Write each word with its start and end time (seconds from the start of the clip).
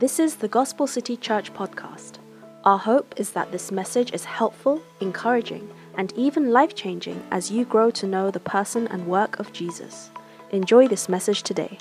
This 0.00 0.18
is 0.18 0.36
the 0.36 0.48
Gospel 0.48 0.86
City 0.86 1.14
Church 1.14 1.52
podcast. 1.52 2.20
Our 2.64 2.78
hope 2.78 3.12
is 3.18 3.32
that 3.32 3.52
this 3.52 3.70
message 3.70 4.14
is 4.14 4.24
helpful, 4.24 4.80
encouraging, 5.02 5.68
and 5.94 6.10
even 6.16 6.52
life 6.52 6.74
changing 6.74 7.22
as 7.30 7.50
you 7.50 7.66
grow 7.66 7.90
to 7.90 8.06
know 8.06 8.30
the 8.30 8.40
person 8.40 8.88
and 8.88 9.06
work 9.06 9.38
of 9.38 9.52
Jesus. 9.52 10.08
Enjoy 10.52 10.88
this 10.88 11.10
message 11.10 11.42
today. 11.42 11.76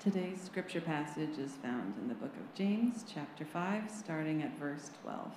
Today's 0.00 0.42
scripture 0.42 0.80
passage 0.80 1.38
is 1.38 1.52
found 1.52 1.94
in 2.02 2.08
the 2.08 2.14
book 2.14 2.34
of 2.34 2.54
James, 2.56 3.04
chapter 3.14 3.44
5, 3.44 3.88
starting 3.88 4.42
at 4.42 4.58
verse 4.58 4.90
12. 5.04 5.30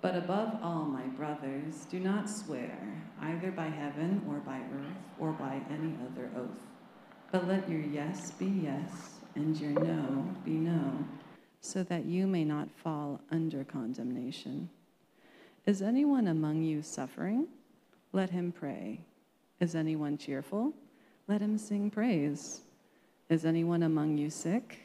But 0.00 0.14
above 0.14 0.58
all, 0.62 0.84
my 0.84 1.06
brothers, 1.06 1.86
do 1.90 1.98
not 1.98 2.30
swear, 2.30 3.02
either 3.20 3.50
by 3.50 3.66
heaven 3.66 4.22
or 4.28 4.36
by 4.36 4.58
earth 4.58 5.02
or 5.18 5.32
by 5.32 5.60
any 5.72 5.96
other 6.06 6.30
oath. 6.36 6.71
But 7.32 7.48
let 7.48 7.68
your 7.68 7.80
yes 7.80 8.30
be 8.32 8.44
yes, 8.44 8.90
and 9.34 9.58
your 9.58 9.72
no 9.72 10.28
be 10.44 10.50
no, 10.50 10.92
so 11.62 11.82
that 11.84 12.04
you 12.04 12.26
may 12.26 12.44
not 12.44 12.68
fall 12.70 13.22
under 13.30 13.64
condemnation. 13.64 14.68
Is 15.64 15.80
anyone 15.80 16.28
among 16.28 16.62
you 16.62 16.82
suffering? 16.82 17.46
Let 18.12 18.28
him 18.28 18.52
pray. 18.52 19.00
Is 19.60 19.74
anyone 19.74 20.18
cheerful? 20.18 20.74
Let 21.26 21.40
him 21.40 21.56
sing 21.56 21.90
praise. 21.90 22.60
Is 23.30 23.46
anyone 23.46 23.82
among 23.82 24.18
you 24.18 24.28
sick? 24.28 24.80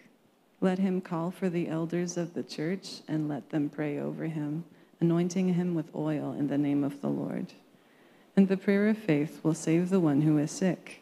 Let 0.61 0.79
him 0.79 1.01
call 1.01 1.31
for 1.31 1.49
the 1.49 1.67
elders 1.67 2.15
of 2.15 2.33
the 2.33 2.43
church 2.43 3.01
and 3.09 3.27
let 3.27 3.49
them 3.49 3.69
pray 3.69 3.99
over 3.99 4.23
him, 4.23 4.63
anointing 5.01 5.53
him 5.53 5.75
with 5.75 5.93
oil 5.93 6.31
in 6.31 6.47
the 6.47 6.57
name 6.57 6.85
of 6.85 7.01
the 7.01 7.09
Lord. 7.09 7.47
And 8.37 8.47
the 8.47 8.55
prayer 8.55 8.87
of 8.87 8.97
faith 8.97 9.41
will 9.43 9.53
save 9.53 9.89
the 9.89 9.99
one 9.99 10.21
who 10.21 10.37
is 10.37 10.51
sick, 10.51 11.01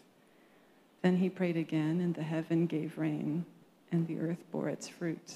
Then 1.01 1.17
he 1.17 1.29
prayed 1.29 1.57
again, 1.57 1.99
and 1.99 2.13
the 2.13 2.23
heaven 2.23 2.67
gave 2.67 2.97
rain, 2.97 3.45
and 3.91 4.07
the 4.07 4.19
earth 4.19 4.43
bore 4.51 4.69
its 4.69 4.87
fruit. 4.87 5.35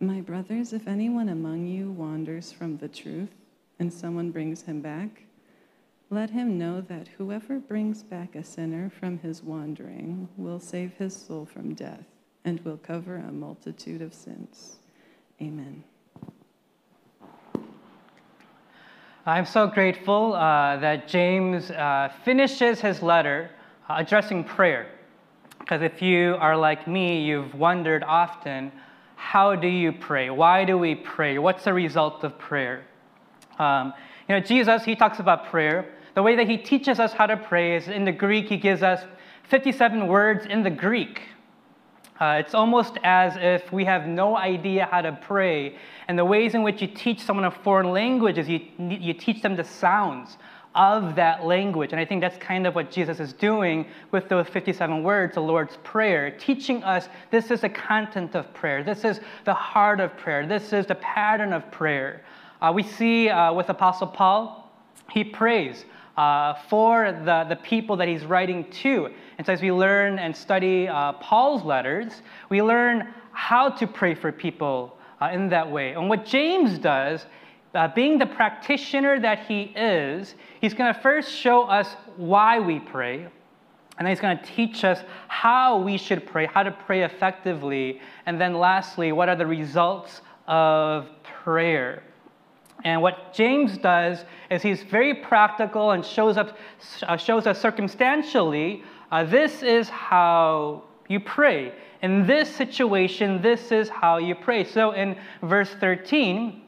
My 0.00 0.20
brothers, 0.20 0.72
if 0.72 0.86
anyone 0.86 1.28
among 1.28 1.66
you 1.66 1.90
wanders 1.90 2.52
from 2.52 2.78
the 2.78 2.88
truth, 2.88 3.30
and 3.78 3.92
someone 3.92 4.30
brings 4.30 4.62
him 4.62 4.80
back, 4.80 5.24
let 6.10 6.30
him 6.30 6.58
know 6.58 6.80
that 6.82 7.08
whoever 7.16 7.58
brings 7.58 8.02
back 8.02 8.34
a 8.34 8.44
sinner 8.44 8.90
from 8.90 9.18
his 9.18 9.42
wandering 9.42 10.28
will 10.36 10.60
save 10.60 10.92
his 10.94 11.16
soul 11.16 11.46
from 11.46 11.74
death 11.74 12.04
and 12.44 12.60
will 12.60 12.76
cover 12.76 13.16
a 13.16 13.32
multitude 13.32 14.02
of 14.02 14.12
sins. 14.12 14.76
Amen. 15.40 15.82
I'm 19.24 19.46
so 19.46 19.68
grateful 19.68 20.34
uh, 20.34 20.76
that 20.78 21.08
James 21.08 21.70
uh, 21.70 22.12
finishes 22.24 22.80
his 22.80 23.02
letter 23.02 23.50
addressing 23.96 24.44
prayer. 24.44 24.86
Because 25.58 25.82
if 25.82 26.02
you 26.02 26.36
are 26.38 26.56
like 26.56 26.86
me, 26.86 27.22
you've 27.24 27.54
wondered 27.54 28.02
often 28.02 28.72
how 29.16 29.54
do 29.54 29.68
you 29.68 29.92
pray? 29.92 30.30
Why 30.30 30.64
do 30.64 30.76
we 30.76 30.94
pray? 30.94 31.38
What's 31.38 31.64
the 31.64 31.72
result 31.72 32.24
of 32.24 32.38
prayer? 32.38 32.84
Um, 33.58 33.94
you 34.28 34.34
know, 34.34 34.40
Jesus, 34.40 34.84
he 34.84 34.96
talks 34.96 35.20
about 35.20 35.46
prayer 35.46 35.86
the 36.14 36.22
way 36.22 36.36
that 36.36 36.48
he 36.48 36.58
teaches 36.58 37.00
us 37.00 37.12
how 37.12 37.26
to 37.26 37.36
pray 37.36 37.76
is 37.76 37.88
in 37.88 38.04
the 38.04 38.12
Greek, 38.12 38.48
he 38.48 38.56
gives 38.56 38.82
us 38.82 39.04
57 39.44 40.06
words 40.06 40.46
in 40.46 40.62
the 40.62 40.70
Greek. 40.70 41.22
Uh, 42.20 42.36
it's 42.38 42.54
almost 42.54 42.98
as 43.02 43.34
if 43.36 43.72
we 43.72 43.84
have 43.84 44.06
no 44.06 44.36
idea 44.36 44.86
how 44.90 45.00
to 45.00 45.12
pray. 45.22 45.76
And 46.08 46.18
the 46.18 46.24
ways 46.24 46.54
in 46.54 46.62
which 46.62 46.82
you 46.82 46.88
teach 46.88 47.20
someone 47.20 47.46
a 47.46 47.50
foreign 47.50 47.90
language 47.90 48.38
is 48.38 48.48
you, 48.48 48.60
you 48.78 49.14
teach 49.14 49.42
them 49.42 49.56
the 49.56 49.64
sounds 49.64 50.36
of 50.74 51.14
that 51.16 51.44
language. 51.44 51.92
And 51.92 52.00
I 52.00 52.04
think 52.04 52.20
that's 52.20 52.38
kind 52.38 52.66
of 52.66 52.74
what 52.74 52.90
Jesus 52.90 53.20
is 53.20 53.32
doing 53.32 53.86
with 54.10 54.28
those 54.28 54.48
57 54.48 55.02
words, 55.02 55.34
the 55.34 55.40
Lord's 55.40 55.76
Prayer, 55.84 56.30
teaching 56.30 56.82
us 56.82 57.08
this 57.30 57.50
is 57.50 57.60
the 57.60 57.68
content 57.68 58.34
of 58.34 58.52
prayer, 58.54 58.82
this 58.82 59.04
is 59.04 59.20
the 59.44 59.54
heart 59.54 60.00
of 60.00 60.16
prayer, 60.16 60.46
this 60.46 60.72
is 60.72 60.86
the 60.86 60.94
pattern 60.96 61.52
of 61.52 61.70
prayer. 61.70 62.22
Uh, 62.60 62.72
we 62.74 62.82
see 62.82 63.28
uh, 63.28 63.52
with 63.52 63.68
Apostle 63.68 64.06
Paul, 64.06 64.70
he 65.10 65.24
prays 65.24 65.84
uh, 66.16 66.54
for 66.68 67.12
the, 67.24 67.44
the 67.48 67.56
people 67.56 67.96
that 67.96 68.08
he's 68.08 68.24
writing 68.24 68.70
to. 68.70 69.08
And 69.38 69.46
so, 69.46 69.52
as 69.52 69.62
we 69.62 69.72
learn 69.72 70.18
and 70.18 70.36
study 70.36 70.88
uh, 70.88 71.12
Paul's 71.14 71.64
letters, 71.64 72.22
we 72.48 72.62
learn 72.62 73.12
how 73.32 73.70
to 73.70 73.86
pray 73.86 74.14
for 74.14 74.30
people 74.30 74.96
uh, 75.20 75.30
in 75.32 75.48
that 75.48 75.70
way. 75.70 75.92
And 75.92 76.08
what 76.08 76.24
James 76.26 76.78
does, 76.78 77.26
uh, 77.74 77.88
being 77.88 78.18
the 78.18 78.26
practitioner 78.26 79.18
that 79.20 79.46
he 79.46 79.72
is, 79.76 80.34
he's 80.60 80.74
going 80.74 80.92
to 80.92 81.00
first 81.00 81.32
show 81.32 81.62
us 81.64 81.96
why 82.16 82.58
we 82.60 82.78
pray. 82.78 83.26
And 83.98 84.06
then 84.06 84.08
he's 84.08 84.20
going 84.20 84.38
to 84.38 84.44
teach 84.44 84.84
us 84.84 85.02
how 85.28 85.78
we 85.78 85.98
should 85.98 86.26
pray, 86.26 86.46
how 86.46 86.62
to 86.62 86.70
pray 86.70 87.04
effectively. 87.04 88.00
And 88.26 88.40
then, 88.40 88.54
lastly, 88.54 89.12
what 89.12 89.28
are 89.28 89.36
the 89.36 89.46
results 89.46 90.22
of 90.46 91.08
prayer? 91.22 92.02
And 92.84 93.00
what 93.00 93.32
James 93.32 93.78
does 93.78 94.24
is 94.50 94.62
he's 94.62 94.82
very 94.82 95.14
practical 95.14 95.92
and 95.92 96.04
shows, 96.04 96.36
up, 96.36 96.56
uh, 97.02 97.16
shows 97.16 97.46
us 97.46 97.60
circumstantially 97.60 98.82
uh, 99.12 99.24
this 99.24 99.62
is 99.62 99.90
how 99.90 100.84
you 101.06 101.20
pray. 101.20 101.74
In 102.00 102.26
this 102.26 102.48
situation, 102.48 103.42
this 103.42 103.70
is 103.70 103.90
how 103.90 104.16
you 104.16 104.34
pray. 104.34 104.64
So 104.64 104.92
in 104.92 105.16
verse 105.42 105.68
13, 105.78 106.61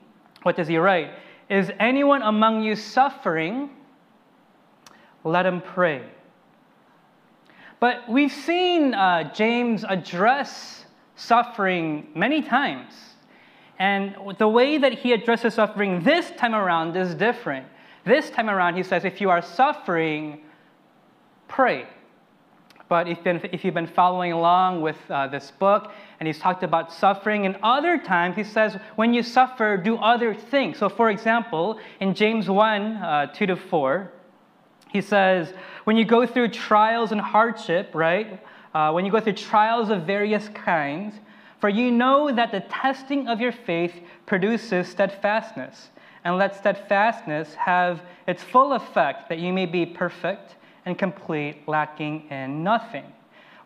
what 0.45 0.57
does 0.57 0.69
he 0.69 0.77
write? 0.77 1.11
Is 1.51 1.71
anyone 1.81 2.23
among 2.23 2.63
you 2.63 2.77
suffering? 2.77 3.71
Let 5.25 5.47
him 5.47 5.61
pray. 5.61 6.05
But 7.81 8.09
we've 8.09 8.33
seen 8.33 8.95
uh, 8.95 9.33
James 9.35 9.85
address 9.85 10.85
suffering 11.17 12.09
many 12.15 12.43
times. 12.43 12.95
And 13.79 14.15
the 14.39 14.49
way 14.49 14.79
that 14.79 14.93
he 14.93 15.13
addresses 15.13 15.55
suffering 15.55 16.03
this 16.03 16.31
time 16.37 16.55
around 16.55 16.97
is 16.97 17.15
different. 17.15 17.67
This 18.05 18.31
time 18.31 18.49
around, 18.49 18.77
he 18.77 18.83
says, 18.83 19.05
if 19.05 19.21
you 19.21 19.31
are 19.31 19.43
suffering, 19.43 20.43
pray. 21.49 21.87
But 22.89 23.09
if, 23.09 23.19
if 23.27 23.65
you've 23.65 23.75
been 23.75 23.87
following 23.87 24.33
along 24.33 24.83
with 24.83 24.97
uh, 25.09 25.27
this 25.29 25.51
book, 25.51 25.93
and 26.21 26.27
he's 26.27 26.39
talked 26.39 26.63
about 26.63 26.93
suffering, 26.93 27.47
and 27.47 27.57
other 27.63 27.99
times 27.99 28.37
he 28.37 28.45
says, 28.45 28.77
when 28.97 29.15
you 29.15 29.23
suffer, 29.23 29.77
do 29.77 29.97
other 29.97 30.35
things. 30.35 30.79
So, 30.79 30.89
for 30.89 31.11
example, 31.11 31.79
in 32.01 32.15
James 32.15 32.49
1 32.49 32.83
uh, 32.97 33.27
2 33.27 33.47
to 33.47 33.57
4, 33.57 34.13
he 34.91 35.01
says, 35.01 35.55
when 35.85 35.97
you 35.97 36.05
go 36.05 36.27
through 36.27 36.49
trials 36.49 37.11
and 37.11 37.21
hardship, 37.21 37.91
right? 37.95 38.41
Uh, 38.75 38.93
when 38.93 39.05
you 39.05 39.11
go 39.11 39.21
through 39.21 39.33
trials 39.33 39.89
of 39.91 40.03
various 40.03 40.49
kinds, 40.51 41.15
for 41.61 41.69
you 41.71 41.91
know 41.91 42.31
that 42.31 42.53
the 42.53 42.61
testing 42.61 43.29
of 43.29 43.41
your 43.41 43.53
faith 43.53 43.95
produces 44.27 44.89
steadfastness, 44.89 45.91
and 46.25 46.37
let 46.37 46.55
steadfastness 46.55 47.55
have 47.55 48.03
its 48.27 48.43
full 48.43 48.75
effect, 48.75 49.29
that 49.29 49.39
you 49.39 49.53
may 49.53 49.67
be 49.67 49.87
perfect 49.87 50.57
and 50.87 50.99
complete, 50.99 51.67
lacking 51.67 52.29
in 52.31 52.63
nothing. 52.63 53.05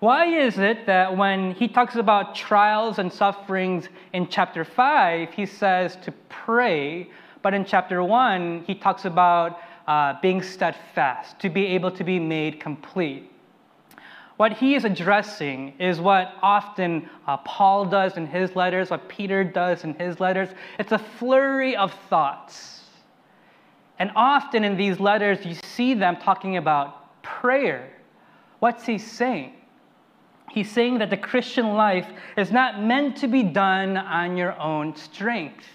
Why 0.01 0.27
is 0.27 0.59
it 0.59 0.87
that 0.87 1.17
when 1.17 1.53
he 1.53 1.67
talks 1.67 1.97
about 1.97 2.35
trials 2.35 2.99
and 2.99 3.13
sufferings 3.13 3.89
in 4.13 4.29
chapter 4.29 4.65
5, 4.65 5.33
he 5.33 5.45
says 5.45 5.97
to 6.05 6.13
pray, 6.29 7.11
but 7.43 7.55
in 7.55 7.65
chapter 7.65 8.03
1, 8.05 8.65
he 8.67 8.75
talks 8.75 9.05
about 9.05 9.59
uh, 9.89 10.15
being 10.23 10.43
steadfast, 10.43 11.39
to 11.41 11.49
be 11.49 11.67
able 11.67 11.91
to 11.91 12.05
be 12.05 12.21
made 12.21 12.61
complete? 12.61 13.31
what 14.39 14.53
he 14.53 14.77
is 14.77 14.85
addressing 14.85 15.75
is 15.81 16.01
what 16.01 16.33
often 16.43 17.11
uh, 17.27 17.37
Paul 17.39 17.85
does 17.85 18.17
in 18.17 18.25
his 18.25 18.55
letters, 18.55 18.89
what 18.89 19.09
Peter 19.09 19.43
does 19.43 19.83
in 19.83 19.95
his 19.95 20.21
letters. 20.21 20.49
It's 20.79 20.93
a 20.93 20.99
flurry 20.99 21.77
of 21.77 21.93
thoughts. 22.09 22.85
And 23.99 24.13
often 24.15 24.63
in 24.63 24.77
these 24.77 25.01
letters, 25.01 25.45
you 25.45 25.55
see 25.55 25.93
them 25.93 26.17
talking 26.17 26.57
about 26.57 26.98
prayer. 27.41 27.91
What's 28.59 28.85
he 28.85 28.99
saying? 28.99 29.53
He's 30.51 30.71
saying 30.71 30.99
that 30.99 31.11
the 31.11 31.17
Christian 31.17 31.75
life 31.75 32.07
is 32.37 32.51
not 32.51 32.83
meant 32.83 33.17
to 33.19 33.29
be 33.29 33.43
done 33.43 33.97
on 33.97 34.37
your 34.37 34.59
own 34.59 34.97
strength, 34.97 35.67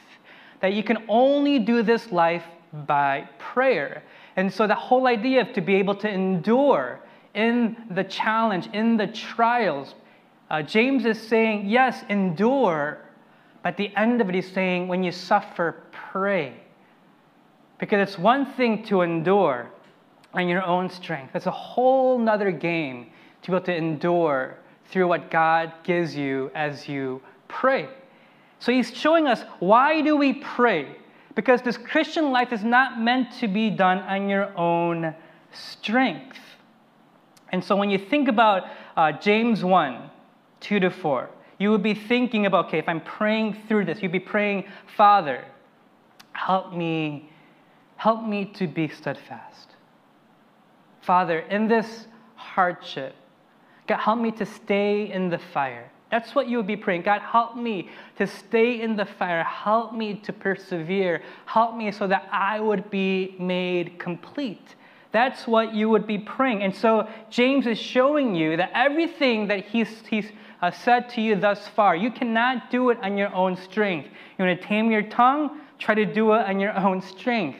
that 0.61 0.73
you 0.73 0.83
can 0.83 0.97
only 1.07 1.59
do 1.59 1.83
this 1.83 2.11
life 2.11 2.43
by 2.85 3.29
prayer. 3.37 4.03
And 4.35 4.51
so 4.51 4.67
the 4.67 4.75
whole 4.75 5.07
idea 5.07 5.41
of 5.41 5.53
to 5.53 5.61
be 5.61 5.75
able 5.75 5.95
to 5.95 6.09
endure 6.09 6.99
in 7.33 7.77
the 7.91 8.03
challenge, 8.03 8.67
in 8.73 8.97
the 8.97 9.07
trials, 9.07 9.95
uh, 10.49 10.61
James 10.61 11.05
is 11.05 11.19
saying, 11.19 11.69
yes, 11.69 12.03
endure, 12.09 12.97
but 13.61 13.69
at 13.69 13.77
the 13.77 13.95
end 13.95 14.21
of 14.21 14.29
it, 14.29 14.35
he's 14.35 14.51
saying, 14.51 14.87
when 14.87 15.03
you 15.03 15.11
suffer, 15.11 15.83
pray. 15.91 16.55
Because 17.77 18.09
it's 18.09 18.19
one 18.19 18.45
thing 18.45 18.83
to 18.85 19.01
endure 19.01 19.69
on 20.33 20.47
your 20.47 20.63
own 20.63 20.89
strength, 20.89 21.35
it's 21.35 21.45
a 21.45 21.51
whole 21.51 22.17
nother 22.17 22.51
game 22.51 23.11
to 23.41 23.51
be 23.51 23.55
able 23.55 23.65
to 23.65 23.75
endure 23.75 24.57
through 24.85 25.07
what 25.07 25.29
God 25.31 25.73
gives 25.83 26.15
you 26.15 26.51
as 26.55 26.87
you 26.87 27.21
pray. 27.47 27.89
So 28.59 28.71
he's 28.71 28.95
showing 28.95 29.27
us 29.27 29.43
why 29.59 30.01
do 30.01 30.15
we 30.15 30.33
pray? 30.33 30.95
Because 31.35 31.61
this 31.61 31.77
Christian 31.77 32.31
life 32.31 32.53
is 32.53 32.63
not 32.63 32.99
meant 32.99 33.31
to 33.39 33.47
be 33.47 33.69
done 33.69 33.99
on 33.99 34.29
your 34.29 34.55
own 34.57 35.15
strength. 35.51 36.37
And 37.51 37.63
so 37.63 37.75
when 37.75 37.89
you 37.89 37.97
think 37.97 38.27
about 38.27 38.63
uh, 38.95 39.11
James 39.13 39.63
1, 39.63 40.09
2 40.61 40.79
to 40.79 40.89
4, 40.89 41.29
you 41.59 41.71
would 41.71 41.83
be 41.83 41.93
thinking 41.93 42.45
about, 42.45 42.67
okay, 42.67 42.79
if 42.79 42.87
I'm 42.87 43.01
praying 43.01 43.57
through 43.67 43.85
this, 43.85 44.01
you'd 44.01 44.11
be 44.11 44.19
praying, 44.19 44.65
Father, 44.97 45.45
help 46.33 46.73
me, 46.73 47.29
help 47.95 48.25
me 48.25 48.45
to 48.55 48.67
be 48.67 48.87
steadfast. 48.87 49.72
Father, 51.05 51.39
in 51.39 51.67
this 51.67 52.07
hardship, 52.35 53.15
God, 53.87 53.99
help 53.99 54.19
me 54.19 54.31
to 54.31 54.45
stay 54.45 55.11
in 55.11 55.29
the 55.29 55.37
fire. 55.37 55.91
That's 56.09 56.35
what 56.35 56.47
you 56.47 56.57
would 56.57 56.67
be 56.67 56.77
praying. 56.77 57.01
God, 57.01 57.21
help 57.21 57.57
me 57.57 57.89
to 58.17 58.27
stay 58.27 58.81
in 58.81 58.95
the 58.95 59.05
fire. 59.05 59.43
Help 59.43 59.93
me 59.93 60.13
to 60.23 60.31
persevere. 60.31 61.23
Help 61.45 61.75
me 61.75 61.91
so 61.91 62.07
that 62.07 62.29
I 62.31 62.59
would 62.59 62.91
be 62.91 63.35
made 63.39 63.97
complete. 63.97 64.75
That's 65.11 65.47
what 65.47 65.73
you 65.73 65.89
would 65.89 66.07
be 66.07 66.19
praying. 66.19 66.63
And 66.63 66.75
so 66.75 67.09
James 67.29 67.67
is 67.67 67.79
showing 67.79 68.35
you 68.35 68.57
that 68.57 68.71
everything 68.73 69.47
that 69.47 69.65
he's, 69.65 69.89
he's 70.07 70.31
uh, 70.61 70.71
said 70.71 71.09
to 71.09 71.21
you 71.21 71.35
thus 71.35 71.67
far, 71.69 71.95
you 71.95 72.11
cannot 72.11 72.69
do 72.71 72.89
it 72.91 72.97
on 73.01 73.17
your 73.17 73.33
own 73.33 73.57
strength. 73.57 74.07
You 74.37 74.45
want 74.45 74.61
to 74.61 74.67
tame 74.67 74.91
your 74.91 75.03
tongue? 75.03 75.61
Try 75.79 75.95
to 75.95 76.05
do 76.05 76.33
it 76.33 76.45
on 76.47 76.59
your 76.59 76.77
own 76.77 77.01
strength. 77.01 77.59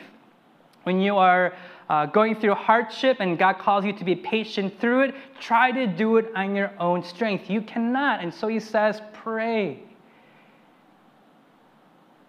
When 0.83 0.99
you 0.99 1.17
are 1.17 1.53
uh, 1.89 2.05
going 2.05 2.35
through 2.35 2.55
hardship 2.55 3.17
and 3.19 3.37
God 3.37 3.59
calls 3.59 3.85
you 3.85 3.93
to 3.93 4.03
be 4.03 4.15
patient 4.15 4.79
through 4.79 5.01
it, 5.01 5.15
try 5.39 5.71
to 5.71 5.87
do 5.87 6.17
it 6.17 6.27
on 6.35 6.55
your 6.55 6.71
own 6.79 7.03
strength. 7.03 7.49
You 7.49 7.61
cannot. 7.61 8.21
And 8.21 8.33
so 8.33 8.47
he 8.47 8.59
says, 8.59 9.01
pray. 9.13 9.83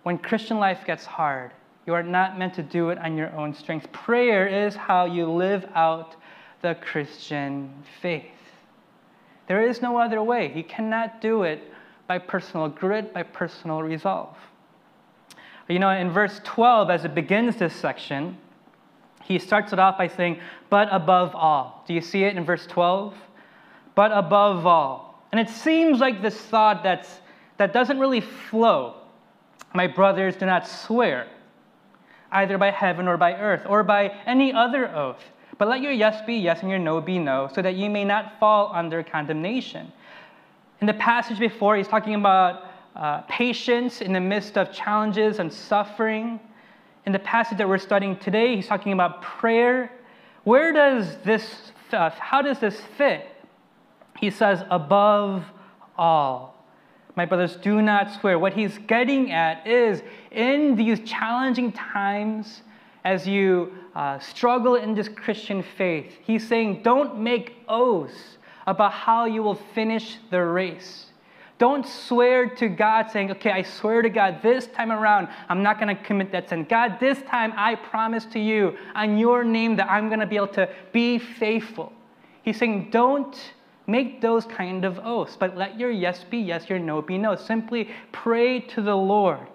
When 0.03 0.19
Christian 0.19 0.59
life 0.59 0.85
gets 0.87 1.05
hard, 1.05 1.53
you 1.87 1.95
are 1.95 2.03
not 2.03 2.39
meant 2.39 2.55
to 2.55 2.63
do 2.63 2.91
it 2.91 2.99
on 2.99 3.17
your 3.17 3.35
own 3.37 3.55
strength. 3.55 3.91
Prayer 3.93 4.47
is 4.47 4.75
how 4.75 5.05
you 5.07 5.31
live 5.31 5.67
out 5.75 6.17
the 6.63 6.75
Christian 6.77 7.71
faith. 8.01 8.25
There 9.47 9.67
is 9.67 9.83
no 9.83 9.99
other 9.99 10.23
way. 10.23 10.53
You 10.55 10.65
cannot 10.65 11.21
do 11.21 11.43
it 11.43 11.63
by 12.07 12.19
personal 12.19 12.69
grit, 12.69 13.13
by 13.13 13.23
personal 13.23 13.83
resolve. 13.83 14.37
You 15.69 15.79
know, 15.79 15.91
in 15.91 16.11
verse 16.11 16.41
12, 16.45 16.91
as 16.91 17.05
it 17.05 17.15
begins 17.15 17.57
this 17.57 17.75
section, 17.75 18.37
he 19.25 19.39
starts 19.39 19.73
it 19.73 19.79
off 19.79 19.97
by 19.97 20.07
saying, 20.07 20.39
but 20.69 20.89
above 20.91 21.35
all. 21.35 21.83
Do 21.87 21.95
you 21.95 22.03
see 22.03 22.25
it 22.25 22.37
in 22.37 22.45
verse 22.45 22.67
12? 22.67 23.15
But 23.95 24.13
above 24.13 24.67
all. 24.67 25.25
And 25.33 25.41
it 25.41 25.49
seems 25.49 25.99
like 25.99 26.21
this 26.21 26.37
thought 26.37 26.83
that's, 26.83 27.21
that 27.57 27.73
doesn't 27.73 27.99
really 27.99 28.21
flow. 28.21 28.97
My 29.73 29.87
brothers, 29.87 30.37
do 30.37 30.45
not 30.47 30.69
swear, 30.69 31.27
either 32.33 32.59
by 32.59 32.71
heaven 32.71 33.09
or 33.09 33.17
by 33.17 33.35
earth, 33.35 33.63
or 33.67 33.83
by 33.83 34.09
any 34.27 34.53
other 34.53 34.95
oath. 34.95 35.25
But 35.57 35.69
let 35.69 35.81
your 35.81 35.93
yes 35.93 36.25
be 36.27 36.35
yes 36.35 36.61
and 36.61 36.69
your 36.69 36.79
no 36.79 37.01
be 37.01 37.19
no, 37.19 37.49
so 37.53 37.63
that 37.63 37.77
you 37.77 37.89
may 37.89 38.05
not 38.05 38.39
fall 38.39 38.71
under 38.75 39.03
condemnation. 39.03 39.91
In 40.81 40.87
the 40.87 40.95
passage 40.95 41.39
before, 41.39 41.77
he's 41.77 41.89
talking 41.89 42.15
about 42.15 42.65
uh, 42.95 43.23
patience 43.23 44.03
in 44.03 44.13
the 44.13 44.21
midst 44.21 44.59
of 44.59 44.71
challenges 44.71 45.39
and 45.39 45.51
suffering 45.51 46.39
in 47.07 47.13
the 47.13 47.19
passage 47.19 47.59
that 47.59 47.69
we're 47.69 47.79
studying 47.79 48.17
today, 48.17 48.57
he's 48.57 48.67
talking 48.67 48.93
about 48.93 49.23
prayer. 49.23 49.91
Where 50.45 50.73
does 50.73 51.17
this, 51.25 51.73
uh, 51.93 52.11
how 52.11 52.43
does 52.43 52.59
this 52.61 52.81
fit? 52.97 53.27
He 54.19 54.31
says, 54.31 54.65
above 54.71 55.45
all. 55.97 56.65
My 57.17 57.27
brothers, 57.27 57.57
do 57.57 57.81
not 57.81 58.13
swear. 58.21 58.39
What 58.39 58.55
he's 58.55 58.79
getting 58.79 59.31
at 59.31 59.67
is 59.67 60.03
in 60.31 60.75
these 60.77 61.01
challenging 61.01 61.73
times, 61.73 62.63
as 63.05 63.27
you 63.29 63.73
uh, 63.95 64.19
struggle 64.19 64.77
in 64.77 64.95
this 64.95 65.09
Christian 65.09 65.63
faith, 65.63 66.19
he's 66.23 66.47
saying, 66.47 66.83
don't 66.83 67.19
make 67.19 67.57
oaths 67.69 68.39
about 68.67 68.93
how 68.93 69.27
you 69.27 69.43
will 69.43 69.61
finish 69.75 70.17
the 70.31 70.43
race. 70.43 71.07
Don't 71.65 71.87
swear 71.87 72.47
to 72.57 72.69
God 72.69 73.11
saying, 73.11 73.31
okay, 73.31 73.51
I 73.51 73.63
swear 73.63 74.03
to 74.03 74.11
God, 74.11 74.43
this 74.43 74.67
time 74.67 74.93
around, 74.93 75.29
I'm 75.49 75.63
not 75.63 75.81
going 75.81 75.97
to 75.97 76.03
commit 76.03 76.31
that 76.33 76.51
sin. 76.51 76.65
God, 76.65 77.01
this 77.01 77.23
time 77.23 77.55
I 77.57 77.75
promise 77.75 78.27
to 78.27 78.39
you 78.39 78.77
on 78.95 79.17
your 79.17 79.45
name 79.45 79.75
that 79.77 79.91
I'm 79.91 80.09
going 80.09 80.21
to 80.21 80.27
be 80.27 80.37
able 80.37 80.49
to 80.49 80.69
be 80.93 81.17
faithful. 81.19 81.91
He's 82.43 82.59
saying, 82.59 82.91
don't 82.91 83.35
make 83.87 84.21
those 84.21 84.45
kind 84.45 84.85
of 84.85 84.99
oaths, 84.99 85.39
but 85.41 85.57
let 85.57 85.81
your 85.81 85.91
yes 85.91 86.23
be 86.23 86.37
yes, 86.37 86.69
your 86.69 86.79
no 86.79 87.01
be 87.01 87.17
no. 87.17 87.35
Simply 87.35 87.89
pray 88.13 88.61
to 88.61 88.83
the 88.83 88.95
Lord. 88.95 89.47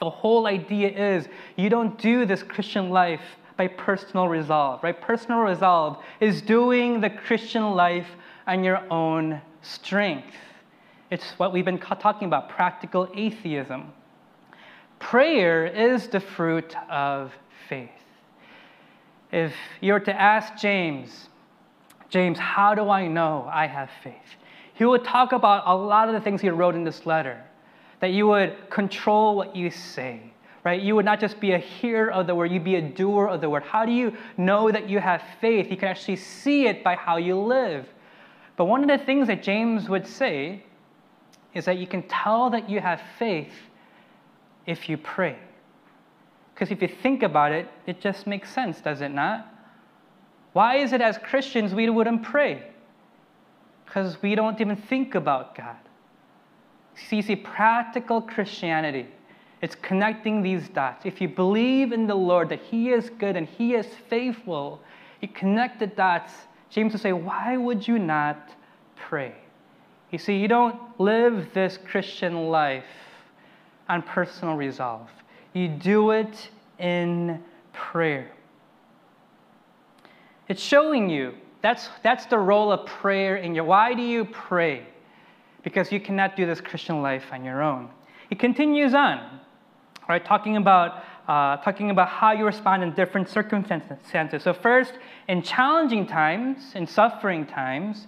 The 0.00 0.10
whole 0.10 0.48
idea 0.48 0.90
is 0.90 1.28
you 1.56 1.70
don't 1.70 1.96
do 1.96 2.26
this 2.26 2.42
Christian 2.42 2.90
life 2.90 3.22
by 3.56 3.68
personal 3.68 4.28
resolve, 4.28 4.82
right? 4.82 5.00
Personal 5.00 5.38
resolve 5.38 6.04
is 6.20 6.42
doing 6.42 7.00
the 7.00 7.08
Christian 7.08 7.70
life 7.70 8.08
on 8.46 8.62
your 8.62 8.82
own 8.92 9.40
strength. 9.62 10.34
It's 11.10 11.24
what 11.38 11.54
we've 11.54 11.64
been 11.64 11.78
talking 11.78 12.26
about 12.26 12.50
practical 12.50 13.08
atheism. 13.14 13.92
Prayer 14.98 15.64
is 15.66 16.08
the 16.08 16.20
fruit 16.20 16.76
of 16.90 17.32
faith. 17.68 17.88
If 19.32 19.54
you 19.80 19.94
were 19.94 20.00
to 20.00 20.20
ask 20.20 20.56
James, 20.56 21.28
James, 22.10 22.38
how 22.38 22.74
do 22.74 22.90
I 22.90 23.06
know 23.06 23.48
I 23.50 23.66
have 23.66 23.90
faith? 24.02 24.14
He 24.74 24.84
would 24.84 25.02
talk 25.02 25.32
about 25.32 25.64
a 25.66 25.74
lot 25.74 26.08
of 26.08 26.14
the 26.14 26.20
things 26.20 26.40
he 26.40 26.50
wrote 26.50 26.74
in 26.74 26.84
this 26.84 27.06
letter. 27.06 27.42
That 28.00 28.12
you 28.12 28.26
would 28.28 28.70
control 28.70 29.34
what 29.34 29.56
you 29.56 29.70
say, 29.70 30.20
right? 30.62 30.80
You 30.80 30.94
would 30.94 31.04
not 31.04 31.20
just 31.20 31.40
be 31.40 31.52
a 31.52 31.58
hearer 31.58 32.10
of 32.10 32.26
the 32.26 32.34
word, 32.34 32.52
you'd 32.52 32.64
be 32.64 32.76
a 32.76 32.82
doer 32.82 33.28
of 33.28 33.40
the 33.40 33.48
word. 33.48 33.62
How 33.62 33.84
do 33.84 33.92
you 33.92 34.16
know 34.36 34.70
that 34.70 34.88
you 34.88 35.00
have 35.00 35.22
faith? 35.40 35.70
You 35.70 35.76
can 35.76 35.88
actually 35.88 36.16
see 36.16 36.66
it 36.66 36.84
by 36.84 36.96
how 36.96 37.16
you 37.16 37.38
live. 37.38 37.88
But 38.56 38.66
one 38.66 38.82
of 38.82 38.88
the 38.88 39.04
things 39.04 39.26
that 39.28 39.42
James 39.42 39.88
would 39.88 40.06
say 40.06 40.64
is 41.54 41.64
that 41.64 41.78
you 41.78 41.86
can 41.86 42.02
tell 42.02 42.50
that 42.50 42.68
you 42.68 42.80
have 42.80 43.00
faith 43.18 43.52
if 44.66 44.88
you 44.88 44.96
pray. 44.96 45.36
Because 46.54 46.70
if 46.70 46.82
you 46.82 46.88
think 46.88 47.22
about 47.22 47.52
it, 47.52 47.68
it 47.86 48.00
just 48.00 48.26
makes 48.26 48.52
sense, 48.52 48.80
does 48.80 49.00
it 49.00 49.10
not? 49.10 49.46
Why 50.52 50.76
is 50.76 50.92
it 50.92 51.00
as 51.00 51.18
Christians 51.18 51.72
we 51.72 51.88
wouldn't 51.88 52.22
pray? 52.22 52.64
Because 53.84 54.20
we 54.22 54.34
don't 54.34 54.60
even 54.60 54.76
think 54.76 55.14
about 55.14 55.54
God. 55.54 55.76
See, 56.94 57.22
see, 57.22 57.36
practical 57.36 58.20
Christianity, 58.20 59.06
it's 59.62 59.74
connecting 59.76 60.42
these 60.42 60.68
dots. 60.68 61.06
If 61.06 61.20
you 61.20 61.28
believe 61.28 61.92
in 61.92 62.06
the 62.06 62.14
Lord 62.14 62.48
that 62.48 62.60
He 62.60 62.90
is 62.90 63.10
good 63.18 63.36
and 63.36 63.46
He 63.46 63.74
is 63.74 63.86
faithful, 64.08 64.80
you 65.20 65.28
connect 65.28 65.78
the 65.78 65.86
dots. 65.86 66.32
James 66.70 66.92
will 66.92 67.00
say, 67.00 67.12
Why 67.12 67.56
would 67.56 67.86
you 67.86 67.98
not 67.98 68.50
pray? 68.96 69.34
You 70.10 70.18
see, 70.18 70.38
you 70.38 70.48
don't 70.48 70.78
live 70.98 71.48
this 71.52 71.78
Christian 71.90 72.48
life 72.48 72.84
on 73.88 74.02
personal 74.02 74.54
resolve, 74.54 75.08
you 75.52 75.68
do 75.68 76.10
it 76.10 76.50
in 76.78 77.42
prayer. 77.72 78.30
It's 80.48 80.62
showing 80.62 81.10
you 81.10 81.34
that's, 81.60 81.88
that's 82.02 82.26
the 82.26 82.38
role 82.38 82.70
of 82.70 82.86
prayer 82.86 83.36
in 83.36 83.54
your. 83.54 83.64
Why 83.64 83.94
do 83.94 84.02
you 84.02 84.24
pray? 84.24 84.86
Because 85.62 85.90
you 85.90 86.00
cannot 86.00 86.36
do 86.36 86.46
this 86.46 86.60
Christian 86.60 87.02
life 87.02 87.24
on 87.32 87.44
your 87.44 87.62
own. 87.62 87.90
He 88.28 88.36
continues 88.36 88.94
on, 88.94 89.40
right, 90.08 90.24
talking 90.24 90.56
about 90.56 91.02
uh, 91.28 91.58
talking 91.58 91.90
about 91.90 92.08
how 92.08 92.32
you 92.32 92.46
respond 92.46 92.82
in 92.82 92.94
different 92.94 93.28
circumstances. 93.28 94.42
So 94.42 94.54
first, 94.54 94.94
in 95.28 95.42
challenging 95.42 96.06
times, 96.06 96.74
in 96.74 96.86
suffering 96.86 97.44
times, 97.44 98.06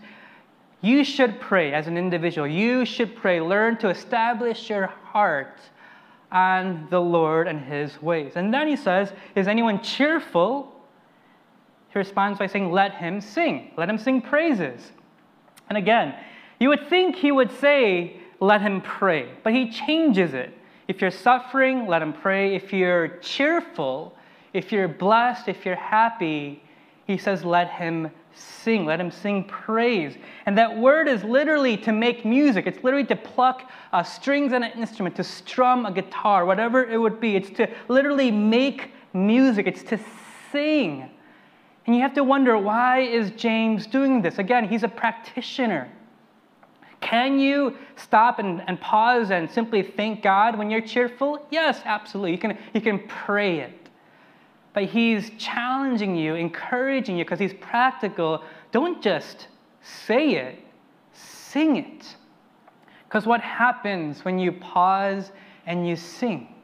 you 0.81 1.05
should 1.05 1.41
pray 1.41 1.73
as 1.73 1.87
an 1.87 1.99
individual. 1.99 2.47
You 2.47 2.85
should 2.85 3.15
pray. 3.15 3.41
Learn 3.41 3.77
to 3.79 3.91
establish 3.91 4.71
your 4.71 4.87
heart 4.87 5.61
on 6.33 6.87
the 6.91 7.01
Lord 7.01 7.49
and 7.49 7.61
His 7.61 8.01
ways. 8.01 8.33
And 8.37 8.53
then 8.53 8.69
he 8.69 8.77
says, 8.77 9.13
Is 9.35 9.47
anyone 9.47 9.83
cheerful? 9.83 10.73
He 11.93 11.99
responds 11.99 12.39
by 12.39 12.47
saying, 12.47 12.71
Let 12.71 12.95
him 12.95 13.21
sing. 13.21 13.73
Let 13.77 13.91
him 13.91 13.99
sing 13.99 14.23
praises. 14.23 14.93
And 15.69 15.77
again, 15.77 16.15
you 16.59 16.69
would 16.69 16.89
think 16.89 17.17
he 17.17 17.33
would 17.33 17.51
say, 17.59 18.21
Let 18.39 18.63
him 18.63 18.81
pray. 18.81 19.31
But 19.43 19.53
he 19.53 19.71
changes 19.71 20.35
it. 20.35 20.57
If 20.89 21.01
you're 21.01 21.11
suffering, 21.11 21.87
let 21.87 22.01
him 22.01 22.13
pray. 22.13 22.55
If 22.55 22.73
you're 22.73 23.09
cheerful, 23.19 24.17
if 24.53 24.73
you're 24.73 24.89
blessed, 24.89 25.49
if 25.49 25.67
you're 25.67 25.77
happy, 25.77 26.63
he 27.07 27.19
says, 27.19 27.45
Let 27.45 27.71
him 27.71 28.11
sing. 28.35 28.85
Let 28.85 29.01
him 29.01 29.11
sing 29.11 29.45
praise. 29.45 30.17
And 30.47 30.57
that 30.59 30.77
word 30.77 31.09
is 31.09 31.25
literally 31.25 31.77
to 31.79 31.93
make 31.93 32.25
music. 32.25 32.67
It's 32.67 32.83
literally 32.85 33.07
to 33.07 33.17
pluck 33.17 33.71
uh, 33.93 34.03
strings 34.03 34.53
on 34.53 34.63
an 34.63 34.73
instrument, 34.73 35.17
to 35.17 35.25
strum 35.25 35.87
a 35.87 35.93
guitar, 35.93 36.45
whatever 36.45 36.85
it 36.85 36.99
would 36.99 37.21
be. 37.21 37.37
It's 37.37 37.51
to 37.51 37.69
literally 37.89 38.31
make 38.31 38.93
music. 39.13 39.67
It's 39.67 39.83
to 39.85 39.99
sing. 40.53 41.11
And 41.87 41.97
you 41.97 42.03
have 42.03 42.15
to 42.15 42.25
wonder 42.25 42.57
why 42.59 43.01
is 43.01 43.31
James 43.33 43.87
doing 43.87 44.23
this? 44.23 44.39
Again, 44.39 44.69
he's 44.69 44.83
a 44.83 44.89
practitioner. 44.89 45.91
Can 47.01 47.41
you 47.41 47.77
stop 47.97 48.39
and, 48.39 48.63
and 48.69 48.79
pause 48.81 49.31
and 49.31 49.51
simply 49.51 49.83
thank 49.83 50.23
God 50.23 50.59
when 50.59 50.71
you're 50.71 50.83
cheerful? 50.83 51.47
Yes, 51.51 51.81
absolutely. 51.85 52.33
You 52.33 52.39
can, 52.39 52.59
you 52.75 52.81
can 52.81 53.01
pray 53.09 53.61
it. 53.61 53.80
But 54.73 54.85
he's 54.85 55.31
challenging 55.39 56.17
you, 56.17 56.35
encouraging 56.35 57.19
you, 57.19 57.25
because 57.25 57.41
he's 57.41 57.55
practical. 57.55 58.45
Don't 58.71 59.03
just 59.03 59.49
say 59.83 60.35
it, 60.35 60.59
sing 61.13 61.77
it. 61.77 62.17
Because 63.05 63.27
what 63.27 63.41
happens 63.41 64.25
when 64.25 64.39
you 64.39 64.53
pause 64.53 65.33
and 65.67 65.89
you 65.89 65.97
sing? 65.97 66.55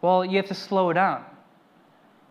Well, 0.00 0.24
you 0.24 0.36
have 0.36 0.46
to 0.46 0.54
slow 0.54 0.92
down. 0.92 1.24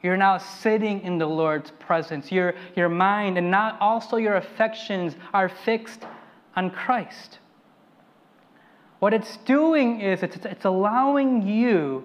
You're 0.04 0.18
now 0.18 0.38
sitting 0.38 1.02
in 1.02 1.18
the 1.18 1.26
Lord's 1.26 1.72
presence. 1.72 2.32
Your, 2.32 2.54
your 2.76 2.90
mind 2.90 3.38
and 3.38 3.50
not 3.50 3.80
also 3.82 4.18
your 4.18 4.36
affections 4.36 5.16
are 5.34 5.50
fixed 5.50 6.04
on 6.56 6.70
Christ. 6.70 7.40
What 9.00 9.14
it's 9.14 9.38
doing 9.38 10.02
is 10.02 10.24
it's, 10.24 10.38
it's 10.38 10.66
allowing 10.66 11.48
you 11.48 12.04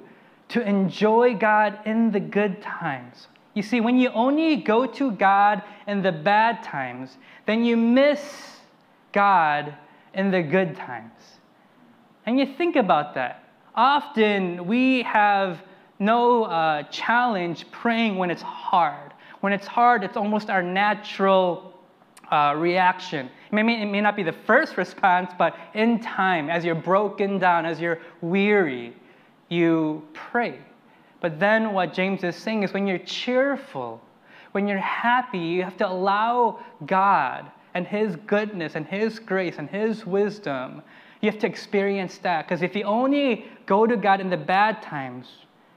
to 0.53 0.61
enjoy 0.61 1.35
God 1.35 1.79
in 1.87 2.11
the 2.11 2.21
good 2.21 2.61
times. 2.61 3.29
You 3.55 3.63
see, 3.63 3.81
when 3.81 3.99
you 3.99 4.11
only 4.11 4.57
go 4.57 4.87
to 4.87 5.13
God 5.13 5.63
in 5.87 6.03
the 6.03 6.13
bad 6.13 6.63
times, 6.63 7.17
then 7.47 7.65
you 7.65 7.77
miss 7.77 8.21
God 9.13 9.75
in 10.15 10.31
the 10.31 10.43
good 10.43 10.77
times. 10.77 11.13
And 12.27 12.39
you 12.39 12.47
think 12.47 12.77
about 12.77 13.15
that. 13.15 13.45
Often 13.75 14.67
we 14.67 15.03
have 15.03 15.63
no 15.99 16.45
uh, 16.45 16.83
challenge 16.85 17.71
praying 17.71 18.17
when 18.17 18.31
it's 18.31 18.43
hard. 18.43 19.15
When 19.41 19.55
it's 19.55 19.67
hard, 19.67 20.05
it's 20.05 20.19
almost 20.19 20.51
our 20.51 20.63
natural 20.63 21.73
uh, 22.31 22.55
reaction. 22.59 23.31
It 23.51 23.55
may, 23.55 23.83
it 23.83 23.87
may 23.87 24.01
not 24.03 24.17
be 24.17 24.23
the 24.23 24.33
first 24.47 24.77
response, 24.77 25.33
but 25.39 25.57
in 25.75 26.01
time, 26.01 26.51
as 26.51 26.63
you're 26.63 26.75
broken 26.75 27.39
down, 27.39 27.65
as 27.65 27.81
you're 27.81 28.01
weary, 28.21 28.95
you 29.53 30.03
pray. 30.13 30.59
But 31.21 31.39
then 31.39 31.73
what 31.73 31.93
James 31.93 32.25
is 32.25 32.35
saying 32.35 32.63
is 32.63 32.73
when 32.73 32.87
you're 32.87 32.99
cheerful, 32.99 34.01
when 34.53 34.67
you're 34.67 34.79
happy, 34.79 35.39
you 35.39 35.63
have 35.63 35.77
to 35.77 35.89
allow 35.89 36.59
God 36.87 37.51
and 37.75 37.87
His 37.87 38.17
goodness 38.27 38.75
and 38.75 38.87
His 38.87 39.19
grace 39.19 39.57
and 39.59 39.69
His 39.69 40.05
wisdom. 40.05 40.83
You 41.21 41.31
have 41.31 41.41
to 41.41 41.47
experience 41.47 42.19
that. 42.19 42.47
Because 42.47 42.63
if 42.63 42.75
you 42.75 42.83
only 42.85 43.47
go 43.67 43.87
to 43.87 43.97
God 43.97 44.21
in 44.21 44.31
the 44.31 44.37
bad 44.37 44.83
times, 44.83 45.29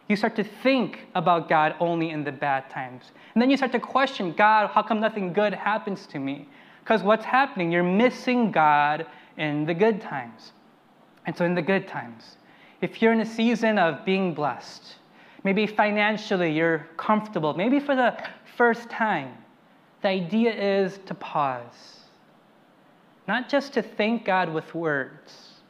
you 0.07 0.15
start 0.15 0.35
to 0.35 0.43
think 0.43 1.07
about 1.15 1.49
God 1.49 1.75
only 1.79 2.09
in 2.11 2.23
the 2.23 2.31
bad 2.31 2.69
times. 2.69 3.11
And 3.33 3.41
then 3.41 3.49
you 3.49 3.57
start 3.57 3.71
to 3.73 3.79
question 3.79 4.33
God, 4.33 4.69
how 4.69 4.81
come 4.81 4.99
nothing 4.99 5.33
good 5.33 5.53
happens 5.53 6.05
to 6.07 6.19
me? 6.19 6.47
Because 6.79 7.01
what's 7.01 7.25
happening? 7.25 7.71
You're 7.71 7.83
missing 7.83 8.51
God 8.51 9.07
in 9.37 9.65
the 9.65 9.73
good 9.73 10.01
times. 10.01 10.53
And 11.25 11.35
so, 11.35 11.43
in 11.43 11.55
the 11.55 11.61
good 11.61 11.87
times, 11.87 12.37
if 12.81 13.01
you're 13.01 13.13
in 13.13 13.21
a 13.21 13.25
season 13.25 13.77
of 13.79 14.05
being 14.05 14.33
blessed, 14.33 14.95
maybe 15.43 15.67
financially 15.67 16.51
you're 16.51 16.87
comfortable, 16.97 17.53
maybe 17.53 17.79
for 17.79 17.95
the 17.95 18.17
first 18.57 18.89
time, 18.89 19.33
the 20.01 20.09
idea 20.09 20.53
is 20.53 20.99
to 21.05 21.13
pause. 21.15 22.01
Not 23.27 23.49
just 23.49 23.73
to 23.73 23.81
thank 23.81 24.25
God 24.25 24.53
with 24.53 24.75
words, 24.75 25.61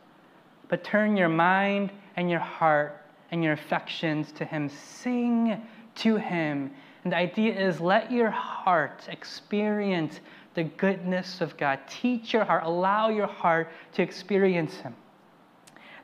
but 0.67 0.83
turn 0.83 1.15
your 1.15 1.29
mind 1.29 1.91
and 2.15 2.29
your 2.29 2.39
heart 2.39 3.01
and 3.31 3.43
your 3.43 3.53
affections 3.53 4.31
to 4.33 4.45
Him. 4.45 4.69
Sing 4.69 5.61
to 5.95 6.15
Him. 6.17 6.71
And 7.03 7.13
the 7.13 7.17
idea 7.17 7.53
is 7.53 7.79
let 7.79 8.11
your 8.11 8.29
heart 8.29 9.07
experience 9.09 10.19
the 10.53 10.63
goodness 10.63 11.41
of 11.41 11.55
God. 11.57 11.79
Teach 11.87 12.33
your 12.33 12.43
heart, 12.43 12.63
allow 12.63 13.09
your 13.09 13.27
heart 13.27 13.69
to 13.93 14.01
experience 14.01 14.75
Him. 14.77 14.95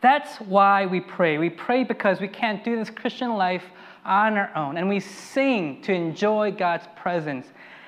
That's 0.02 0.38
why 0.38 0.88
we 0.88 1.00
pray. 1.00 1.38
We 1.38 1.50
pray 1.50 1.84
because 1.84 2.20
we 2.20 2.28
can't 2.28 2.64
do 2.64 2.76
this 2.76 2.90
Christian 2.90 3.34
life 3.36 3.64
on 4.04 4.36
our 4.36 4.52
own. 4.56 4.78
And 4.78 4.90
we 4.90 5.00
sing 5.00 5.82
to 5.84 5.94
enjoy 5.94 6.52
God's 6.52 6.88
presence. 6.96 7.48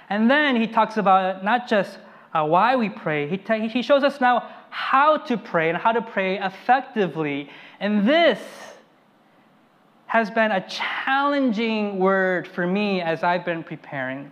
And 0.10 0.30
then 0.30 0.56
he 0.56 0.68
talks 0.68 0.98
about 0.98 1.44
not 1.44 1.68
just 1.68 1.98
uh, 2.34 2.46
why 2.46 2.76
we 2.76 2.90
pray, 2.90 3.28
he, 3.28 3.68
he 3.68 3.82
shows 3.82 4.04
us 4.04 4.22
now 4.22 4.50
how 4.70 5.18
to 5.18 5.38
pray 5.38 5.70
and 5.70 5.78
how 5.78 5.92
to 5.92 6.02
pray 6.02 6.40
effectively. 6.40 7.50
And 7.80 8.08
this 8.08 8.40
has 10.06 10.30
been 10.30 10.52
a 10.52 10.68
challenging 10.68 11.98
word 11.98 12.48
for 12.48 12.68
me 12.68 13.02
as 13.02 13.24
I've 13.24 13.46
been 13.46 13.64
preparing. 13.64 14.32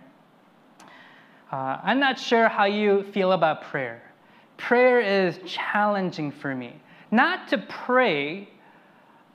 Uh, 1.50 1.78
I'm 1.82 1.98
not 1.98 2.18
sure 2.18 2.48
how 2.48 2.64
you 2.64 3.04
feel 3.12 3.32
about 3.32 3.62
prayer. 3.62 4.02
Prayer 4.56 5.00
is 5.00 5.38
challenging 5.44 6.30
for 6.30 6.54
me 6.54 6.80
not 7.12 7.46
to 7.48 7.58
pray, 7.58 8.48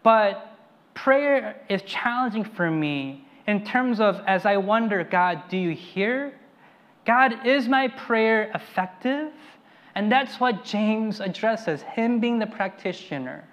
but 0.04 0.58
prayer 0.94 1.62
is 1.70 1.82
challenging 1.84 2.44
for 2.44 2.70
me 2.70 3.26
in 3.48 3.64
terms 3.64 4.00
of 4.00 4.20
as 4.28 4.46
I 4.46 4.58
wonder, 4.58 5.04
God, 5.04 5.44
do 5.48 5.58
you 5.58 5.72
hear? 5.72 6.34
God, 7.06 7.46
is 7.46 7.70
my 7.70 7.88
prayer 7.88 8.52
effective? 8.54 9.32
And 9.96 10.12
that's 10.12 10.40
what 10.40 10.66
James 10.66 11.22
addresses, 11.22 11.82
him 11.82 12.20
being 12.20 12.40
the 12.40 12.46
practitioner. 12.48 13.48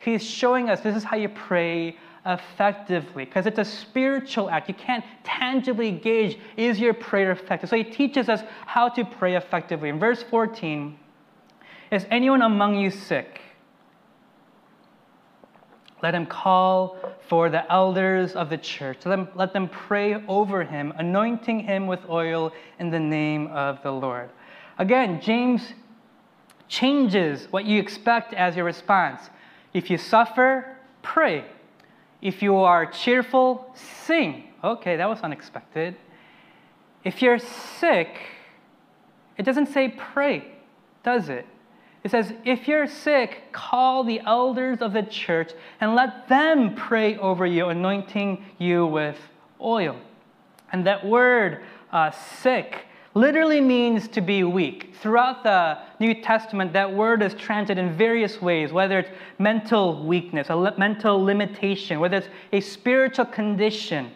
He's 0.00 0.22
showing 0.22 0.68
us 0.68 0.80
this 0.80 0.94
is 0.94 1.02
how 1.02 1.16
you 1.16 1.28
pray 1.28 1.96
effectively 2.26 3.24
because 3.24 3.46
it's 3.46 3.58
a 3.58 3.64
spiritual 3.64 4.50
act. 4.50 4.68
You 4.68 4.74
can't 4.74 5.04
tangibly 5.24 5.92
gauge 5.92 6.38
is 6.56 6.78
your 6.78 6.94
prayer 6.94 7.32
effective. 7.32 7.70
So 7.70 7.76
he 7.76 7.84
teaches 7.84 8.28
us 8.28 8.42
how 8.66 8.88
to 8.90 9.04
pray 9.04 9.36
effectively. 9.36 9.88
In 9.88 9.98
verse 9.98 10.22
14, 10.24 10.98
is 11.90 12.06
anyone 12.10 12.42
among 12.42 12.76
you 12.76 12.90
sick? 12.90 13.40
Let 16.02 16.14
him 16.14 16.26
call 16.26 16.98
for 17.28 17.48
the 17.48 17.70
elders 17.72 18.32
of 18.32 18.50
the 18.50 18.58
church. 18.58 18.98
Let 19.04 19.16
them, 19.16 19.28
let 19.34 19.52
them 19.52 19.68
pray 19.68 20.22
over 20.28 20.62
him, 20.62 20.92
anointing 20.96 21.60
him 21.60 21.86
with 21.86 22.00
oil 22.08 22.52
in 22.78 22.90
the 22.90 23.00
name 23.00 23.46
of 23.48 23.82
the 23.82 23.90
Lord. 23.90 24.30
Again, 24.78 25.20
James 25.20 25.72
changes 26.68 27.46
what 27.50 27.64
you 27.64 27.80
expect 27.80 28.34
as 28.34 28.56
your 28.56 28.64
response. 28.64 29.30
If 29.72 29.90
you 29.90 29.98
suffer, 29.98 30.76
pray. 31.02 31.44
If 32.20 32.42
you 32.42 32.56
are 32.56 32.86
cheerful, 32.86 33.70
sing. 33.74 34.44
Okay, 34.62 34.96
that 34.96 35.08
was 35.08 35.20
unexpected. 35.20 35.96
If 37.04 37.22
you're 37.22 37.38
sick, 37.38 38.18
it 39.36 39.44
doesn't 39.44 39.66
say 39.66 39.88
pray, 39.88 40.52
does 41.04 41.28
it? 41.28 41.46
It 42.06 42.12
says, 42.12 42.32
if 42.44 42.68
you're 42.68 42.86
sick, 42.86 43.50
call 43.50 44.04
the 44.04 44.20
elders 44.20 44.80
of 44.80 44.92
the 44.92 45.02
church 45.02 45.50
and 45.80 45.96
let 45.96 46.28
them 46.28 46.76
pray 46.76 47.16
over 47.16 47.44
you, 47.44 47.66
anointing 47.66 48.44
you 48.58 48.86
with 48.86 49.18
oil. 49.60 49.96
And 50.70 50.86
that 50.86 51.04
word, 51.04 51.64
uh, 51.90 52.12
sick, 52.12 52.86
literally 53.14 53.60
means 53.60 54.06
to 54.06 54.20
be 54.20 54.44
weak. 54.44 54.94
Throughout 55.00 55.42
the 55.42 55.78
New 55.98 56.22
Testament, 56.22 56.72
that 56.74 56.94
word 56.94 57.24
is 57.24 57.34
translated 57.34 57.84
in 57.84 57.92
various 57.94 58.40
ways, 58.40 58.70
whether 58.72 59.00
it's 59.00 59.10
mental 59.40 60.04
weakness, 60.04 60.48
a 60.48 60.74
mental 60.78 61.20
limitation, 61.20 61.98
whether 61.98 62.18
it's 62.18 62.28
a 62.52 62.60
spiritual 62.60 63.24
condition 63.24 64.12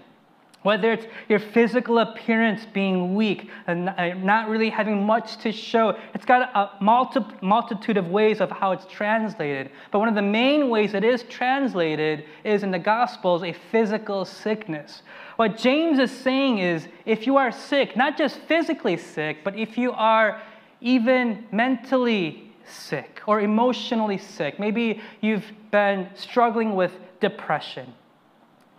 whether 0.62 0.92
it's 0.92 1.06
your 1.28 1.38
physical 1.38 1.98
appearance 2.00 2.66
being 2.66 3.14
weak 3.14 3.48
and 3.66 3.88
uh, 3.88 4.14
not 4.14 4.48
really 4.48 4.68
having 4.68 5.06
much 5.06 5.38
to 5.38 5.50
show, 5.50 5.96
it's 6.12 6.26
got 6.26 6.50
a 6.54 6.82
multi- 6.82 7.24
multitude 7.40 7.96
of 7.96 8.08
ways 8.08 8.40
of 8.40 8.50
how 8.50 8.72
it's 8.72 8.84
translated. 8.84 9.70
But 9.90 10.00
one 10.00 10.08
of 10.08 10.14
the 10.14 10.22
main 10.22 10.68
ways 10.68 10.92
it 10.92 11.02
is 11.02 11.22
translated 11.24 12.24
is 12.44 12.62
in 12.62 12.70
the 12.70 12.78
Gospels 12.78 13.42
a 13.42 13.54
physical 13.70 14.26
sickness. 14.26 15.02
What 15.36 15.56
James 15.56 15.98
is 15.98 16.10
saying 16.10 16.58
is 16.58 16.88
if 17.06 17.26
you 17.26 17.38
are 17.38 17.50
sick, 17.50 17.96
not 17.96 18.18
just 18.18 18.38
physically 18.40 18.98
sick, 18.98 19.38
but 19.42 19.58
if 19.58 19.78
you 19.78 19.92
are 19.92 20.42
even 20.82 21.46
mentally 21.52 22.52
sick 22.66 23.22
or 23.26 23.40
emotionally 23.40 24.18
sick, 24.18 24.60
maybe 24.60 25.00
you've 25.22 25.50
been 25.70 26.08
struggling 26.14 26.74
with 26.74 26.92
depression 27.20 27.94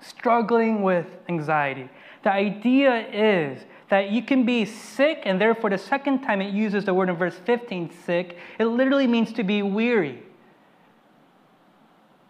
struggling 0.02 0.82
with 0.82 1.06
anxiety. 1.30 1.90
The 2.24 2.32
idea 2.32 3.08
is 3.08 3.64
that 3.90 4.12
you 4.12 4.22
can 4.22 4.46
be 4.46 4.66
sick, 4.66 5.24
and 5.26 5.40
therefore, 5.40 5.70
the 5.70 5.78
second 5.78 6.22
time 6.22 6.42
it 6.42 6.54
uses 6.54 6.86
the 6.86 6.94
word 6.94 7.10
in 7.10 7.16
verse 7.16 7.36
15, 7.46 7.92
sick, 8.06 8.38
it 8.60 8.66
literally 8.66 9.08
means 9.08 9.34
to 9.34 9.44
be 9.44 9.62
weary. 9.62 10.24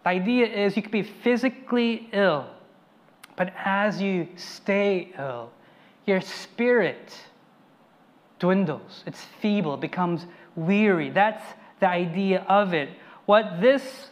The 0.04 0.10
idea 0.10 0.46
is 0.46 0.76
you 0.76 0.82
could 0.82 0.90
be 0.90 1.02
physically 1.02 2.08
ill, 2.12 2.46
but 3.36 3.52
as 3.64 4.00
you 4.00 4.28
stay 4.36 5.12
ill, 5.18 5.52
your 6.06 6.20
spirit 6.20 7.14
dwindles, 8.40 9.04
it's 9.06 9.24
feeble, 9.40 9.76
becomes 9.76 10.26
weary. 10.56 11.10
That's 11.10 11.44
the 11.78 11.88
idea 11.88 12.44
of 12.48 12.74
it. 12.74 12.88
What 13.26 13.60
this 13.60 14.10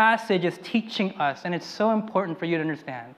passage 0.00 0.46
is 0.46 0.58
teaching 0.62 1.12
us, 1.20 1.42
and 1.44 1.54
it's 1.54 1.66
so 1.66 1.90
important 1.90 2.38
for 2.38 2.46
you 2.46 2.56
to 2.56 2.62
understand, 2.62 3.14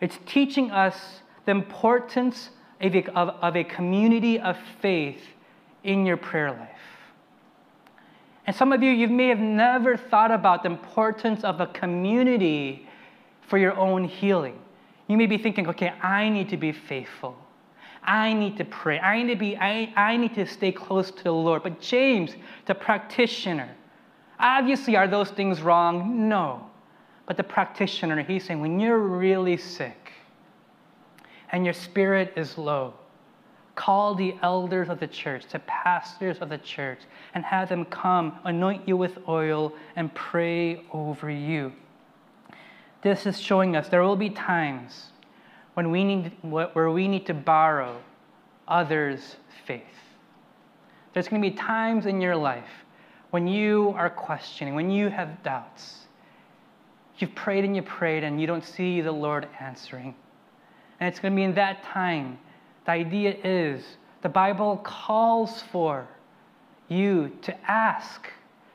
it's 0.00 0.18
teaching 0.24 0.70
us 0.70 1.20
the 1.44 1.50
importance 1.50 2.48
of 2.80 2.94
a, 2.94 3.06
of, 3.14 3.28
of 3.42 3.56
a 3.56 3.64
community 3.64 4.40
of 4.40 4.56
faith 4.80 5.20
in 5.84 6.06
your 6.06 6.16
prayer 6.16 6.50
life. 6.50 6.86
And 8.46 8.56
some 8.56 8.72
of 8.72 8.82
you, 8.82 8.90
you 8.90 9.06
may 9.06 9.28
have 9.28 9.38
never 9.38 9.98
thought 9.98 10.30
about 10.30 10.62
the 10.62 10.70
importance 10.70 11.44
of 11.44 11.60
a 11.60 11.66
community 11.66 12.88
for 13.46 13.58
your 13.58 13.76
own 13.76 14.04
healing. 14.04 14.58
You 15.08 15.18
may 15.18 15.26
be 15.26 15.36
thinking, 15.36 15.68
okay, 15.68 15.90
I 16.02 16.30
need 16.30 16.48
to 16.48 16.56
be 16.56 16.72
faithful. 16.72 17.36
I 18.02 18.32
need 18.32 18.56
to 18.56 18.64
pray. 18.64 18.98
I 18.98 19.22
need 19.22 19.34
to 19.34 19.38
be, 19.38 19.58
I, 19.58 19.92
I 19.94 20.16
need 20.16 20.34
to 20.36 20.46
stay 20.46 20.72
close 20.72 21.10
to 21.10 21.22
the 21.22 21.34
Lord. 21.34 21.62
But 21.62 21.82
James, 21.82 22.34
the 22.64 22.74
practitioner, 22.74 23.68
obviously 24.42 24.96
are 24.96 25.08
those 25.08 25.30
things 25.30 25.62
wrong? 25.62 26.28
No. 26.28 26.68
But 27.26 27.36
the 27.36 27.44
practitioner, 27.44 28.22
he's 28.22 28.44
saying, 28.44 28.60
when 28.60 28.78
you're 28.78 28.98
really 28.98 29.56
sick 29.56 30.12
and 31.52 31.64
your 31.64 31.72
spirit 31.72 32.32
is 32.36 32.58
low, 32.58 32.94
call 33.74 34.14
the 34.14 34.34
elders 34.42 34.88
of 34.88 35.00
the 35.00 35.06
church, 35.06 35.44
the 35.50 35.60
pastors 35.60 36.38
of 36.38 36.48
the 36.48 36.58
church, 36.58 36.98
and 37.34 37.44
have 37.44 37.68
them 37.68 37.84
come, 37.86 38.38
anoint 38.44 38.86
you 38.86 38.96
with 38.96 39.18
oil, 39.28 39.72
and 39.96 40.12
pray 40.14 40.84
over 40.92 41.30
you. 41.30 41.72
This 43.02 43.24
is 43.26 43.40
showing 43.40 43.76
us 43.76 43.88
there 43.88 44.02
will 44.02 44.16
be 44.16 44.30
times 44.30 45.06
when 45.74 45.90
we 45.90 46.04
need, 46.04 46.32
where 46.42 46.90
we 46.90 47.08
need 47.08 47.26
to 47.26 47.34
borrow 47.34 48.00
others' 48.68 49.36
faith. 49.64 49.82
There's 51.14 51.28
going 51.28 51.42
to 51.42 51.50
be 51.50 51.56
times 51.56 52.06
in 52.06 52.20
your 52.20 52.36
life 52.36 52.81
when 53.32 53.46
you 53.46 53.94
are 53.96 54.10
questioning, 54.10 54.74
when 54.74 54.90
you 54.90 55.08
have 55.08 55.42
doubts. 55.42 56.00
You've 57.16 57.34
prayed 57.34 57.64
and 57.64 57.74
you 57.74 57.80
prayed 57.80 58.24
and 58.24 58.38
you 58.38 58.46
don't 58.46 58.64
see 58.64 59.00
the 59.00 59.10
Lord 59.10 59.48
answering. 59.58 60.14
And 61.00 61.08
it's 61.08 61.18
going 61.18 61.32
to 61.32 61.36
be 61.36 61.42
in 61.42 61.54
that 61.54 61.82
time. 61.82 62.38
The 62.84 62.92
idea 62.92 63.34
is 63.42 63.96
the 64.20 64.28
Bible 64.28 64.76
calls 64.84 65.62
for 65.72 66.06
you 66.88 67.32
to 67.40 67.70
ask, 67.70 68.28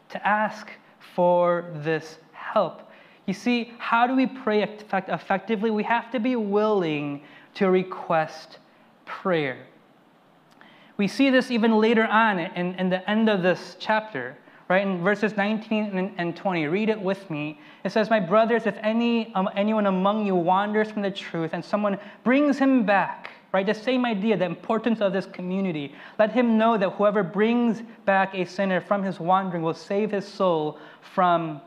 to 0.10 0.28
ask 0.28 0.72
for 1.14 1.70
this 1.76 2.18
help. 2.32 2.82
You 3.28 3.36
see, 3.36 3.74
how 3.78 4.08
do 4.08 4.16
we 4.16 4.26
pray 4.26 4.64
effect- 4.64 5.10
effectively? 5.10 5.70
We 5.70 5.84
have 5.84 6.10
to 6.12 6.20
be 6.20 6.36
willing 6.36 7.22
to 7.56 7.70
request 7.70 8.58
prayer. 9.06 9.68
We 10.98 11.08
see 11.08 11.30
this 11.30 11.52
even 11.52 11.78
later 11.78 12.06
on 12.06 12.40
in, 12.40 12.74
in 12.76 12.90
the 12.90 13.08
end 13.08 13.30
of 13.30 13.44
this 13.44 13.78
chapter, 13.80 14.36
right? 14.70 14.86
In 14.86 15.02
verses 15.02 15.38
19 15.38 16.14
and, 16.18 16.36
20. 16.36 16.68
Read 16.68 16.90
it 16.90 17.00
with 17.00 17.30
me. 17.30 17.60
It 17.84 17.92
says, 17.92 18.10
My 18.10 18.20
brothers, 18.20 18.66
if 18.66 18.78
any, 18.82 19.34
um, 19.34 19.50
anyone 19.56 19.86
among 19.86 20.26
you 20.26 20.36
wanders 20.36 20.92
from 20.92 21.02
the 21.02 21.12
truth 21.12 21.52
and 21.54 21.64
someone 21.64 21.98
brings 22.24 22.58
him 22.58 22.86
back, 22.86 23.32
right? 23.54 23.66
The 23.66 23.74
same 23.74 24.06
idea, 24.06 24.36
the 24.36 24.46
importance 24.46 25.00
of 25.00 25.14
this 25.14 25.26
community. 25.26 25.96
Let 26.20 26.32
him 26.32 26.58
know 26.58 26.78
that 26.78 26.90
whoever 26.92 27.24
brings 27.24 27.82
back 28.06 28.36
a 28.36 28.46
sinner 28.46 28.82
from 28.82 29.04
his 29.04 29.20
wandering 29.20 29.64
will 29.64 29.74
save 29.74 30.12
his 30.12 30.28
soul 30.28 30.80
from, 31.14 31.62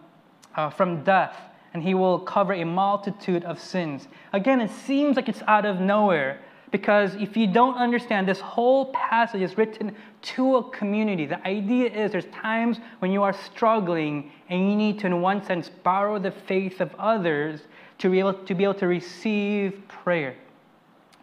uh, 0.57 0.71
from 0.71 1.03
death 1.03 1.37
and 1.73 1.83
he 1.83 1.95
will 1.95 2.19
cover 2.19 2.53
a 2.53 2.65
multitude 2.65 3.45
of 3.45 3.61
sins. 3.61 4.09
Again, 4.33 4.61
it 4.61 4.71
seems 4.71 5.17
like 5.17 5.29
it's 5.29 5.43
out 5.47 5.65
of 5.65 5.81
nowhere 5.81 6.41
because 6.71 7.15
if 7.17 7.37
you 7.37 7.47
don't 7.47 7.75
understand, 7.75 8.29
this 8.29 8.41
whole 8.41 8.87
passage 8.93 9.43
is 9.43 9.59
written 9.59 9.95
to 10.23 10.57
a 10.57 10.71
community. 10.71 11.27
The 11.27 11.45
idea 11.47 11.91
is 11.91 12.13
there's 12.13 12.27
times 12.27 12.79
when 13.01 13.11
you 13.11 13.23
are 13.23 13.33
struggling 13.33 14.31
and 14.49 14.71
you 14.71 14.77
need 14.77 14.99
to, 15.01 15.07
in 15.07 15.21
one 15.21 15.45
sense, 15.45 15.69
borrow 15.69 16.19
the 16.19 16.31
faith 16.31 16.81
of 16.81 16.95
others 16.99 17.63
to 17.99 18.11
be 18.11 18.19
able 18.19 18.35
to, 18.35 18.55
be 18.55 18.65
able 18.65 18.75
to 18.75 18.87
receive 18.87 19.81
prayer. 19.89 20.37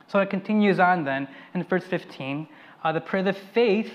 So 0.07 0.19
it 0.19 0.29
continues 0.29 0.79
on 0.79 1.03
then 1.03 1.27
in 1.53 1.63
verse 1.63 1.83
15. 1.86 2.47
Uh, 2.83 2.91
the 2.91 3.01
prayer 3.01 3.27
of 3.27 3.38
faith 3.38 3.91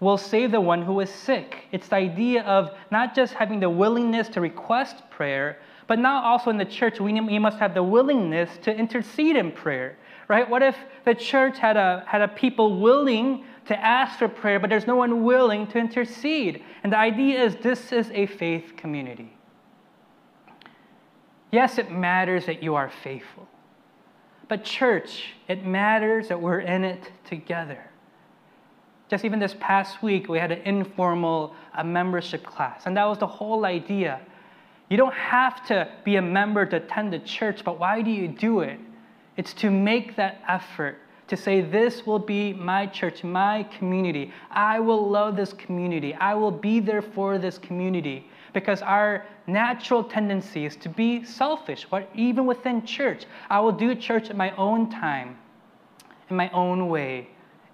will 0.00 0.18
save 0.18 0.50
the 0.50 0.60
one 0.60 0.82
who 0.82 1.00
is 1.00 1.10
sick. 1.10 1.64
It's 1.72 1.88
the 1.88 1.96
idea 1.96 2.42
of 2.42 2.70
not 2.90 3.14
just 3.14 3.34
having 3.34 3.60
the 3.60 3.70
willingness 3.70 4.28
to 4.30 4.40
request 4.40 5.08
prayer, 5.10 5.58
but 5.86 5.98
now 5.98 6.22
also 6.22 6.50
in 6.50 6.56
the 6.56 6.64
church, 6.64 7.00
we, 7.00 7.20
we 7.20 7.38
must 7.38 7.58
have 7.58 7.74
the 7.74 7.82
willingness 7.82 8.50
to 8.62 8.74
intercede 8.74 9.36
in 9.36 9.52
prayer, 9.52 9.96
right? 10.28 10.48
What 10.48 10.62
if 10.62 10.76
the 11.04 11.14
church 11.14 11.58
had 11.58 11.76
a, 11.76 12.04
had 12.06 12.22
a 12.22 12.28
people 12.28 12.80
willing 12.80 13.44
to 13.66 13.78
ask 13.78 14.18
for 14.18 14.28
prayer, 14.28 14.58
but 14.58 14.70
there's 14.70 14.86
no 14.86 14.96
one 14.96 15.24
willing 15.24 15.66
to 15.68 15.78
intercede? 15.78 16.62
And 16.82 16.92
the 16.92 16.98
idea 16.98 17.42
is 17.42 17.56
this 17.56 17.92
is 17.92 18.10
a 18.12 18.26
faith 18.26 18.74
community. 18.76 19.36
Yes, 21.50 21.78
it 21.78 21.90
matters 21.90 22.46
that 22.46 22.62
you 22.62 22.74
are 22.74 22.90
faithful. 23.02 23.48
But, 24.48 24.64
church, 24.64 25.34
it 25.48 25.64
matters 25.64 26.28
that 26.28 26.40
we're 26.40 26.60
in 26.60 26.84
it 26.84 27.10
together. 27.24 27.82
Just 29.08 29.24
even 29.24 29.38
this 29.38 29.54
past 29.60 30.02
week, 30.02 30.28
we 30.28 30.38
had 30.38 30.52
an 30.52 30.60
informal 30.60 31.54
a 31.74 31.84
membership 31.84 32.44
class, 32.44 32.82
and 32.86 32.96
that 32.96 33.04
was 33.04 33.18
the 33.18 33.26
whole 33.26 33.64
idea 33.64 34.20
you 34.88 34.96
don't 34.96 35.14
have 35.14 35.66
to 35.66 35.88
be 36.04 36.16
a 36.16 36.22
member 36.22 36.66
to 36.66 36.76
attend 36.76 37.12
the 37.12 37.18
church, 37.20 37.64
but 37.64 37.78
why 37.78 38.02
do 38.02 38.10
you 38.10 38.28
do 38.28 38.60
it? 38.60 38.78
It's 39.36 39.52
to 39.54 39.70
make 39.70 40.16
that 40.16 40.42
effort 40.48 40.98
to 41.28 41.36
say, 41.36 41.60
This 41.60 42.06
will 42.06 42.18
be 42.18 42.52
my 42.52 42.86
church, 42.86 43.24
my 43.24 43.64
community. 43.78 44.32
I 44.50 44.80
will 44.80 45.08
love 45.08 45.36
this 45.36 45.52
community. 45.52 46.14
I 46.14 46.34
will 46.34 46.50
be 46.50 46.80
there 46.80 47.02
for 47.02 47.38
this 47.38 47.58
community. 47.58 48.28
Because 48.52 48.82
our 48.82 49.26
natural 49.46 50.04
tendency 50.04 50.64
is 50.64 50.76
to 50.76 50.88
be 50.88 51.24
selfish, 51.24 51.86
but 51.90 52.08
even 52.14 52.46
within 52.46 52.86
church. 52.86 53.24
I 53.50 53.58
will 53.60 53.72
do 53.72 53.94
church 53.94 54.30
at 54.30 54.36
my 54.36 54.54
own 54.56 54.90
time, 54.90 55.36
in 56.30 56.36
my 56.36 56.48
own 56.50 56.88
way, 56.88 57.28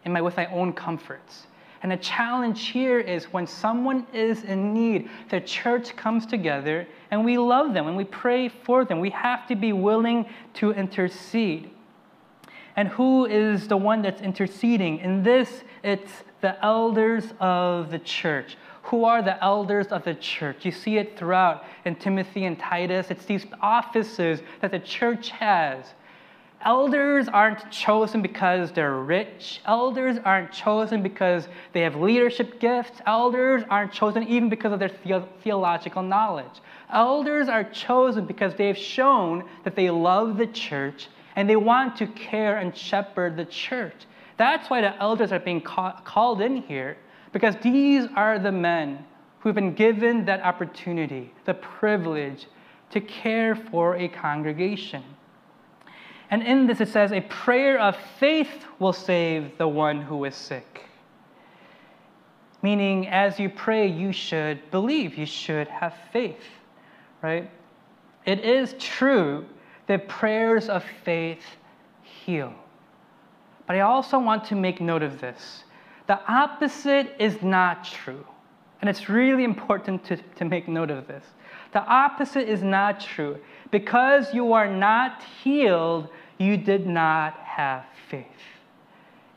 in 0.05 0.13
my, 0.13 0.23
with 0.23 0.37
my 0.37 0.47
own 0.47 0.73
comforts. 0.73 1.47
And 1.83 1.91
the 1.91 1.97
challenge 1.97 2.67
here 2.69 3.01
is 3.01 3.25
when 3.33 3.47
someone 3.47 4.07
is 4.13 4.45
in 4.45 4.75
need, 4.75 5.09
the 5.31 5.41
church 5.41 5.97
comes 5.97 6.27
together 6.27 6.87
and 7.11 7.25
we 7.25 7.39
love 7.39 7.73
them 7.73 7.87
and 7.87 7.97
we 7.97 8.05
pray 8.05 8.49
for 8.49 8.85
them. 8.85 9.01
We 9.01 9.11
have 9.11 9.47
to 9.49 9.57
be 9.57 9.73
willing 9.73 10.27
to 10.55 10.73
intercede. 10.73 11.71
And 12.77 12.89
who 12.89 13.25
is 13.27 13.67
the 13.67 13.77
one 13.77 14.03
that's 14.03 14.21
interceding? 14.21 14.99
In 14.99 15.23
this, 15.23 15.65
it's 15.83 16.13
the 16.41 16.63
elders 16.65 17.33
of 17.41 17.91
the 17.91 17.99
church. 17.99 18.57
Who 18.85 19.05
are 19.05 19.23
the 19.23 19.43
elders 19.43 19.89
of 19.89 20.05
the 20.05 20.15
church? 20.15 20.65
You 20.65 20.73
see 20.73 20.99
it 20.99 21.19
throughout 21.19 21.65
in 21.85 21.97
Timothy 21.97 22.45
and 22.45 22.59
Titus. 22.59 23.11
It's 23.11 23.25
these 23.25 23.47
offices 23.61 24.43
that 24.61 24.71
the 24.71 24.79
church 24.79 25.31
has 25.31 25.95
Elders 26.63 27.27
aren't 27.27 27.71
chosen 27.71 28.21
because 28.21 28.71
they're 28.73 28.99
rich. 28.99 29.63
Elders 29.65 30.19
aren't 30.27 30.53
chosen 30.53 31.03
because 31.03 31.49
they 31.73 31.81
have 31.81 31.97
leadership 31.97 32.61
gifts. 32.61 33.01
Elders 33.07 33.63
aren't 33.71 33.93
chosen 33.93 34.25
even 34.25 34.51
because 34.51 34.73
of 34.73 34.79
their 34.79 34.91
the- 35.05 35.27
theological 35.43 36.03
knowledge. 36.03 36.61
Elders 36.93 37.49
are 37.49 37.65
chosen 37.65 38.27
because 38.27 38.55
they've 38.57 38.77
shown 38.77 39.49
that 39.65 39.75
they 39.75 39.89
love 39.89 40.37
the 40.37 40.47
church 40.49 41.09
and 41.37 41.49
they 41.49 41.57
want 41.57 41.97
to 41.97 42.07
care 42.09 42.59
and 42.59 42.77
shepherd 42.77 43.37
the 43.39 43.47
church. 43.47 44.07
That's 44.37 44.69
why 44.69 44.83
the 44.83 44.95
elders 45.01 45.33
are 45.33 45.39
being 45.39 45.63
ca- 45.63 46.01
called 46.05 46.43
in 46.43 46.59
here 46.59 46.99
because 47.33 47.57
these 47.63 48.07
are 48.17 48.39
the 48.39 48.53
men 48.53 49.05
who've 49.39 49.55
been 49.55 49.73
given 49.73 50.27
that 50.27 50.43
opportunity, 50.43 51.33
the 51.47 51.55
privilege 51.55 52.47
to 52.91 53.01
care 53.01 53.55
for 53.55 53.97
a 53.97 54.09
congregation. 54.09 55.03
And 56.31 56.43
in 56.43 56.67
this, 56.67 56.81
it 56.81 56.89
says, 56.89 57.13
a 57.13 57.21
prayer 57.23 57.79
of 57.79 57.97
faith 58.19 58.65
will 58.79 58.93
save 58.93 59.59
the 59.59 59.67
one 59.67 60.01
who 60.01 60.25
is 60.25 60.37
sick. 60.37 60.85
Meaning, 62.63 63.09
as 63.09 63.39
you 63.41 63.49
pray, 63.49 63.87
you 63.87 64.13
should 64.13 64.71
believe, 64.71 65.17
you 65.17 65.27
should 65.27 65.67
have 65.69 65.95
faith, 66.13 66.45
right? 67.21 67.51
It 68.27 68.41
is 68.41 68.75
true 68.79 69.45
that 69.87 70.09
prayers 70.09 70.69
of 70.69 70.85
faith 71.05 71.43
heal. 72.03 72.55
But 73.67 73.77
I 73.77 73.81
also 73.81 74.19
want 74.19 74.45
to 74.45 74.55
make 74.55 74.81
note 74.81 75.03
of 75.03 75.21
this 75.21 75.65
the 76.07 76.19
opposite 76.27 77.15
is 77.21 77.41
not 77.41 77.85
true. 77.85 78.27
And 78.81 78.91
it's 78.91 79.09
really 79.09 79.45
important 79.45 80.03
to, 80.07 80.17
to 80.17 80.45
make 80.45 80.67
note 80.67 80.91
of 80.91 81.07
this. 81.07 81.25
The 81.73 81.85
opposite 81.85 82.49
is 82.49 82.63
not 82.63 83.01
true. 83.01 83.39
Because 83.71 84.35
you 84.35 84.53
are 84.53 84.69
not 84.69 85.23
healed, 85.43 86.09
you 86.39 86.57
did 86.57 86.87
not 86.87 87.35
have 87.41 87.85
faith. 88.09 88.27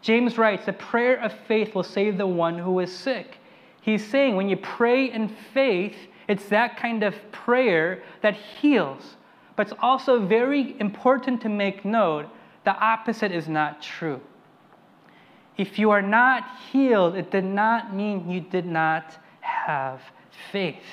James 0.02 0.38
writes, 0.38 0.66
the 0.66 0.74
prayer 0.74 1.16
of 1.22 1.34
faith 1.48 1.76
will 1.76 1.84
save 1.84 2.18
the 2.18 2.28
one 2.28 2.58
who 2.58 2.80
is 2.80 2.92
sick. 2.92 3.38
He's 3.82 4.06
saying 4.06 4.36
when 4.36 4.50
you 4.50 4.58
pray 4.58 5.12
in 5.12 5.30
faith, 5.54 5.96
it's 6.28 6.46
that 6.50 6.78
kind 6.78 7.04
of 7.04 7.16
prayer 7.32 8.04
that 8.22 8.34
heals. 8.34 9.18
But 9.56 9.68
it's 9.68 9.80
also 9.82 10.26
very 10.26 10.80
important 10.80 11.42
to 11.42 11.50
make 11.50 11.86
note 11.86 12.28
the 12.64 12.76
opposite 12.76 13.32
is 13.32 13.48
not 13.48 13.82
true. 13.82 14.20
If 15.58 15.78
you 15.78 15.92
are 15.92 16.02
not 16.02 16.44
healed, 16.72 17.16
it 17.16 17.30
did 17.30 17.44
not 17.44 17.94
mean 17.94 18.30
you 18.30 18.42
did 18.42 18.66
not 18.66 19.18
have 19.42 20.02
faith. 20.52 20.84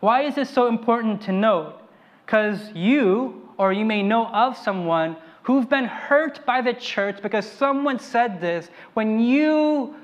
Why 0.00 0.22
is 0.22 0.34
this 0.34 0.50
so 0.50 0.68
important 0.68 1.22
to 1.22 1.32
note? 1.32 1.80
Because 2.24 2.72
you, 2.72 3.48
or 3.56 3.72
you 3.72 3.84
may 3.84 4.02
know 4.02 4.26
of 4.26 4.56
someone 4.56 5.16
who've 5.42 5.68
been 5.68 5.84
hurt 5.84 6.44
by 6.44 6.60
the 6.60 6.74
church 6.74 7.22
because 7.22 7.48
someone 7.48 7.98
said 7.98 8.40
this 8.40 8.68
when 8.94 9.20
you 9.20 9.94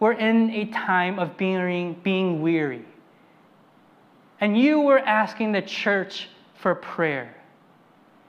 were 0.00 0.12
in 0.12 0.50
a 0.50 0.64
time 0.66 1.18
of 1.18 1.36
being, 1.36 1.94
being 2.02 2.42
weary. 2.42 2.84
And 4.40 4.58
you 4.58 4.80
were 4.80 4.98
asking 4.98 5.52
the 5.52 5.62
church 5.62 6.28
for 6.58 6.74
prayer. 6.74 7.36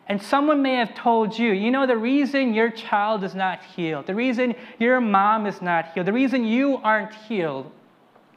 And 0.08 0.22
someone 0.22 0.62
may 0.62 0.76
have 0.76 0.94
told 0.94 1.38
you, 1.38 1.52
you 1.52 1.72
know, 1.72 1.88
the 1.88 1.98
reason 1.98 2.54
your 2.54 2.70
child 2.70 3.24
is 3.24 3.34
not 3.34 3.64
healed, 3.64 4.08
the 4.08 4.16
reason 4.16 4.54
your 4.78 5.00
mom 5.00 5.46
is 5.46 5.62
not 5.62 5.94
healed, 5.94 6.08
the 6.08 6.14
reason 6.14 6.44
you 6.44 6.78
aren't 6.78 7.14
healed, 7.14 7.72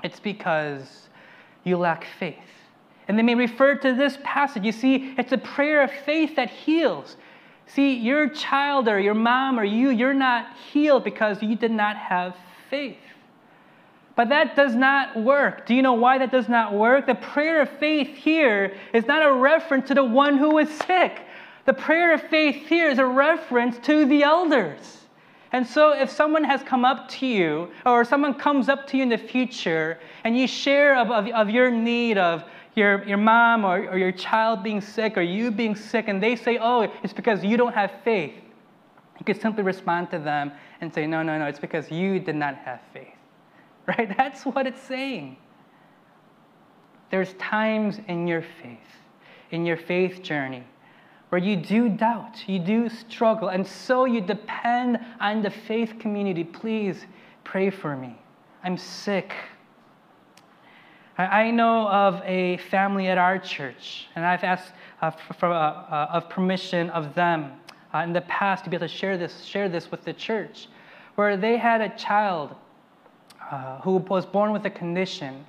it's 0.05 0.21
because 0.21 1.09
you 1.65 1.77
lack 1.77 2.07
faith. 2.19 2.54
And 3.09 3.19
they 3.19 3.23
may 3.23 3.35
refer 3.35 3.75
to 3.77 3.95
this 3.95 4.19
passage. 4.23 4.65
You 4.65 4.73
see, 4.73 5.15
it's 5.19 5.33
a 5.33 5.39
prayer 5.39 5.83
of 5.83 5.91
faith 5.91 6.37
that 6.37 6.51
heals. 6.51 7.17
See, 7.67 7.95
your 7.95 8.29
child 8.29 8.89
or 8.89 8.99
your 8.99 9.15
mom 9.15 9.59
or 9.59 9.65
you, 9.65 9.91
you're 9.91 10.15
not 10.15 10.57
healed 10.73 11.05
because 11.05 11.43
you 11.43 11.57
did 11.57 11.71
not 11.71 11.97
have 11.97 12.37
faith. 12.71 12.97
But 14.17 14.29
that 14.29 14.55
does 14.55 14.75
not 14.75 15.17
work. 15.17 15.67
Do 15.67 15.75
you 15.75 15.83
know 15.83 15.95
why 15.95 16.19
that 16.19 16.31
does 16.31 16.49
not 16.49 16.73
work? 16.73 17.07
The 17.07 17.17
prayer 17.17 17.63
of 17.63 17.69
faith 17.69 18.17
here 18.17 18.77
is 18.93 19.07
not 19.07 19.27
a 19.27 19.33
reference 19.33 19.89
to 19.89 19.95
the 19.95 20.05
one 20.05 20.39
who 20.39 20.59
is 20.59 20.71
sick. 20.71 21.23
The 21.65 21.73
prayer 21.73 22.15
of 22.15 22.23
faith 22.23 22.69
here 22.69 22.89
is 22.89 22.99
a 22.99 23.07
reference 23.07 23.79
to 23.87 24.05
the 24.05 24.23
elders. 24.23 25.01
And 25.53 25.67
so, 25.67 25.93
if 25.93 26.11
someone 26.11 26.45
has 26.45 26.63
come 26.63 26.85
up 26.85 27.09
to 27.11 27.27
you, 27.27 27.71
or 27.87 28.05
someone 28.05 28.35
comes 28.35 28.69
up 28.69 28.89
to 28.89 28.97
you 28.97 29.05
in 29.05 29.09
the 29.09 29.19
future, 29.19 30.01
and 30.25 30.37
you 30.37 30.49
share 30.49 30.97
of, 30.97 31.11
of, 31.11 31.29
of 31.29 31.49
your 31.49 31.71
need 31.71 32.19
of 32.19 32.45
your, 32.75 33.05
your 33.05 33.19
mom 33.19 33.65
or, 33.65 33.89
or 33.91 33.99
your 33.99 34.13
child 34.13 34.63
being 34.63 34.81
sick, 34.81 35.17
or 35.17 35.23
you 35.23 35.51
being 35.51 35.77
sick, 35.77 36.09
and 36.09 36.23
they 36.23 36.37
say, 36.37 36.59
Oh, 36.61 36.83
it's 37.03 37.13
because 37.13 37.45
you 37.45 37.57
don't 37.57 37.75
have 37.75 37.93
faith, 38.03 38.35
you 39.19 39.25
could 39.25 39.41
simply 39.41 39.63
respond 39.63 40.11
to 40.11 40.19
them 40.19 40.53
and 40.81 40.93
say, 40.93 41.07
No, 41.07 41.23
no, 41.23 41.39
no, 41.39 41.47
it's 41.47 41.61
because 41.61 41.91
you 41.91 42.19
did 42.19 42.37
not 42.37 42.57
have 42.57 42.81
faith. 42.93 43.09
Right? 43.87 44.17
That's 44.17 44.47
what 44.47 44.67
it's 44.67 44.81
saying. 44.81 45.37
There's 47.11 47.35
times 47.35 48.01
in 48.09 48.27
your 48.27 48.41
faith, 48.41 48.79
in 49.51 49.67
your 49.67 49.77
faith 49.77 50.23
journey, 50.23 50.65
where 51.29 51.41
you 51.41 51.55
do 51.55 51.91
doubt, 51.91 52.49
you 52.49 52.59
do 52.59 52.89
struggle, 52.89 53.49
and 53.49 53.67
so 53.67 54.07
you 54.07 54.23
depend 54.23 54.99
on 55.21 55.43
the 55.43 55.51
faith 55.51 55.99
community. 55.99 56.45
Please 56.45 57.05
pray 57.45 57.69
for 57.69 57.95
me. 57.95 58.19
I'm 58.63 58.79
sick. 58.79 59.35
I 61.17 61.51
know 61.51 61.89
of 61.89 62.21
a 62.25 62.57
family 62.57 63.07
at 63.09 63.19
our 63.19 63.39
church, 63.39 64.09
and 64.17 64.25
I've 64.25 64.43
asked 64.43 64.73
uh, 65.01 65.11
for, 65.11 65.47
uh, 65.47 65.53
uh, 65.53 66.09
of 66.13 66.29
permission 66.29 66.91
of 66.91 67.15
them 67.15 67.53
uh, 67.95 67.99
in 67.99 68.13
the 68.13 68.23
past 68.23 68.65
to 68.65 68.71
be 68.71 68.77
able 68.77 68.89
to 68.89 68.93
share 68.93 69.17
this, 69.17 69.45
share 69.45 69.69
this 69.69 69.91
with 69.91 70.05
the 70.05 70.13
church, 70.13 70.69
where 71.15 71.37
they 71.37 71.57
had 71.57 71.81
a 71.81 71.97
child 71.97 72.57
uh, 73.51 73.81
who 73.83 73.99
was 73.99 74.27
born 74.27 74.53
with 74.53 74.65
a 74.67 74.71
condition 74.71 75.45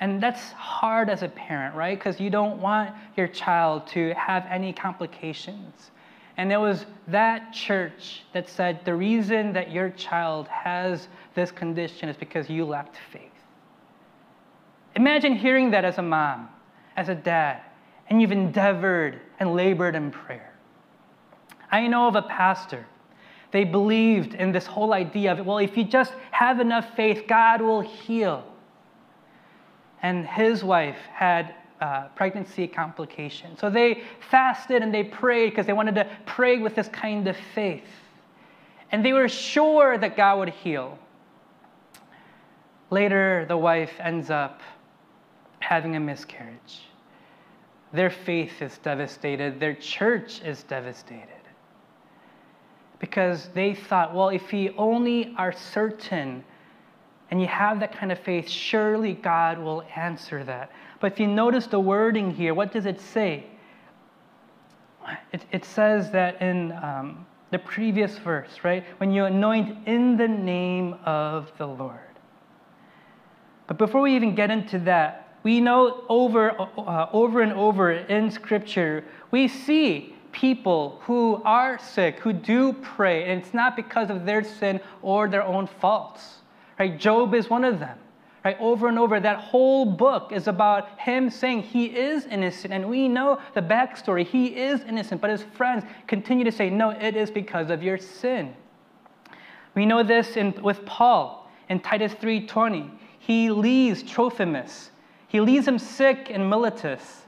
and 0.00 0.22
that's 0.22 0.52
hard 0.52 1.10
as 1.10 1.22
a 1.22 1.28
parent, 1.28 1.74
right? 1.74 1.96
Because 1.96 2.18
you 2.18 2.30
don't 2.30 2.58
want 2.60 2.94
your 3.16 3.28
child 3.28 3.86
to 3.88 4.14
have 4.14 4.46
any 4.48 4.72
complications. 4.72 5.90
And 6.38 6.50
it 6.50 6.56
was 6.56 6.86
that 7.08 7.52
church 7.52 8.22
that 8.32 8.48
said 8.48 8.82
the 8.86 8.94
reason 8.94 9.52
that 9.52 9.70
your 9.70 9.90
child 9.90 10.48
has 10.48 11.08
this 11.34 11.50
condition 11.52 12.08
is 12.08 12.16
because 12.16 12.48
you 12.48 12.64
lacked 12.64 12.96
faith. 13.12 13.29
Imagine 14.96 15.34
hearing 15.34 15.70
that 15.70 15.84
as 15.84 15.98
a 15.98 16.02
mom, 16.02 16.48
as 16.96 17.08
a 17.08 17.14
dad, 17.14 17.62
and 18.08 18.20
you've 18.20 18.32
endeavored 18.32 19.20
and 19.38 19.54
labored 19.54 19.94
in 19.94 20.10
prayer. 20.10 20.54
I 21.70 21.86
know 21.86 22.08
of 22.08 22.16
a 22.16 22.22
pastor. 22.22 22.84
They 23.52 23.64
believed 23.64 24.34
in 24.34 24.52
this 24.52 24.66
whole 24.66 24.92
idea 24.92 25.32
of, 25.32 25.46
well, 25.46 25.58
if 25.58 25.76
you 25.76 25.84
just 25.84 26.12
have 26.30 26.60
enough 26.60 26.94
faith, 26.96 27.24
God 27.26 27.60
will 27.60 27.80
heal 27.80 28.44
and 30.02 30.26
his 30.26 30.64
wife 30.64 30.98
had 31.12 31.54
uh, 31.80 32.08
pregnancy 32.14 32.66
complications. 32.66 33.60
So 33.60 33.70
they 33.70 34.02
fasted 34.30 34.82
and 34.82 34.92
they 34.92 35.04
prayed 35.04 35.50
because 35.50 35.66
they 35.66 35.72
wanted 35.72 35.94
to 35.96 36.08
pray 36.26 36.58
with 36.58 36.74
this 36.74 36.88
kind 36.88 37.26
of 37.28 37.36
faith. 37.54 37.84
And 38.92 39.04
they 39.04 39.12
were 39.12 39.28
sure 39.28 39.98
that 39.98 40.16
God 40.16 40.38
would 40.38 40.48
heal. 40.48 40.98
Later, 42.90 43.44
the 43.46 43.56
wife 43.56 43.92
ends 44.00 44.30
up 44.30 44.60
having 45.60 45.96
a 45.96 46.00
miscarriage. 46.00 46.80
Their 47.92 48.10
faith 48.10 48.60
is 48.60 48.78
devastated, 48.78 49.60
their 49.60 49.74
church 49.74 50.42
is 50.42 50.62
devastated. 50.64 51.28
Because 52.98 53.48
they 53.54 53.74
thought, 53.74 54.14
well, 54.14 54.28
if 54.28 54.52
we 54.52 54.70
only 54.76 55.34
are 55.38 55.52
certain 55.52 56.44
and 57.30 57.40
you 57.40 57.46
have 57.46 57.80
that 57.80 57.96
kind 57.96 58.10
of 58.10 58.18
faith, 58.18 58.48
surely 58.48 59.14
God 59.14 59.58
will 59.58 59.84
answer 59.94 60.44
that. 60.44 60.70
But 61.00 61.12
if 61.12 61.20
you 61.20 61.28
notice 61.28 61.66
the 61.66 61.80
wording 61.80 62.32
here, 62.32 62.54
what 62.54 62.72
does 62.72 62.86
it 62.86 63.00
say? 63.00 63.46
It, 65.32 65.44
it 65.52 65.64
says 65.64 66.10
that 66.10 66.42
in 66.42 66.72
um, 66.72 67.26
the 67.50 67.58
previous 67.58 68.18
verse, 68.18 68.60
right? 68.64 68.84
When 68.98 69.10
you 69.10 69.24
anoint 69.24 69.86
in 69.86 70.16
the 70.16 70.28
name 70.28 70.96
of 71.04 71.50
the 71.56 71.66
Lord. 71.66 71.98
But 73.66 73.78
before 73.78 74.00
we 74.00 74.16
even 74.16 74.34
get 74.34 74.50
into 74.50 74.80
that, 74.80 75.19
we 75.42 75.60
know 75.60 76.04
over, 76.08 76.58
uh, 76.60 77.06
over 77.12 77.40
and 77.40 77.52
over 77.52 77.92
in 77.92 78.30
Scripture, 78.30 79.04
we 79.30 79.48
see 79.48 80.14
people 80.32 81.00
who 81.04 81.40
are 81.44 81.78
sick, 81.78 82.18
who 82.20 82.32
do 82.32 82.72
pray, 82.74 83.24
and 83.24 83.40
it's 83.40 83.54
not 83.54 83.76
because 83.76 84.10
of 84.10 84.24
their 84.24 84.44
sin 84.44 84.80
or 85.02 85.28
their 85.28 85.42
own 85.42 85.66
faults. 85.66 86.38
Right? 86.78 86.98
Job 86.98 87.34
is 87.34 87.50
one 87.50 87.64
of 87.64 87.78
them. 87.78 87.98
Right? 88.44 88.56
Over 88.58 88.88
and 88.88 88.98
over, 88.98 89.20
that 89.20 89.38
whole 89.38 89.84
book 89.84 90.32
is 90.32 90.48
about 90.48 90.98
him 90.98 91.28
saying 91.28 91.62
he 91.62 91.86
is 91.86 92.24
innocent. 92.26 92.72
And 92.72 92.88
we 92.88 93.06
know 93.06 93.38
the 93.54 93.60
backstory. 93.60 94.26
He 94.26 94.56
is 94.56 94.80
innocent, 94.82 95.20
but 95.20 95.28
his 95.28 95.42
friends 95.42 95.84
continue 96.06 96.44
to 96.44 96.52
say, 96.52 96.70
no, 96.70 96.90
it 96.90 97.16
is 97.16 97.30
because 97.30 97.70
of 97.70 97.82
your 97.82 97.98
sin. 97.98 98.54
We 99.74 99.84
know 99.84 100.02
this 100.02 100.36
in, 100.36 100.54
with 100.62 100.84
Paul 100.86 101.50
in 101.68 101.80
Titus 101.80 102.14
3.20. 102.14 102.90
He 103.18 103.50
leaves 103.50 104.02
Trophimus. 104.02 104.90
He 105.30 105.40
leaves 105.40 105.66
him 105.66 105.78
sick 105.78 106.28
in 106.28 106.48
Miletus. 106.48 107.22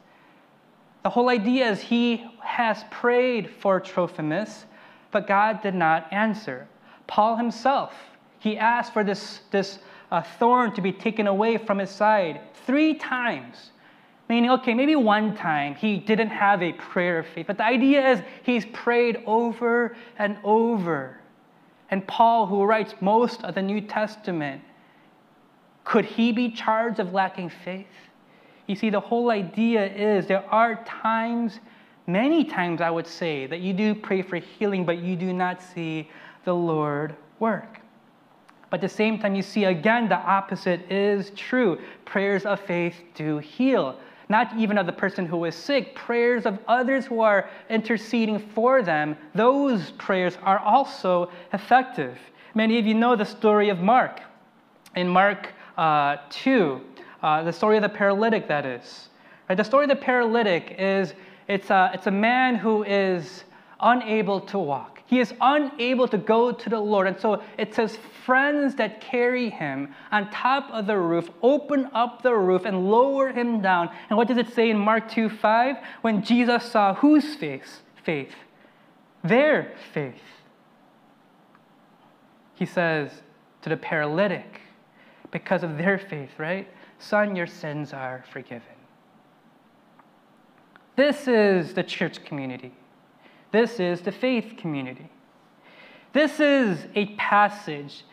The 1.03 1.11
whole 1.11 1.29
idea 1.29 1.71
is 1.71 1.81
he 1.81 2.27
has 2.43 2.85
prayed 2.91 3.49
for 3.49 3.81
Trophimus, 3.81 4.67
but 5.11 5.27
God 5.27 5.63
did 5.63 5.75
not 5.75 6.13
answer. 6.13 6.69
Paul 7.07 7.37
himself 7.37 7.95
he 8.43 8.59
asked 8.59 8.93
for 8.93 9.05
this, 9.05 9.41
this 9.53 9.79
uh, 10.11 10.21
thorn 10.21 10.75
to 10.75 10.81
be 10.81 10.91
taken 10.91 11.29
away 11.29 11.59
from 11.59 11.79
his 11.79 11.91
side 11.91 12.41
three 12.67 12.95
times. 12.95 13.71
Meaning, 14.29 14.51
okay, 14.51 14.75
maybe 14.75 14.97
one 14.97 15.37
time 15.37 15.77
he 15.77 15.97
didn't 15.97 16.31
have 16.31 16.61
a 16.61 16.73
prayer 16.73 17.21
of 17.21 17.27
faith, 17.29 17.47
but 17.47 17.59
the 17.59 17.65
idea 17.65 18.11
is 18.11 18.21
he's 18.43 18.67
prayed 18.73 19.23
over 19.27 19.97
and 20.19 20.39
over. 20.43 21.21
And 21.89 22.05
Paul, 22.09 22.47
who 22.47 22.65
writes 22.65 22.95
most 23.01 23.45
of 23.45 23.55
the 23.55 23.63
New 23.63 23.81
Testament, 23.81 24.61
could 25.85 26.05
he 26.05 26.33
be 26.33 26.51
charged 26.51 27.01
of 27.01 27.13
lacking 27.13 27.51
faith? 27.65 27.87
You 28.67 28.77
see, 28.77 28.91
the 28.91 29.01
whole 29.01 29.31
idea 29.31 29.85
is 29.87 30.27
there 30.27 30.45
are 30.51 30.83
times, 30.85 31.59
many 32.07 32.45
times 32.45 32.81
I 32.81 32.91
would 32.91 33.07
say, 33.07 33.47
that 33.47 33.61
you 33.61 33.73
do 33.73 33.95
pray 33.95 34.23
for 34.23 34.37
healing, 34.37 34.85
but 34.85 34.99
you 34.99 35.17
do 35.17 35.33
not 35.33 35.61
see 35.61 36.09
the 36.45 36.55
Lord 36.55 37.17
work. 37.39 37.81
But 38.71 38.83
at 38.83 38.89
the 38.89 38.97
same 38.97 39.19
time, 39.19 39.35
you 39.35 39.43
see 39.43 39.65
again 39.65 40.09
the 40.09 40.17
opposite 40.17 40.91
is 40.91 41.31
true. 41.31 41.79
Prayers 42.07 42.47
of 42.47 42.61
faith 42.61 42.95
do 43.15 43.39
heal. 43.39 43.99
Not 44.29 44.57
even 44.57 44.79
of 44.79 44.87
the 44.87 44.93
person 44.93 45.27
who 45.27 45.45
is 45.45 45.55
sick, 45.55 45.95
prayers 45.95 46.47
of 46.47 46.59
others 46.67 47.05
who 47.05 47.21
are 47.21 47.51
interceding 47.69 48.39
for 48.39 48.83
them, 48.83 49.15
those 49.35 49.91
prayers 49.93 50.39
are 50.43 50.59
also 50.59 51.31
effective. 51.53 52.17
Many 52.55 52.79
of 52.79 52.87
you 52.87 52.95
know 52.95 53.15
the 53.15 53.27
story 53.27 53.69
of 53.69 53.81
Mark. 53.81 54.21
In 54.97 55.07
Mark 55.07 55.53
uh, 55.77 56.17
2, 56.31 56.81
uh, 57.23 57.43
the 57.43 57.53
story 57.53 57.77
of 57.77 57.83
the 57.83 57.89
paralytic, 57.89 58.49
that 58.49 58.67
is. 58.67 59.09
Right? 59.49 59.57
The 59.57 59.65
story 59.65 59.85
of 59.85 59.91
the 59.91 59.97
paralytic 59.97 60.77
is 60.79 61.15
it's 61.49 61.71
a, 61.71 61.91
it's 61.95 62.07
a 62.07 62.11
man 62.11 62.57
who 62.57 62.85
is 62.85 63.45
unable 63.81 64.41
to 64.41 64.59
walk. 64.59 65.01
He 65.07 65.21
is 65.21 65.35
unable 65.41 66.09
to 66.09 66.17
go 66.17 66.53
to 66.53 66.71
the 66.71 66.81
Lord. 66.81 67.07
And 67.07 67.21
so 67.21 67.43
it 67.59 67.75
says, 67.75 67.99
friends 68.25 68.77
that 68.77 69.01
carry 69.01 69.51
him 69.51 69.95
on 70.11 70.31
top 70.31 70.71
of 70.71 70.87
the 70.87 70.97
roof 70.97 71.29
open 71.43 71.91
up 71.93 72.23
the 72.23 72.35
roof 72.35 72.65
and 72.65 72.91
lower 72.91 73.31
him 73.31 73.61
down. 73.61 73.91
And 74.09 74.17
what 74.17 74.29
does 74.29 74.39
it 74.39 74.55
say 74.55 74.71
in 74.71 74.79
Mark 74.79 75.11
2 75.11 75.29
5? 75.29 75.77
When 76.01 76.23
Jesus 76.23 76.65
saw 76.65 76.95
whose 76.95 77.35
face? 77.35 77.81
Faith? 78.05 78.35
their 79.23 79.73
faith. 79.93 80.15
He 82.55 82.67
says 82.67 83.11
to 83.63 83.69
the 83.69 83.77
paralytic, 83.77 84.61
because 85.33 85.65
of 85.65 85.77
their 85.77 85.99
faith, 85.99 86.31
right? 86.39 86.69
Son, 87.01 87.35
your 87.35 87.49
sins 87.49 87.93
are 87.93 88.25
forgiven. 88.33 88.63
This 90.95 91.27
is 91.27 91.75
the 91.75 91.83
church 91.83 92.25
community. 92.25 92.73
This 93.51 93.81
is 93.81 94.03
the 94.03 94.13
faith 94.13 94.55
community. 94.57 95.11
This 96.13 96.39
is 96.39 96.87
a 96.95 97.07
passage 97.17 98.05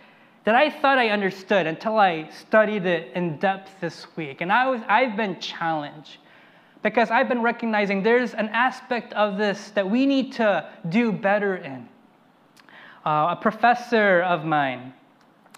that 0.46 0.56
I 0.56 0.70
thought 0.70 0.98
I 0.98 1.10
understood 1.10 1.68
until 1.68 2.00
I 2.00 2.30
studied 2.30 2.86
it 2.86 3.12
in 3.14 3.38
depth 3.38 3.80
this 3.82 4.08
week. 4.16 4.42
And 4.42 4.52
I 4.52 4.68
was, 4.70 4.82
I've 4.88 5.16
been 5.18 5.40
challenged 5.40 6.18
because 6.82 7.12
I've 7.12 7.28
been 7.28 7.42
recognizing 7.42 8.02
there's 8.02 8.34
an 8.34 8.50
aspect 8.50 9.14
of 9.14 9.38
this 9.38 9.72
that 9.72 9.90
we 9.90 10.06
need 10.06 10.32
to 10.34 10.70
do 10.88 11.12
better 11.12 11.58
in. 11.58 11.88
Uh, 13.06 13.28
a 13.32 13.38
professor 13.40 14.22
of 14.22 14.46
mine 14.46 14.94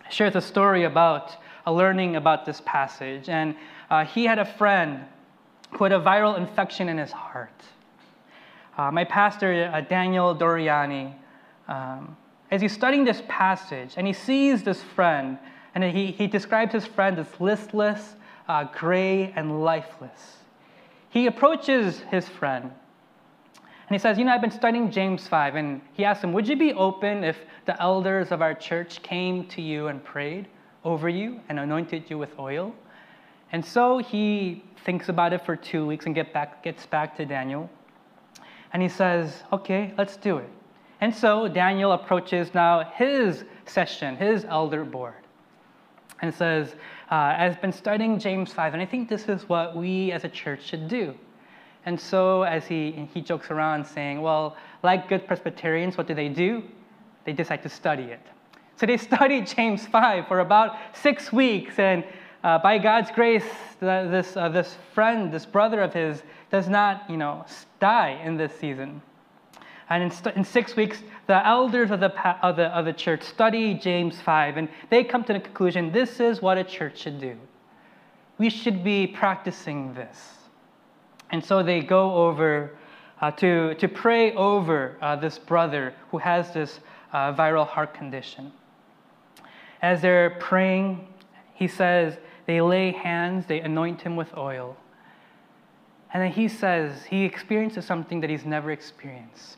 shares 0.09 0.35
a 0.35 0.41
story 0.41 0.83
about 0.83 1.37
learning 1.67 2.15
about 2.15 2.45
this 2.45 2.61
passage, 2.65 3.29
and 3.29 3.55
uh, 3.89 4.05
he 4.05 4.25
had 4.25 4.39
a 4.39 4.45
friend 4.45 5.01
who 5.71 5.83
had 5.83 5.93
a 5.93 5.99
viral 5.99 6.37
infection 6.37 6.89
in 6.89 6.97
his 6.97 7.11
heart. 7.11 7.61
Uh, 8.77 8.91
my 8.91 9.03
pastor, 9.03 9.69
uh, 9.73 9.81
Daniel 9.81 10.35
Doriani, 10.35 11.13
um, 11.67 12.15
as 12.49 12.61
he's 12.61 12.73
studying 12.73 13.05
this 13.05 13.21
passage 13.27 13.93
and 13.95 14.07
he 14.07 14.13
sees 14.13 14.63
this 14.63 14.81
friend, 14.81 15.37
and 15.75 15.83
he, 15.83 16.07
he 16.07 16.27
describes 16.27 16.73
his 16.73 16.85
friend 16.85 17.17
as 17.19 17.27
listless, 17.39 18.15
uh, 18.47 18.65
gray, 18.75 19.31
and 19.35 19.63
lifeless. 19.63 20.37
He 21.09 21.27
approaches 21.27 21.99
his 22.09 22.27
friend 22.27 22.71
and 23.91 23.99
he 23.99 24.01
says, 24.01 24.17
You 24.17 24.23
know, 24.23 24.31
I've 24.31 24.39
been 24.39 24.51
studying 24.51 24.89
James 24.89 25.27
5. 25.27 25.55
And 25.55 25.81
he 25.91 26.05
asks 26.05 26.23
him, 26.23 26.31
Would 26.31 26.47
you 26.47 26.55
be 26.55 26.71
open 26.71 27.25
if 27.25 27.37
the 27.65 27.79
elders 27.81 28.31
of 28.31 28.41
our 28.41 28.53
church 28.53 29.03
came 29.03 29.45
to 29.47 29.61
you 29.61 29.87
and 29.87 30.01
prayed 30.01 30.47
over 30.83 31.09
you 31.09 31.39
and 31.49 31.59
anointed 31.59 32.09
you 32.09 32.17
with 32.17 32.37
oil? 32.39 32.73
And 33.51 33.63
so 33.65 33.97
he 33.97 34.63
thinks 34.85 35.09
about 35.09 35.33
it 35.33 35.45
for 35.45 35.55
two 35.55 35.85
weeks 35.85 36.05
and 36.05 36.15
get 36.15 36.33
back, 36.33 36.63
gets 36.63 36.85
back 36.85 37.15
to 37.17 37.25
Daniel. 37.25 37.69
And 38.73 38.81
he 38.81 38.89
says, 38.89 39.43
Okay, 39.51 39.93
let's 39.97 40.17
do 40.17 40.37
it. 40.37 40.49
And 41.01 41.13
so 41.13 41.47
Daniel 41.47 41.93
approaches 41.93 42.53
now 42.53 42.83
his 42.95 43.43
session, 43.65 44.15
his 44.15 44.45
elder 44.45 44.85
board, 44.85 45.15
and 46.21 46.33
says, 46.33 46.75
uh, 47.11 47.35
I've 47.37 47.59
been 47.59 47.73
studying 47.73 48.17
James 48.19 48.53
5, 48.53 48.73
and 48.73 48.81
I 48.81 48.85
think 48.85 49.09
this 49.09 49.27
is 49.27 49.49
what 49.49 49.75
we 49.75 50.13
as 50.13 50.23
a 50.23 50.29
church 50.29 50.63
should 50.63 50.87
do. 50.87 51.13
And 51.85 51.99
so, 51.99 52.43
as 52.43 52.65
he, 52.65 53.09
he 53.13 53.19
jokes 53.19 53.51
around 53.51 53.85
saying, 53.85 54.21
Well, 54.21 54.55
like 54.81 55.09
good 55.09 55.27
Presbyterians, 55.27 55.97
what 55.97 56.07
do 56.07 56.13
they 56.13 56.29
do? 56.29 56.63
They 57.25 57.33
decide 57.33 57.63
to 57.63 57.69
study 57.69 58.03
it. 58.03 58.25
So 58.81 58.87
they 58.87 58.97
studied 59.11 59.45
James 59.45 59.85
5 59.85 60.27
for 60.27 60.39
about 60.39 60.75
six 60.93 61.31
weeks, 61.31 61.77
and 61.77 62.03
uh, 62.43 62.57
by 62.57 62.79
God's 62.79 63.11
grace, 63.11 63.45
this, 63.79 64.35
uh, 64.35 64.49
this 64.49 64.75
friend, 64.95 65.31
this 65.31 65.45
brother 65.45 65.81
of 65.81 65.93
his, 65.93 66.23
does 66.49 66.67
not, 66.67 67.07
you 67.07 67.15
know, 67.15 67.45
die 67.79 68.19
in 68.25 68.37
this 68.37 68.51
season. 68.57 68.99
And 69.91 70.01
in, 70.01 70.09
st- 70.09 70.35
in 70.35 70.43
six 70.43 70.75
weeks, 70.75 71.03
the 71.27 71.45
elders 71.45 71.91
of 71.91 71.99
the, 71.99 72.09
pa- 72.09 72.39
of, 72.41 72.55
the, 72.55 72.75
of 72.75 72.85
the 72.85 72.93
church 72.93 73.21
study 73.21 73.75
James 73.75 74.19
5, 74.19 74.57
and 74.57 74.67
they 74.89 75.03
come 75.03 75.23
to 75.25 75.33
the 75.33 75.39
conclusion 75.39 75.91
this 75.91 76.19
is 76.19 76.41
what 76.41 76.57
a 76.57 76.63
church 76.63 76.97
should 76.97 77.21
do. 77.21 77.37
We 78.39 78.49
should 78.49 78.83
be 78.83 79.05
practicing 79.05 79.93
this. 79.93 80.17
And 81.29 81.45
so 81.45 81.61
they 81.61 81.81
go 81.81 82.15
over 82.15 82.71
uh, 83.21 83.29
to, 83.31 83.75
to 83.75 83.87
pray 83.87 84.33
over 84.33 84.97
uh, 85.01 85.17
this 85.17 85.37
brother 85.37 85.93
who 86.09 86.17
has 86.17 86.51
this 86.51 86.79
uh, 87.13 87.31
viral 87.35 87.67
heart 87.67 87.93
condition. 87.93 88.51
As 89.81 90.01
they're 90.01 90.31
praying, 90.31 91.07
he 91.53 91.67
says, 91.67 92.17
they 92.45 92.61
lay 92.61 92.91
hands, 92.91 93.45
they 93.47 93.61
anoint 93.61 94.01
him 94.01 94.15
with 94.15 94.35
oil. 94.37 94.77
And 96.13 96.21
then 96.21 96.31
he 96.31 96.47
says 96.47 97.05
he 97.05 97.23
experiences 97.23 97.85
something 97.85 98.21
that 98.21 98.29
he's 98.29 98.45
never 98.45 98.71
experienced 98.71 99.57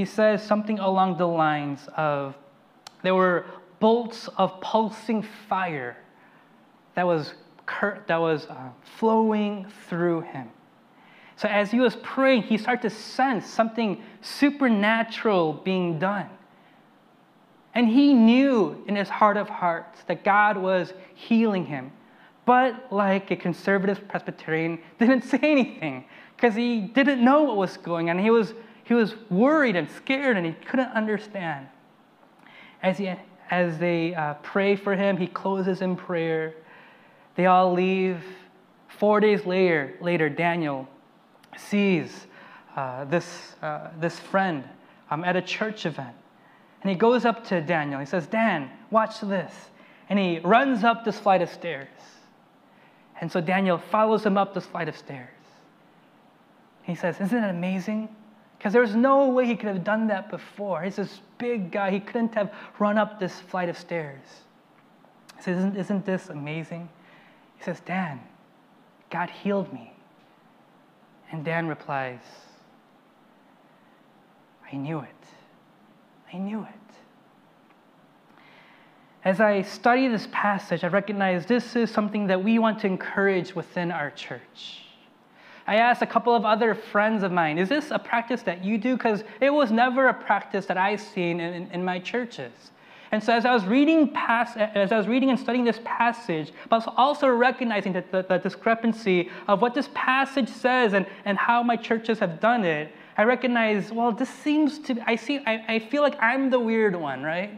he 0.00 0.06
says 0.06 0.42
something 0.42 0.78
along 0.78 1.18
the 1.18 1.26
lines 1.26 1.86
of 1.94 2.34
there 3.02 3.14
were 3.14 3.44
bolts 3.80 4.28
of 4.38 4.58
pulsing 4.62 5.22
fire 5.46 5.94
that 6.94 7.06
was, 7.06 7.34
cur- 7.66 8.02
that 8.06 8.16
was 8.16 8.46
uh, 8.46 8.70
flowing 8.98 9.66
through 9.90 10.22
him. 10.22 10.48
So 11.36 11.48
as 11.48 11.70
he 11.70 11.80
was 11.80 11.96
praying, 11.96 12.44
he 12.44 12.56
started 12.56 12.80
to 12.88 12.88
sense 12.88 13.44
something 13.44 14.02
supernatural 14.22 15.52
being 15.52 15.98
done. 15.98 16.30
And 17.74 17.88
he 17.88 18.12
knew 18.14 18.82
in 18.86 18.96
his 18.96 19.08
heart 19.08 19.36
of 19.36 19.48
hearts 19.48 20.02
that 20.08 20.24
God 20.24 20.56
was 20.56 20.92
healing 21.14 21.66
him. 21.66 21.92
But 22.44 22.92
like 22.92 23.30
a 23.30 23.36
conservative 23.36 24.08
Presbyterian, 24.08 24.80
didn't 24.98 25.22
say 25.22 25.38
anything 25.42 26.04
because 26.36 26.54
he 26.54 26.80
didn't 26.80 27.24
know 27.24 27.42
what 27.42 27.56
was 27.56 27.76
going 27.76 28.10
on. 28.10 28.18
He 28.18 28.30
was 28.30 28.54
he 28.90 28.94
was 28.94 29.14
worried 29.30 29.76
and 29.76 29.88
scared 29.88 30.36
and 30.36 30.44
he 30.44 30.50
couldn't 30.52 30.90
understand. 30.90 31.68
As, 32.82 32.98
he, 32.98 33.12
as 33.48 33.78
they 33.78 34.16
uh, 34.16 34.34
pray 34.42 34.74
for 34.74 34.96
him, 34.96 35.16
he 35.16 35.28
closes 35.28 35.80
in 35.80 35.94
prayer. 35.94 36.54
They 37.36 37.46
all 37.46 37.72
leave. 37.72 38.20
Four 38.88 39.20
days 39.20 39.46
later, 39.46 39.94
later 40.00 40.28
Daniel 40.28 40.88
sees 41.56 42.26
uh, 42.74 43.04
this, 43.04 43.54
uh, 43.62 43.90
this 44.00 44.18
friend 44.18 44.64
um, 45.12 45.22
at 45.22 45.36
a 45.36 45.42
church 45.42 45.86
event. 45.86 46.16
And 46.82 46.90
he 46.90 46.96
goes 46.96 47.24
up 47.24 47.44
to 47.48 47.60
Daniel. 47.60 48.00
He 48.00 48.06
says, 48.06 48.26
Dan, 48.26 48.70
watch 48.90 49.20
this. 49.20 49.52
And 50.08 50.18
he 50.18 50.38
runs 50.40 50.82
up 50.82 51.04
this 51.04 51.18
flight 51.18 51.42
of 51.42 51.50
stairs. 51.50 51.88
And 53.20 53.30
so 53.30 53.40
Daniel 53.40 53.78
follows 53.78 54.24
him 54.24 54.38
up 54.38 54.54
this 54.54 54.66
flight 54.66 54.88
of 54.88 54.96
stairs. 54.96 55.28
He 56.82 56.94
says, 56.94 57.20
Isn't 57.20 57.44
it 57.44 57.50
amazing? 57.50 58.08
Because 58.56 58.72
there's 58.72 58.94
no 58.94 59.28
way 59.28 59.46
he 59.46 59.56
could 59.56 59.68
have 59.68 59.84
done 59.84 60.06
that 60.08 60.30
before. 60.30 60.82
He's 60.82 60.96
this 60.96 61.20
big 61.38 61.70
guy. 61.70 61.90
He 61.90 62.00
couldn't 62.00 62.34
have 62.34 62.52
run 62.78 62.98
up 62.98 63.20
this 63.20 63.40
flight 63.40 63.68
of 63.68 63.78
stairs. 63.78 64.20
He 65.36 65.42
says, 65.42 65.58
Isn't, 65.58 65.76
isn't 65.76 66.06
this 66.06 66.28
amazing? 66.30 66.88
He 67.58 67.64
says, 67.64 67.80
Dan, 67.80 68.20
God 69.10 69.28
healed 69.30 69.72
me. 69.72 69.92
And 71.30 71.44
Dan 71.44 71.68
replies, 71.68 72.20
I 74.72 74.76
knew 74.76 75.00
it. 75.00 75.19
I 76.32 76.38
knew 76.38 76.62
it. 76.62 76.68
As 79.24 79.40
I 79.40 79.62
study 79.62 80.08
this 80.08 80.28
passage, 80.32 80.82
I 80.82 80.88
recognize 80.88 81.44
this 81.44 81.76
is 81.76 81.90
something 81.90 82.26
that 82.28 82.42
we 82.42 82.58
want 82.58 82.78
to 82.80 82.86
encourage 82.86 83.54
within 83.54 83.90
our 83.90 84.10
church. 84.10 84.84
I 85.66 85.76
asked 85.76 86.00
a 86.00 86.06
couple 86.06 86.34
of 86.34 86.44
other 86.44 86.74
friends 86.74 87.22
of 87.22 87.30
mine, 87.30 87.58
is 87.58 87.68
this 87.68 87.90
a 87.90 87.98
practice 87.98 88.42
that 88.42 88.64
you 88.64 88.78
do? 88.78 88.96
Because 88.96 89.22
it 89.40 89.50
was 89.50 89.70
never 89.70 90.08
a 90.08 90.14
practice 90.14 90.66
that 90.66 90.78
I've 90.78 91.00
seen 91.00 91.38
in, 91.38 91.54
in, 91.54 91.70
in, 91.70 91.84
my 91.84 91.98
churches. 91.98 92.52
And 93.12 93.22
so 93.22 93.34
as 93.34 93.44
I 93.44 93.52
was 93.52 93.64
reading 93.66 94.08
past, 94.08 94.56
as 94.56 94.90
I 94.90 94.96
was 94.96 95.06
reading 95.06 95.30
and 95.30 95.38
studying 95.38 95.64
this 95.64 95.80
passage, 95.84 96.52
but 96.70 96.92
also 96.96 97.28
recognizing 97.28 97.92
that 97.92 98.10
the, 98.10 98.22
the 98.22 98.38
discrepancy 98.38 99.28
of 99.48 99.60
what 99.60 99.74
this 99.74 99.90
passage 99.94 100.48
says 100.48 100.94
and, 100.94 101.06
and 101.24 101.36
how 101.36 101.62
my 101.62 101.76
churches 101.76 102.18
have 102.20 102.40
done 102.40 102.64
it, 102.64 102.92
I 103.20 103.24
recognize, 103.24 103.92
well, 103.92 104.12
this 104.12 104.30
seems 104.30 104.78
to, 104.78 104.96
I 105.06 105.14
see, 105.14 105.40
I, 105.44 105.74
I 105.74 105.78
feel 105.78 106.00
like 106.00 106.16
I'm 106.22 106.48
the 106.48 106.58
weird 106.58 106.96
one, 106.96 107.22
right? 107.22 107.50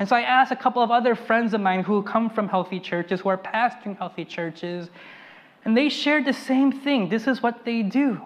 And 0.00 0.08
so 0.08 0.16
I 0.16 0.22
asked 0.22 0.50
a 0.50 0.56
couple 0.56 0.82
of 0.82 0.90
other 0.90 1.14
friends 1.14 1.54
of 1.54 1.60
mine 1.60 1.84
who 1.84 2.02
come 2.02 2.28
from 2.28 2.48
healthy 2.48 2.80
churches, 2.80 3.20
who 3.20 3.28
are 3.28 3.38
pastoring 3.38 3.96
healthy 3.96 4.24
churches, 4.24 4.90
and 5.64 5.76
they 5.76 5.88
shared 5.88 6.24
the 6.24 6.32
same 6.32 6.72
thing. 6.72 7.08
This 7.08 7.28
is 7.28 7.44
what 7.44 7.64
they 7.64 7.84
do. 7.84 8.20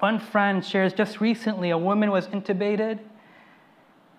One 0.00 0.18
friend 0.18 0.66
shares 0.66 0.92
just 0.92 1.20
recently 1.20 1.70
a 1.70 1.78
woman 1.78 2.10
was 2.10 2.26
intubated. 2.26 2.98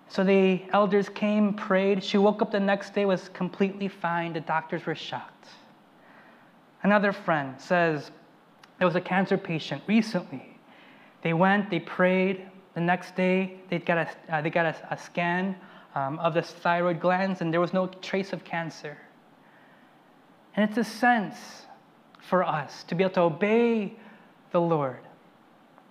So 0.08 0.24
the 0.24 0.62
elders 0.72 1.10
came, 1.10 1.52
prayed. 1.52 2.02
She 2.02 2.16
woke 2.16 2.40
up 2.40 2.52
the 2.52 2.58
next 2.58 2.94
day, 2.94 3.04
was 3.04 3.28
completely 3.34 3.88
fine. 3.88 4.32
The 4.32 4.40
doctors 4.40 4.86
were 4.86 4.94
shocked. 4.94 5.48
Another 6.82 7.12
friend 7.12 7.60
says 7.60 8.12
there 8.78 8.86
was 8.86 8.96
a 8.96 9.00
cancer 9.02 9.36
patient 9.36 9.82
recently. 9.86 10.49
They 11.22 11.32
went, 11.32 11.70
they 11.70 11.80
prayed. 11.80 12.46
The 12.74 12.80
next 12.80 13.16
day, 13.16 13.58
they 13.68 13.78
got 13.78 13.98
a, 13.98 14.34
uh, 14.34 14.40
they 14.42 14.50
got 14.50 14.66
a, 14.66 14.74
a 14.90 14.98
scan 14.98 15.56
um, 15.94 16.18
of 16.20 16.34
the 16.34 16.42
thyroid 16.42 17.00
glands, 17.00 17.40
and 17.40 17.52
there 17.52 17.60
was 17.60 17.72
no 17.72 17.86
trace 17.86 18.32
of 18.32 18.44
cancer. 18.44 18.96
And 20.54 20.68
it's 20.68 20.78
a 20.78 20.84
sense 20.84 21.66
for 22.20 22.44
us 22.44 22.84
to 22.84 22.94
be 22.94 23.02
able 23.02 23.14
to 23.14 23.20
obey 23.22 23.94
the 24.52 24.60
Lord, 24.60 25.00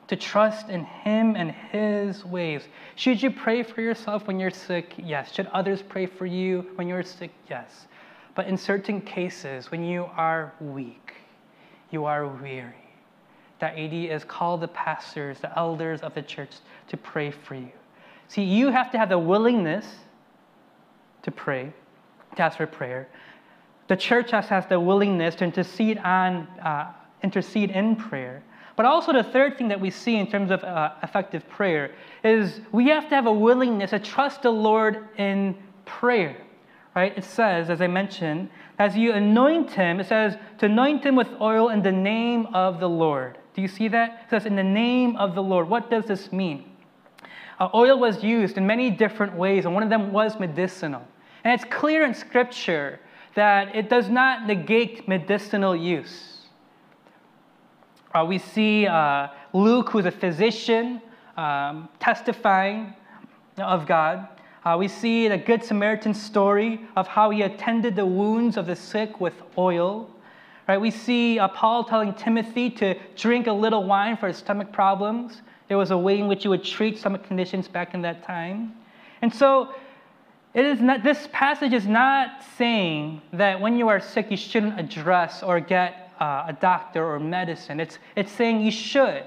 to 0.08 0.16
trust 0.16 0.70
in 0.70 0.86
Him 0.86 1.36
and 1.36 1.52
His 1.52 2.26
ways. 2.26 2.64
Should 2.96 3.22
you 3.22 3.32
pray 3.32 3.64
for 3.64 3.82
yourself 3.82 4.28
when 4.28 4.40
you're 4.40 4.52
sick? 4.52 4.94
Yes. 4.98 5.34
Should 5.34 5.48
others 5.48 5.82
pray 5.82 6.06
for 6.06 6.26
you 6.26 6.66
when 6.76 6.88
you're 6.88 7.04
sick? 7.04 7.32
Yes. 7.50 7.88
But 8.36 8.48
in 8.48 8.58
certain 8.58 9.02
cases, 9.02 9.70
when 9.70 9.84
you 9.84 10.10
are 10.16 10.54
weak, 10.62 11.14
you 11.92 12.06
are 12.06 12.28
weary, 12.28 12.79
The 13.60 13.68
idea 13.68 14.16
is 14.16 14.24
call 14.24 14.58
the 14.58 14.70
pastors, 14.70 15.40
the 15.40 15.58
elders 15.58 16.02
of 16.02 16.14
the 16.14 16.22
church 16.22 16.52
to 16.88 16.98
pray 16.98 17.32
for 17.32 17.56
you. 17.56 17.72
See, 18.28 18.44
you 18.44 18.70
have 18.70 18.92
to 18.92 18.98
have 18.98 19.10
the 19.10 19.20
willingness 19.20 19.86
to 21.24 21.32
pray, 21.32 21.74
to 22.36 22.42
ask 22.42 22.58
for 22.58 22.68
prayer. 22.68 23.10
The 23.88 23.98
church 23.98 24.32
has, 24.32 24.46
has 24.46 24.68
the 24.68 24.80
willingness 24.80 25.36
to 25.36 25.46
intercede 25.46 25.98
on, 25.98 26.48
uh, 26.64 26.94
intercede 27.24 27.72
in 27.72 27.96
prayer. 27.96 28.44
But 28.76 28.86
also, 28.86 29.12
the 29.12 29.24
third 29.24 29.58
thing 29.58 29.68
that 29.70 29.82
we 29.82 29.90
see 29.90 30.16
in 30.16 30.28
terms 30.28 30.52
of 30.52 30.64
uh, 30.64 30.94
effective 31.04 31.50
prayer 31.50 31.92
is 32.24 32.62
we 32.72 32.88
have 32.88 33.10
to 33.10 33.16
have 33.16 33.26
a 33.26 33.34
willingness 33.34 33.90
to 33.90 34.00
trust 34.00 34.44
the 34.44 34.52
Lord 34.52 35.10
in 35.18 35.58
prayer. 35.86 36.38
Right? 36.96 37.18
It 37.18 37.26
says, 37.26 37.70
as 37.70 37.82
I 37.82 37.88
mentioned, 37.88 38.50
as 38.78 38.96
you 38.96 39.12
anoint 39.12 39.72
him, 39.72 40.00
it 40.00 40.08
says 40.08 40.38
to 40.60 40.68
anoint 40.68 41.04
him 41.04 41.16
with 41.16 41.28
oil 41.42 41.70
in 41.70 41.82
the 41.82 41.92
name 41.92 42.46
of 42.54 42.80
the 42.80 42.88
Lord. 42.88 43.39
Do 43.54 43.62
you 43.62 43.68
see 43.68 43.88
that? 43.90 44.24
It 44.26 44.30
says 44.30 44.46
in 44.46 44.56
the 44.56 44.64
name 44.64 45.16
of 45.18 45.36
the 45.36 45.44
Lord. 45.44 45.70
What 45.70 45.90
does 45.90 46.06
this 46.06 46.32
mean? 46.32 46.66
Uh, 47.60 47.70
oil 47.74 48.00
was 48.00 48.24
used 48.24 48.58
in 48.58 48.66
many 48.66 48.90
different 48.90 49.34
ways, 49.36 49.66
and 49.66 49.74
one 49.74 49.84
of 49.84 49.90
them 49.90 50.14
was 50.14 50.40
medicinal. 50.40 51.06
And 51.44 51.54
it's 51.54 51.70
clear 51.70 52.06
in 52.06 52.14
Scripture 52.14 53.00
that 53.36 53.76
it 53.76 53.90
does 53.90 54.10
not 54.10 54.48
negate 54.48 55.08
medicinal 55.08 55.76
use. 55.76 56.48
Uh, 58.14 58.26
we 58.26 58.38
see 58.38 58.88
uh, 58.88 59.28
Luke, 59.54 59.90
who's 59.90 60.06
a 60.06 60.12
physician, 60.12 61.02
um, 61.38 61.90
testifying 62.00 62.94
of 63.58 63.86
God. 63.86 64.28
Uh, 64.66 64.76
we 64.78 64.88
see 64.88 65.28
the 65.28 65.38
Good 65.38 65.64
Samaritan 65.64 66.14
story 66.14 66.82
of 66.96 67.08
how 67.08 67.30
he 67.30 67.44
attended 67.44 67.96
the 67.96 68.06
wounds 68.06 68.58
of 68.58 68.66
the 68.66 68.76
sick 68.76 69.22
with 69.22 69.36
oil. 69.58 70.10
Right? 70.70 70.80
We 70.80 70.92
see 70.92 71.40
uh, 71.40 71.48
Paul 71.48 71.84
telling 71.84 72.14
Timothy 72.14 72.70
to 72.70 72.94
drink 73.16 73.48
a 73.48 73.52
little 73.52 73.86
wine 73.86 74.16
for 74.16 74.28
his 74.28 74.38
stomach 74.38 74.72
problems. 74.72 75.42
There 75.68 75.80
was 75.80 75.90
a 75.90 75.98
way 75.98 76.20
in 76.20 76.28
which 76.28 76.44
you 76.44 76.52
would 76.52 76.64
treat 76.64 77.00
stomach 77.00 77.24
conditions 77.24 77.68
back 77.68 77.96
in 77.96 78.04
that 78.04 78.22
time. 78.22 78.76
And 79.24 79.34
so, 79.34 79.74
it 80.54 80.66
is 80.66 80.80
not, 80.80 81.04
this 81.04 81.28
passage 81.32 81.74
is 81.74 81.88
not 81.88 82.44
saying 82.56 83.24
that 83.34 83.60
when 83.60 83.78
you 83.78 83.88
are 83.88 84.00
sick, 84.00 84.30
you 84.30 84.38
shouldn't 84.38 84.80
address 84.80 85.42
or 85.42 85.60
get 85.60 86.14
uh, 86.20 86.46
a 86.50 86.54
doctor 86.54 87.04
or 87.04 87.20
medicine. 87.20 87.80
It's, 87.80 87.98
it's 88.16 88.32
saying 88.32 88.62
you 88.62 88.70
should. 88.70 89.24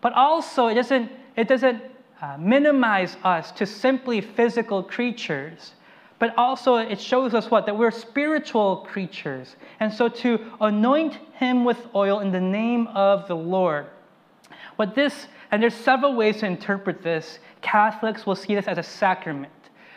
But 0.00 0.14
also, 0.14 0.68
it 0.68 0.74
doesn't, 0.76 1.12
it 1.36 1.48
doesn't 1.48 1.82
uh, 2.22 2.38
minimize 2.38 3.18
us 3.24 3.52
to 3.52 3.66
simply 3.66 4.22
physical 4.22 4.82
creatures, 4.82 5.72
but 6.18 6.36
also 6.36 6.76
it 6.76 7.00
shows 7.00 7.34
us 7.34 7.50
what? 7.50 7.66
That 7.66 7.76
we're 7.76 7.90
spiritual 7.90 8.86
creatures. 8.88 9.56
And 9.80 9.92
so 9.92 10.08
to 10.08 10.38
anoint 10.60 11.18
him 11.34 11.64
with 11.64 11.78
oil 11.94 12.20
in 12.20 12.32
the 12.32 12.40
name 12.40 12.86
of 12.88 13.28
the 13.28 13.36
Lord. 13.36 13.86
What 14.76 14.94
this, 14.94 15.28
and 15.50 15.62
there's 15.62 15.74
several 15.74 16.14
ways 16.14 16.38
to 16.38 16.46
interpret 16.46 17.02
this. 17.02 17.38
Catholics 17.62 18.26
will 18.26 18.36
see 18.36 18.54
this 18.54 18.66
as 18.66 18.78
a 18.78 18.82
sacrament 18.82 19.52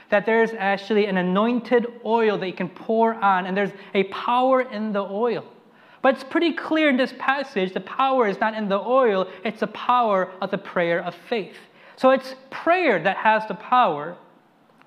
that 0.09 0.25
there's 0.25 0.51
actually 0.53 1.05
an 1.05 1.17
anointed 1.17 1.85
oil 2.03 2.37
that 2.37 2.47
you 2.47 2.53
can 2.53 2.69
pour 2.69 3.13
on, 3.13 3.45
and 3.45 3.55
there's 3.55 3.71
a 3.93 4.03
power 4.05 4.61
in 4.61 4.91
the 4.91 5.01
oil. 5.01 5.45
But 6.01 6.15
it's 6.15 6.23
pretty 6.23 6.53
clear 6.53 6.89
in 6.89 6.97
this 6.97 7.13
passage 7.19 7.73
the 7.73 7.81
power 7.81 8.27
is 8.27 8.39
not 8.39 8.55
in 8.55 8.69
the 8.69 8.79
oil, 8.79 9.27
it's 9.43 9.59
the 9.59 9.67
power 9.67 10.31
of 10.41 10.51
the 10.51 10.57
prayer 10.57 11.03
of 11.03 11.13
faith. 11.13 11.57
So 11.95 12.11
it's 12.11 12.35
prayer 12.49 13.01
that 13.03 13.17
has 13.17 13.45
the 13.47 13.55
power. 13.55 14.15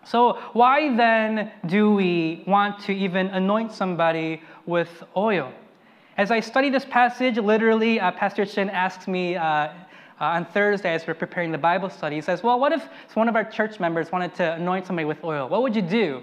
So, 0.05 0.38
why 0.53 0.95
then 0.97 1.53
do 1.67 1.95
we 1.95 2.43
want 2.47 2.81
to 2.85 2.93
even 2.93 3.29
anoint 3.29 3.73
somebody 3.73 4.43
with 4.67 5.05
oil? 5.17 5.53
As 6.17 6.31
I 6.31 6.41
study 6.41 6.71
this 6.71 6.85
passage, 6.85 7.38
literally, 7.38 8.01
uh, 8.01 8.11
Pastor 8.11 8.45
Chin 8.45 8.69
asks 8.69 9.07
me 9.07 9.37
uh, 9.37 9.45
uh, 9.45 9.73
on 10.21 10.45
Thursday 10.45 10.95
as 10.95 11.07
we're 11.07 11.15
preparing 11.15 11.53
the 11.53 11.59
Bible 11.59 11.88
study. 11.88 12.17
He 12.17 12.23
says, 12.23 12.43
Well, 12.43 12.59
what 12.61 12.73
if 12.73 12.87
one 13.15 13.29
of 13.29 13.37
our 13.37 13.45
church 13.45 13.81
members 13.81 14.12
wanted 14.12 14.35
to 14.37 14.55
anoint 14.55 14.87
somebody 14.87 15.05
with 15.05 15.23
oil? 15.25 15.49
What 15.49 15.62
would 15.62 15.75
you 15.75 15.83
do? 15.83 16.23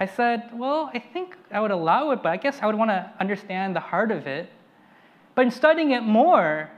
I 0.00 0.06
said, 0.06 0.50
Well, 0.52 0.90
I 0.92 0.98
think 0.98 1.36
I 1.50 1.60
would 1.60 1.70
allow 1.70 2.10
it, 2.10 2.22
but 2.22 2.30
I 2.30 2.36
guess 2.36 2.58
I 2.60 2.66
would 2.66 2.74
want 2.76 2.90
to 2.90 3.10
understand 3.20 3.76
the 3.76 3.80
heart 3.80 4.10
of 4.10 4.26
it. 4.26 4.50
But 5.34 5.46
in 5.46 5.50
studying 5.50 5.92
it 5.92 6.02
more, 6.02 6.70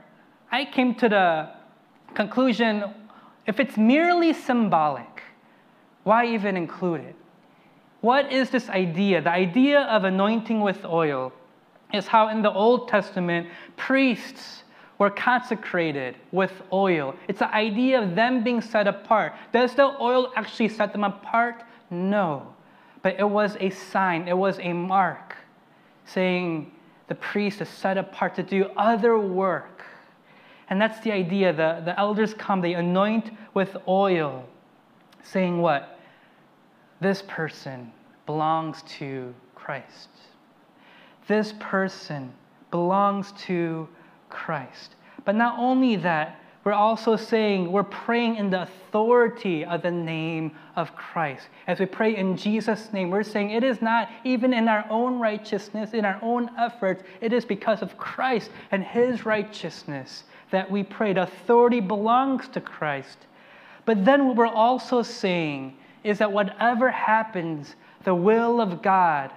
I 0.51 0.65
came 0.65 0.95
to 0.95 1.09
the 1.09 1.49
conclusion 2.13 2.83
if 3.45 3.59
it's 3.59 3.77
merely 3.77 4.31
symbolic, 4.31 5.08
why 6.03 6.25
even 6.27 6.57
include 6.57 7.01
it? 7.01 7.15
What 8.01 8.31
is 8.31 8.49
this 8.49 8.69
idea? 8.69 9.21
The 9.21 9.31
idea 9.31 9.81
of 9.81 10.05
anointing 10.05 10.61
with 10.61 10.85
oil 10.85 11.33
is 11.93 12.07
how 12.07 12.29
in 12.29 12.41
the 12.41 12.51
Old 12.51 12.87
Testament, 12.87 13.47
priests 13.75 14.63
were 14.97 15.09
consecrated 15.09 16.15
with 16.31 16.61
oil. 16.71 17.15
It's 17.27 17.39
the 17.39 17.53
idea 17.53 18.01
of 18.01 18.15
them 18.15 18.43
being 18.43 18.61
set 18.61 18.87
apart. 18.87 19.33
Does 19.51 19.73
the 19.73 19.99
oil 20.01 20.31
actually 20.35 20.69
set 20.69 20.91
them 20.91 21.03
apart? 21.03 21.63
No. 21.89 22.53
But 23.01 23.19
it 23.19 23.29
was 23.29 23.55
a 23.59 23.69
sign, 23.69 24.27
it 24.27 24.37
was 24.37 24.59
a 24.59 24.73
mark 24.73 25.37
saying 26.05 26.71
the 27.07 27.15
priest 27.15 27.61
is 27.61 27.69
set 27.69 27.97
apart 27.97 28.35
to 28.35 28.43
do 28.43 28.65
other 28.77 29.17
work. 29.17 29.85
And 30.69 30.79
that's 30.79 30.99
the 30.99 31.11
idea. 31.11 31.51
The, 31.53 31.81
the 31.83 31.99
elders 31.99 32.33
come, 32.33 32.61
they 32.61 32.73
anoint 32.73 33.31
with 33.53 33.75
oil, 33.87 34.45
saying 35.23 35.61
what? 35.61 35.99
This 37.01 37.23
person 37.27 37.91
belongs 38.25 38.83
to 38.83 39.33
Christ. 39.55 40.09
This 41.27 41.53
person 41.59 42.31
belongs 42.71 43.31
to 43.43 43.87
Christ. 44.29 44.95
But 45.25 45.35
not 45.35 45.57
only 45.57 45.95
that, 45.97 46.39
we're 46.63 46.73
also 46.73 47.15
saying 47.15 47.71
we're 47.71 47.83
praying 47.83 48.35
in 48.35 48.49
the 48.49 48.63
authority 48.63 49.63
of 49.63 49.81
the 49.81 49.91
name 49.91 50.51
of 50.75 50.93
Christ. 50.95 51.47
As 51.67 51.79
we 51.79 51.85
pray 51.85 52.15
in 52.15 52.35
Jesus' 52.35 52.91
name, 52.91 53.09
we're 53.09 53.23
saying 53.23 53.51
it 53.51 53.63
is 53.63 53.81
not 53.81 54.09
even 54.23 54.53
in 54.53 54.67
our 54.67 54.85
own 54.89 55.19
righteousness, 55.19 55.93
in 55.93 56.03
our 56.03 56.19
own 56.21 56.49
efforts, 56.57 57.03
it 57.21 57.31
is 57.31 57.45
because 57.45 57.81
of 57.81 57.97
Christ 57.97 58.51
and 58.71 58.83
his 58.83 59.25
righteousness 59.25 60.25
that 60.51 60.69
we 60.69 60.83
pray. 60.83 61.13
The 61.13 61.23
authority 61.23 61.79
belongs 61.79 62.47
to 62.49 62.61
Christ. 62.61 63.25
But 63.89 64.05
then 64.05 64.27
what 64.27 64.35
we're 64.35 64.45
also 64.45 65.01
saying 65.01 65.75
is 66.03 66.19
that 66.19 66.31
whatever 66.31 66.91
happens, 66.91 67.75
the 68.03 68.13
will 68.13 68.61
of 68.61 68.83
God, 68.83 69.31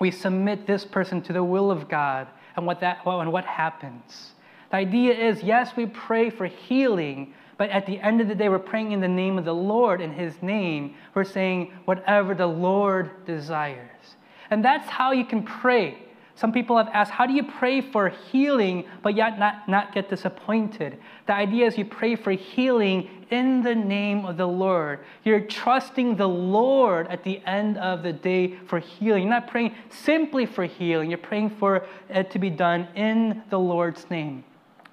we 0.00 0.10
submit 0.10 0.66
this 0.66 0.84
person 0.84 1.22
to 1.22 1.32
the 1.32 1.44
will 1.44 1.70
of 1.70 1.88
God 1.88 2.26
and 2.56 2.66
what, 2.66 2.80
that, 2.80 3.06
and 3.06 3.32
what 3.32 3.44
happens. 3.44 4.32
The 4.72 4.78
idea 4.78 5.14
is 5.14 5.44
yes, 5.44 5.76
we 5.76 5.86
pray 5.86 6.28
for 6.28 6.46
healing, 6.46 7.34
but 7.56 7.70
at 7.70 7.86
the 7.86 8.00
end 8.00 8.20
of 8.20 8.26
the 8.26 8.34
day, 8.34 8.48
we're 8.48 8.58
praying 8.58 8.90
in 8.90 9.00
the 9.00 9.06
name 9.06 9.38
of 9.38 9.44
the 9.44 9.54
Lord, 9.54 10.00
in 10.00 10.12
His 10.12 10.42
name. 10.42 10.96
We're 11.14 11.22
saying 11.22 11.72
whatever 11.84 12.34
the 12.34 12.48
Lord 12.48 13.24
desires. 13.26 14.16
And 14.50 14.64
that's 14.64 14.88
how 14.88 15.12
you 15.12 15.24
can 15.24 15.44
pray. 15.44 15.98
Some 16.34 16.52
people 16.52 16.76
have 16.78 16.88
asked, 16.92 17.10
how 17.10 17.26
do 17.26 17.34
you 17.34 17.44
pray 17.44 17.80
for 17.80 18.08
healing 18.08 18.84
but 19.02 19.14
yet 19.14 19.38
not, 19.38 19.68
not 19.68 19.94
get 19.94 20.08
disappointed? 20.08 20.98
The 21.26 21.34
idea 21.34 21.66
is 21.66 21.76
you 21.76 21.84
pray 21.84 22.16
for 22.16 22.32
healing 22.32 23.26
in 23.30 23.62
the 23.62 23.74
name 23.74 24.24
of 24.24 24.36
the 24.36 24.46
Lord. 24.46 25.00
You're 25.24 25.40
trusting 25.40 26.16
the 26.16 26.28
Lord 26.28 27.06
at 27.08 27.22
the 27.22 27.40
end 27.46 27.76
of 27.78 28.02
the 28.02 28.12
day 28.12 28.56
for 28.66 28.78
healing. 28.78 29.24
You're 29.24 29.30
not 29.30 29.48
praying 29.48 29.74
simply 29.90 30.46
for 30.46 30.64
healing, 30.64 31.10
you're 31.10 31.18
praying 31.18 31.50
for 31.50 31.86
it 32.08 32.30
to 32.30 32.38
be 32.38 32.50
done 32.50 32.88
in 32.94 33.42
the 33.50 33.58
Lord's 33.58 34.08
name. 34.10 34.44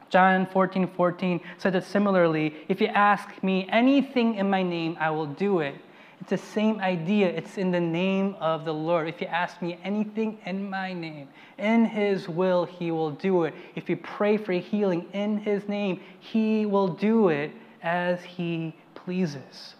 John 0.10 0.48
14, 0.48 0.88
14 0.88 1.40
said 1.58 1.76
it 1.76 1.84
similarly 1.84 2.56
If 2.68 2.82
you 2.82 2.88
ask 2.88 3.42
me 3.44 3.68
anything 3.72 4.36
in 4.36 4.50
my 4.50 4.64
name, 4.64 4.98
I 5.00 5.12
will 5.12 5.28
do 5.28 5.60
it. 5.60 5.76
It's 6.22 6.32
the 6.32 6.38
same 6.38 6.80
idea. 6.82 7.30
It's 7.30 7.58
in 7.58 7.72
the 7.72 7.80
name 7.80 8.36
of 8.40 8.66
the 8.66 8.74
Lord. 8.74 9.08
If 9.08 9.22
you 9.22 9.28
ask 9.28 9.62
me 9.62 9.80
anything 9.84 10.38
in 10.46 10.70
my 10.70 10.92
name, 10.92 11.30
in 11.58 11.86
His 11.86 12.28
will, 12.28 12.66
He 12.66 12.92
will 12.92 13.12
do 13.12 13.46
it. 13.46 13.54
If 13.76 13.90
you 13.90 13.96
pray 13.96 14.36
for 14.38 14.52
healing 14.52 15.06
in 15.14 15.38
His 15.38 15.68
name, 15.70 16.02
He 16.20 16.66
will 16.66 16.90
do 16.90 17.30
it 17.30 17.52
as 17.82 18.22
He 18.24 18.76
pleases. 18.96 19.76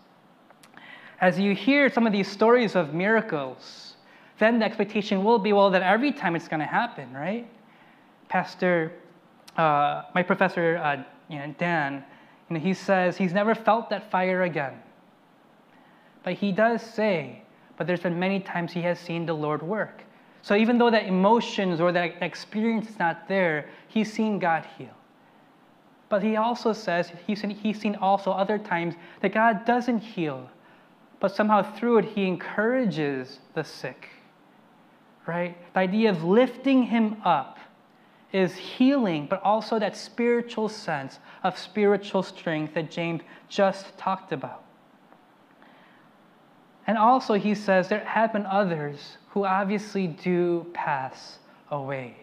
As 1.20 1.38
you 1.38 1.54
hear 1.54 1.90
some 1.90 2.08
of 2.08 2.14
these 2.14 2.30
stories 2.30 2.76
of 2.76 2.94
miracles, 2.94 3.98
then 4.40 4.60
the 4.60 4.66
expectation 4.66 5.26
will 5.26 5.40
be 5.40 5.52
well, 5.52 5.70
that 5.72 5.82
every 5.82 6.14
time 6.14 6.38
it's 6.38 6.48
going 6.48 6.62
to 6.62 6.66
happen, 6.66 7.12
right? 7.12 7.46
Pastor, 8.30 8.94
uh, 9.58 10.04
my 10.16 10.24
professor, 10.24 10.78
uh, 10.78 11.04
you 11.28 11.40
know, 11.40 11.54
Dan, 11.58 12.06
you 12.50 12.54
know, 12.54 12.60
he 12.62 12.74
says 12.74 13.18
he's 13.18 13.34
never 13.34 13.54
felt 13.54 13.90
that 13.90 14.10
fire 14.10 14.44
again. 14.44 14.74
But 16.24 16.34
he 16.34 16.52
does 16.52 16.82
say, 16.82 17.44
but 17.78 17.88
there's 17.88 18.02
been 18.02 18.20
many 18.20 18.40
times 18.40 18.74
he 18.74 18.82
has 18.82 19.00
seen 19.00 19.26
the 19.26 19.34
Lord 19.34 19.62
work. 19.62 20.04
So 20.42 20.56
even 20.56 20.78
though 20.78 20.90
that 20.90 21.06
emotions 21.06 21.82
or 21.82 21.92
that 21.92 22.22
experience 22.22 22.90
is 22.90 23.00
not 23.00 23.28
there, 23.28 23.70
he's 23.88 24.12
seen 24.12 24.40
God 24.40 24.66
heal. 24.78 24.96
But 26.10 26.24
he 26.24 26.38
also 26.38 26.74
says 26.74 27.12
he's 27.28 27.42
seen, 27.42 27.52
he's 27.52 27.80
seen 27.80 27.96
also 27.96 28.32
other 28.32 28.58
times 28.58 28.96
that 29.22 29.34
God 29.34 29.66
doesn't 29.66 30.00
heal, 30.00 30.50
but 31.20 31.36
somehow 31.36 31.62
through 31.62 32.00
it 32.00 32.06
he 32.06 32.28
encourages 32.28 33.40
the 33.54 33.64
sick. 33.64 34.10
Right? 35.28 35.56
The 35.74 35.80
idea 35.80 36.10
of 36.10 36.24
lifting 36.24 36.84
him 36.84 37.18
up 37.24 37.60
is 38.32 38.56
healing, 38.56 39.28
but 39.30 39.42
also 39.44 39.78
that 39.80 39.96
spiritual 39.96 40.70
sense 40.70 41.20
of 41.44 41.58
spiritual 41.58 42.24
strength 42.24 42.74
that 42.74 42.90
James 42.90 43.22
just 43.48 43.98
talked 43.98 44.32
about. 44.32 44.64
And 46.90 46.98
also, 46.98 47.36
he 47.36 47.54
says 47.54 47.88
there 47.88 48.04
have 48.04 48.34
been 48.34 48.48
others 48.48 49.18
who 49.30 49.46
obviously 49.46 50.08
do 50.08 50.66
pass 50.74 51.38
away. 51.70 52.16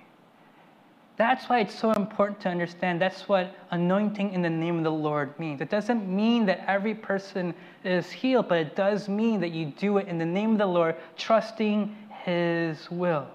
That's 1.16 1.48
why 1.48 1.60
it's 1.60 1.78
so 1.78 1.92
important 1.92 2.40
to 2.40 2.48
understand 2.48 3.00
that's 3.00 3.28
what 3.28 3.54
anointing 3.70 4.32
in 4.32 4.42
the 4.42 4.50
name 4.50 4.78
of 4.78 4.82
the 4.82 4.90
Lord 4.90 5.38
means. 5.38 5.60
It 5.60 5.70
doesn't 5.70 6.08
mean 6.08 6.46
that 6.46 6.68
every 6.68 6.96
person 6.96 7.54
is 7.84 8.10
healed, 8.10 8.48
but 8.48 8.58
it 8.58 8.74
does 8.74 9.08
mean 9.08 9.38
that 9.38 9.52
you 9.52 9.66
do 9.66 9.98
it 9.98 10.08
in 10.08 10.18
the 10.18 10.26
name 10.26 10.50
of 10.50 10.58
the 10.58 10.66
Lord, 10.66 10.96
trusting 11.16 11.96
His 12.24 12.90
will. 12.90 13.28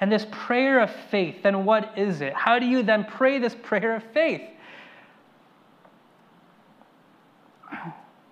And 0.00 0.12
this 0.12 0.28
prayer 0.30 0.78
of 0.78 0.94
faith, 1.10 1.42
then 1.42 1.64
what 1.64 1.98
is 1.98 2.20
it? 2.20 2.34
How 2.34 2.60
do 2.60 2.66
you 2.66 2.84
then 2.84 3.04
pray 3.04 3.40
this 3.40 3.56
prayer 3.64 3.96
of 3.96 4.04
faith? 4.14 4.42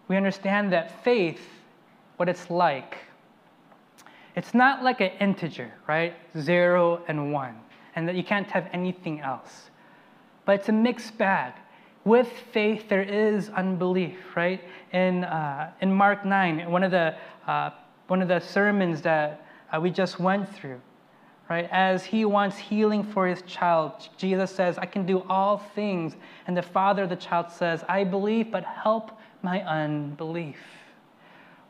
We 0.07 0.17
understand 0.17 0.73
that 0.73 1.03
faith, 1.03 1.41
what 2.17 2.29
it's 2.29 2.51
like, 2.51 2.97
it's 4.37 4.55
not 4.55 4.83
like 4.83 5.01
an 5.01 5.13
integer, 5.21 5.73
right? 5.87 6.15
Zero 6.39 7.03
and 7.07 7.33
one, 7.33 7.57
and 7.95 8.09
that 8.09 8.17
you 8.17 8.25
can't 8.25 8.51
have 8.51 8.69
anything 8.73 9.21
else. 9.21 9.71
But 10.45 10.57
it's 10.57 10.69
a 10.69 10.73
mixed 10.73 11.17
bag. 11.17 11.55
With 12.05 12.29
faith, 12.53 12.89
there 12.89 13.03
is 13.03 13.49
unbelief, 13.51 14.19
right? 14.37 14.61
In, 14.93 15.25
uh, 15.25 15.73
in 15.81 15.93
Mark 15.93 16.25
9, 16.25 16.71
one 16.71 16.83
of 16.83 16.91
the, 16.91 17.15
uh, 17.47 17.71
one 18.09 18.21
of 18.21 18.29
the 18.29 18.41
sermons 18.41 19.01
that 19.03 19.47
uh, 19.73 19.81
we 19.81 19.91
just 19.91 20.21
went 20.21 20.53
through, 20.55 20.81
right? 21.49 21.69
As 21.71 22.05
he 22.05 22.25
wants 22.25 22.59
healing 22.59 23.05
for 23.05 23.27
his 23.27 23.41
child, 23.43 24.09
Jesus 24.19 24.51
says, 24.51 24.77
I 24.79 24.87
can 24.87 25.07
do 25.07 25.25
all 25.29 25.59
things. 25.75 26.17
And 26.47 26.57
the 26.57 26.63
father 26.63 27.05
of 27.05 27.09
the 27.09 27.17
child 27.17 27.51
says, 27.51 27.85
I 27.89 28.05
believe, 28.05 28.51
but 28.51 28.65
help 28.65 29.13
my 29.43 29.63
unbelief. 29.63 30.59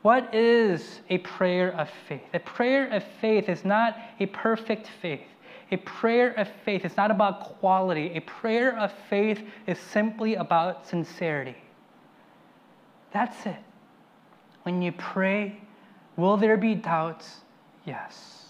What 0.05 0.35
is 0.35 1.01
a 1.09 1.17
prayer 1.17 1.73
of 1.73 1.89
faith? 2.07 2.21
A 2.35 2.39
prayer 2.39 2.85
of 2.93 3.03
faith 3.19 3.49
is 3.49 3.65
not 3.65 3.97
a 4.19 4.27
perfect 4.27 4.87
faith. 5.01 5.25
A 5.71 5.77
prayer 5.77 6.29
of 6.33 6.47
faith 6.63 6.85
is 6.85 6.95
not 6.95 7.09
about 7.09 7.39
quality. 7.39 8.11
A 8.13 8.19
prayer 8.19 8.77
of 8.77 8.93
faith 9.09 9.41
is 9.65 9.79
simply 9.79 10.35
about 10.35 10.85
sincerity. 10.85 11.55
That's 13.13 13.47
it. 13.47 13.57
When 14.61 14.79
you 14.79 14.91
pray, 14.91 15.59
will 16.17 16.37
there 16.37 16.57
be 16.57 16.75
doubts? 16.75 17.37
Yes. 17.83 18.45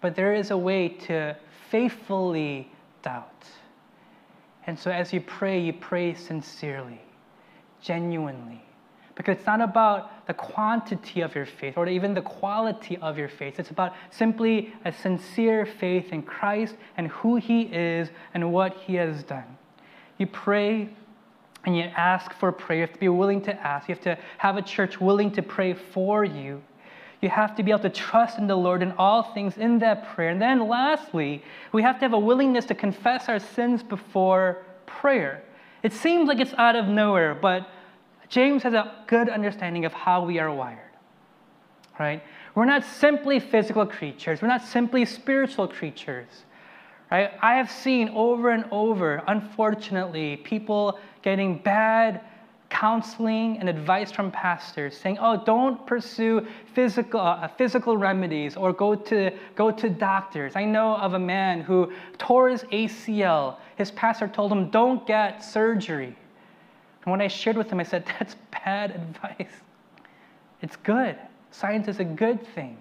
But 0.00 0.14
there 0.14 0.32
is 0.32 0.52
a 0.52 0.56
way 0.56 0.90
to 1.08 1.36
faithfully 1.70 2.70
doubt. 3.02 3.46
And 4.64 4.78
so 4.78 4.92
as 4.92 5.12
you 5.12 5.20
pray, 5.20 5.58
you 5.58 5.72
pray 5.72 6.14
sincerely, 6.14 7.00
genuinely. 7.82 8.62
Because 9.18 9.36
it's 9.36 9.46
not 9.46 9.60
about 9.60 10.28
the 10.28 10.32
quantity 10.32 11.22
of 11.22 11.34
your 11.34 11.44
faith 11.44 11.76
or 11.76 11.88
even 11.88 12.14
the 12.14 12.22
quality 12.22 12.96
of 12.98 13.18
your 13.18 13.28
faith. 13.28 13.58
It's 13.58 13.70
about 13.70 13.94
simply 14.10 14.72
a 14.84 14.92
sincere 14.92 15.66
faith 15.66 16.12
in 16.12 16.22
Christ 16.22 16.76
and 16.96 17.08
who 17.08 17.34
He 17.34 17.62
is 17.62 18.10
and 18.32 18.52
what 18.52 18.76
He 18.76 18.94
has 18.94 19.24
done. 19.24 19.58
You 20.18 20.28
pray 20.28 20.88
and 21.66 21.76
you 21.76 21.82
ask 21.82 22.32
for 22.34 22.52
prayer. 22.52 22.78
You 22.78 22.86
have 22.86 22.92
to 22.92 23.00
be 23.00 23.08
willing 23.08 23.42
to 23.42 23.54
ask. 23.54 23.88
You 23.88 23.96
have 23.96 24.04
to 24.04 24.16
have 24.38 24.56
a 24.56 24.62
church 24.62 25.00
willing 25.00 25.32
to 25.32 25.42
pray 25.42 25.74
for 25.74 26.24
you. 26.24 26.62
You 27.20 27.28
have 27.28 27.56
to 27.56 27.64
be 27.64 27.72
able 27.72 27.82
to 27.82 27.90
trust 27.90 28.38
in 28.38 28.46
the 28.46 28.54
Lord 28.54 28.82
in 28.82 28.92
all 28.92 29.34
things 29.34 29.58
in 29.58 29.80
that 29.80 30.14
prayer. 30.14 30.30
And 30.30 30.40
then 30.40 30.68
lastly, 30.68 31.42
we 31.72 31.82
have 31.82 31.96
to 31.96 32.02
have 32.02 32.12
a 32.12 32.18
willingness 32.18 32.66
to 32.66 32.74
confess 32.76 33.28
our 33.28 33.40
sins 33.40 33.82
before 33.82 34.64
prayer. 34.86 35.42
It 35.82 35.92
seems 35.92 36.28
like 36.28 36.38
it's 36.38 36.54
out 36.54 36.76
of 36.76 36.86
nowhere, 36.86 37.34
but 37.34 37.68
James 38.28 38.62
has 38.62 38.74
a 38.74 39.04
good 39.06 39.28
understanding 39.28 39.84
of 39.84 39.92
how 39.92 40.24
we 40.24 40.38
are 40.38 40.52
wired. 40.52 40.80
Right? 41.98 42.22
We're 42.54 42.64
not 42.64 42.84
simply 42.84 43.40
physical 43.40 43.86
creatures, 43.86 44.42
we're 44.42 44.48
not 44.48 44.62
simply 44.62 45.04
spiritual 45.04 45.68
creatures. 45.68 46.44
Right? 47.10 47.32
I 47.40 47.54
have 47.54 47.70
seen 47.70 48.10
over 48.10 48.50
and 48.50 48.66
over, 48.70 49.22
unfortunately, 49.26 50.36
people 50.36 50.98
getting 51.22 51.58
bad 51.58 52.20
counseling 52.70 53.58
and 53.58 53.68
advice 53.68 54.12
from 54.12 54.30
pastors 54.30 54.96
saying, 54.96 55.16
oh, 55.20 55.42
don't 55.44 55.86
pursue 55.86 56.46
physical, 56.74 57.20
uh, 57.20 57.48
physical 57.48 57.96
remedies 57.96 58.56
or 58.56 58.72
go 58.72 58.94
to, 58.94 59.30
go 59.54 59.70
to 59.70 59.88
doctors. 59.88 60.54
I 60.54 60.64
know 60.64 60.96
of 60.96 61.14
a 61.14 61.18
man 61.18 61.62
who 61.62 61.92
tore 62.18 62.50
his 62.50 62.64
ACL. 62.64 63.56
His 63.76 63.90
pastor 63.92 64.28
told 64.28 64.52
him, 64.52 64.70
don't 64.70 65.06
get 65.06 65.42
surgery. 65.42 66.14
And 67.08 67.10
when 67.10 67.22
I 67.22 67.28
shared 67.28 67.56
with 67.56 67.70
him, 67.70 67.80
I 67.80 67.84
said, 67.84 68.04
that's 68.18 68.36
bad 68.50 68.90
advice. 68.90 69.50
It's 70.60 70.76
good. 70.76 71.16
Science 71.50 71.88
is 71.88 72.00
a 72.00 72.04
good 72.04 72.46
thing. 72.54 72.76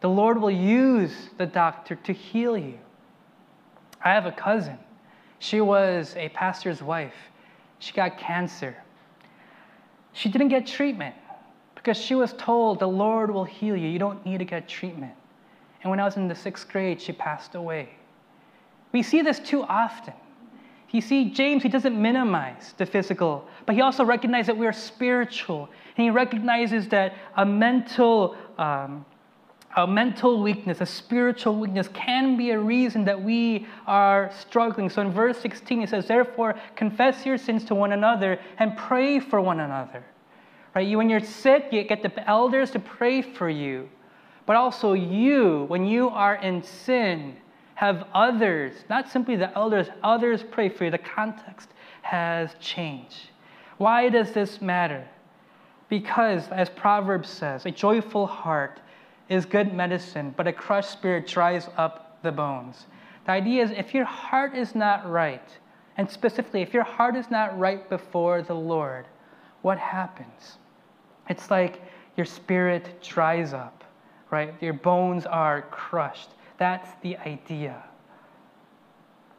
The 0.00 0.08
Lord 0.08 0.40
will 0.40 0.50
use 0.50 1.30
the 1.38 1.46
doctor 1.46 1.94
to 1.94 2.12
heal 2.12 2.58
you. 2.58 2.80
I 4.04 4.08
have 4.12 4.26
a 4.26 4.32
cousin. 4.32 4.76
She 5.38 5.60
was 5.60 6.16
a 6.16 6.30
pastor's 6.30 6.82
wife 6.82 7.14
she 7.78 7.94
got 7.94 8.18
cancer. 8.18 8.76
She 10.12 10.28
didn't 10.28 10.48
get 10.48 10.66
treatment 10.66 11.14
because 11.76 11.96
she 11.96 12.16
was 12.16 12.34
told 12.34 12.80
the 12.80 12.88
Lord 12.88 13.30
will 13.30 13.44
heal 13.44 13.76
you. 13.76 13.88
You 13.88 14.00
don't 14.00 14.26
need 14.26 14.38
to 14.38 14.44
get 14.44 14.68
treatment. 14.68 15.14
And 15.82 15.90
when 15.90 16.00
I 16.00 16.04
was 16.04 16.16
in 16.16 16.26
the 16.28 16.34
sixth 16.34 16.68
grade, 16.68 17.00
she 17.00 17.12
passed 17.12 17.54
away. 17.54 17.90
We 18.92 19.02
see 19.02 19.22
this 19.22 19.38
too 19.38 19.62
often. 19.62 20.12
You 20.92 21.00
see, 21.00 21.30
James, 21.30 21.62
he 21.62 21.68
doesn't 21.68 22.00
minimize 22.00 22.74
the 22.76 22.84
physical, 22.84 23.46
but 23.64 23.76
he 23.76 23.80
also 23.80 24.04
recognizes 24.04 24.48
that 24.48 24.56
we 24.56 24.66
are 24.66 24.72
spiritual. 24.72 25.68
And 25.96 26.04
he 26.04 26.10
recognizes 26.10 26.88
that 26.88 27.14
a 27.36 27.46
mental 27.46 28.36
um, 28.58 29.04
a 29.76 29.86
mental 29.86 30.42
weakness, 30.42 30.80
a 30.80 30.86
spiritual 30.86 31.54
weakness 31.56 31.88
can 31.94 32.36
be 32.36 32.50
a 32.50 32.58
reason 32.58 33.04
that 33.04 33.22
we 33.22 33.68
are 33.86 34.30
struggling. 34.36 34.90
So 34.90 35.02
in 35.02 35.12
verse 35.12 35.38
16, 35.38 35.80
he 35.80 35.86
says, 35.86 36.08
Therefore, 36.08 36.56
confess 36.74 37.24
your 37.24 37.38
sins 37.38 37.64
to 37.66 37.74
one 37.76 37.92
another 37.92 38.40
and 38.58 38.76
pray 38.76 39.20
for 39.20 39.40
one 39.40 39.60
another. 39.60 40.04
Right? 40.74 40.88
You, 40.88 40.98
when 40.98 41.08
you're 41.08 41.20
sick, 41.20 41.68
you 41.70 41.84
get 41.84 42.02
the 42.02 42.28
elders 42.28 42.72
to 42.72 42.80
pray 42.80 43.22
for 43.22 43.48
you. 43.48 43.88
But 44.44 44.56
also, 44.56 44.94
you, 44.94 45.66
when 45.68 45.86
you 45.86 46.08
are 46.08 46.34
in 46.36 46.64
sin, 46.64 47.36
have 47.80 48.06
others, 48.12 48.74
not 48.90 49.08
simply 49.08 49.36
the 49.36 49.50
elders, 49.56 49.86
others 50.02 50.44
pray 50.50 50.68
for 50.68 50.84
you. 50.84 50.90
The 50.90 50.98
context 50.98 51.70
has 52.02 52.50
changed. 52.60 53.30
Why 53.78 54.10
does 54.10 54.32
this 54.32 54.60
matter? 54.60 55.08
Because, 55.88 56.46
as 56.48 56.68
Proverbs 56.68 57.30
says, 57.30 57.64
a 57.64 57.70
joyful 57.70 58.26
heart 58.26 58.80
is 59.30 59.46
good 59.46 59.72
medicine, 59.72 60.34
but 60.36 60.46
a 60.46 60.52
crushed 60.52 60.90
spirit 60.90 61.26
dries 61.26 61.70
up 61.78 62.18
the 62.22 62.30
bones. 62.30 62.84
The 63.24 63.32
idea 63.32 63.64
is 63.64 63.70
if 63.70 63.94
your 63.94 64.04
heart 64.04 64.54
is 64.54 64.74
not 64.74 65.10
right, 65.10 65.48
and 65.96 66.10
specifically 66.10 66.60
if 66.60 66.74
your 66.74 66.84
heart 66.84 67.16
is 67.16 67.30
not 67.30 67.58
right 67.58 67.88
before 67.88 68.42
the 68.42 68.54
Lord, 68.54 69.06
what 69.62 69.78
happens? 69.78 70.58
It's 71.30 71.50
like 71.50 71.80
your 72.14 72.26
spirit 72.26 73.02
dries 73.02 73.54
up, 73.54 73.84
right? 74.30 74.52
Your 74.60 74.74
bones 74.74 75.24
are 75.24 75.62
crushed. 75.70 76.28
That's 76.60 76.90
the 77.00 77.16
idea. 77.16 77.82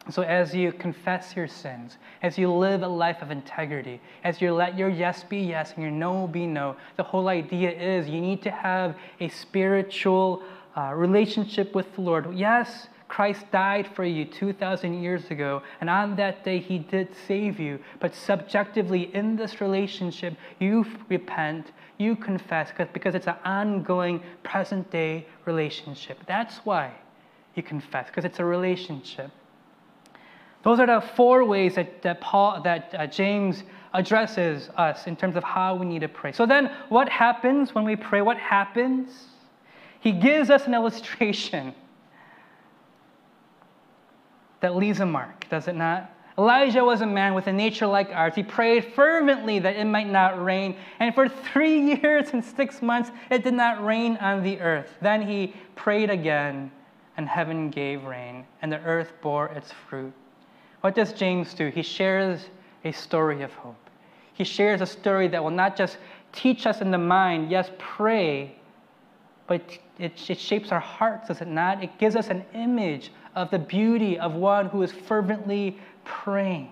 So, 0.10 0.24
as 0.24 0.56
you 0.56 0.72
confess 0.72 1.36
your 1.36 1.48
sins, 1.48 2.00
as 2.24 2.36
you 2.36 2.52
live 2.52 2.82
a 2.82 2.88
life 2.88 3.22
of 3.22 3.30
integrity, 3.30 4.02
as 4.24 4.42
you 4.42 4.56
let 4.56 4.76
your 4.76 4.90
yes 4.90 5.24
be 5.24 5.38
yes 5.38 5.74
and 5.76 5.84
your 5.84 5.92
no 5.92 6.26
be 6.26 6.48
no, 6.48 6.76
the 6.98 7.04
whole 7.04 7.28
idea 7.28 7.70
is 7.70 8.10
you 8.10 8.20
need 8.20 8.42
to 8.42 8.50
have 8.50 8.96
a 9.20 9.30
spiritual 9.30 10.42
uh, 10.76 10.94
relationship 10.96 11.76
with 11.76 11.94
the 11.94 12.02
Lord. 12.02 12.34
Yes, 12.34 12.88
Christ 13.08 13.46
died 13.52 13.88
for 13.88 14.04
you 14.04 14.26
2,000 14.26 15.04
years 15.04 15.30
ago, 15.30 15.62
and 15.80 15.92
on 15.92 16.16
that 16.16 16.44
day 16.44 16.58
he 16.58 16.80
did 16.80 17.10
save 17.28 17.60
you. 17.60 17.78
But 18.00 18.16
subjectively, 18.16 19.14
in 19.14 19.36
this 19.36 19.62
relationship, 19.62 20.34
you 20.58 20.88
repent, 21.08 21.72
you 22.00 22.16
confess, 22.16 22.72
because 22.94 23.14
it's 23.14 23.28
an 23.28 23.36
ongoing, 23.46 24.24
present 24.42 24.90
day 24.90 25.28
relationship. 25.46 26.18
That's 26.26 26.58
why 26.64 26.96
you 27.56 27.64
confess, 27.64 28.08
because 28.08 28.26
it's 28.26 28.40
a 28.40 28.46
relationship. 28.46 29.32
Those 30.64 30.80
are 30.80 30.86
the 30.86 31.02
four 31.16 31.44
ways 31.44 31.76
that, 31.76 32.02
that, 32.04 32.22
Paul, 32.22 32.62
that 32.64 32.94
uh, 32.98 33.08
James 33.08 33.64
addresses 33.94 34.70
us 34.78 35.08
in 35.08 35.16
terms 35.16 35.36
of 35.36 35.44
how 35.44 35.76
we 35.76 35.86
need 35.86 36.00
to 36.00 36.08
pray. 36.08 36.32
So 36.32 36.46
then, 36.46 36.72
what 36.90 37.10
happens 37.10 37.74
when 37.74 37.84
we 37.84 37.96
pray? 37.96 38.22
What 38.22 38.38
happens? 38.38 39.28
He 40.00 40.12
gives 40.12 40.50
us 40.50 40.68
an 40.68 40.74
illustration 40.74 41.74
that 44.62 44.76
leaves 44.76 45.00
a 45.00 45.06
mark, 45.06 45.48
does 45.50 45.68
it 45.68 45.76
not? 45.76 46.12
Elijah 46.38 46.84
was 46.84 47.02
a 47.02 47.06
man 47.06 47.34
with 47.34 47.48
a 47.48 47.54
nature 47.54 47.86
like 47.86 48.10
ours. 48.12 48.34
He 48.34 48.44
prayed 48.44 48.94
fervently 48.96 49.60
that 49.60 49.76
it 49.76 49.86
might 49.86 50.10
not 50.10 50.44
rain, 50.44 50.76
and 51.00 51.14
for 51.14 51.28
three 51.28 51.96
years 52.02 52.30
and 52.34 52.44
six 52.44 52.82
months, 52.82 53.12
it 53.30 53.44
did 53.44 53.54
not 53.54 53.84
rain 53.84 54.18
on 54.18 54.42
the 54.44 54.60
earth. 54.60 54.96
Then 55.02 55.22
he 55.22 55.54
prayed 55.76 56.10
again, 56.10 56.72
and 57.18 57.28
heaven 57.28 57.70
gave 57.70 58.04
rain, 58.04 58.46
and 58.62 58.72
the 58.72 58.80
earth 58.80 59.12
bore 59.22 59.48
its 59.48 59.72
fruit. 59.90 60.14
What 60.82 60.96
does 60.96 61.14
James 61.14 61.54
do? 61.54 61.70
He 61.70 61.84
shares 61.84 62.48
a 62.84 62.92
story 62.92 63.44
of 63.44 63.54
hope. 63.54 63.76
He 64.34 64.44
shares 64.44 64.82
a 64.82 64.86
story 64.86 65.28
that 65.28 65.44
will 65.44 65.52
not 65.52 65.76
just 65.76 65.98
teach 66.32 66.66
us 66.66 66.82
in 66.82 66.92
the 66.92 66.98
mind, 66.98 67.52
yes, 67.52 67.70
pray, 67.78 68.56
but 69.48 69.62
it, 70.00 70.30
it 70.30 70.40
shapes 70.40 70.72
our 70.72 70.80
hearts, 70.80 71.28
does 71.28 71.42
it 71.42 71.48
not? 71.48 71.84
It 71.84 71.98
gives 72.00 72.16
us 72.16 72.30
an 72.30 72.44
image 72.54 73.12
of 73.36 73.52
the 73.52 73.60
beauty 73.60 74.18
of 74.18 74.34
one 74.34 74.68
who 74.68 74.82
is 74.82 74.92
fervently 74.92 75.78
praying. 76.06 76.72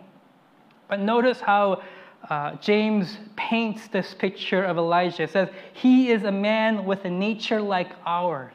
But 0.87 0.99
notice 0.99 1.39
how 1.39 1.83
uh, 2.29 2.55
James 2.55 3.17
paints 3.35 3.87
this 3.87 4.13
picture 4.13 4.63
of 4.63 4.77
Elijah. 4.77 5.23
It 5.23 5.31
says, 5.31 5.49
He 5.73 6.09
is 6.09 6.23
a 6.23 6.31
man 6.31 6.85
with 6.85 7.05
a 7.05 7.09
nature 7.09 7.61
like 7.61 7.91
ours. 8.05 8.53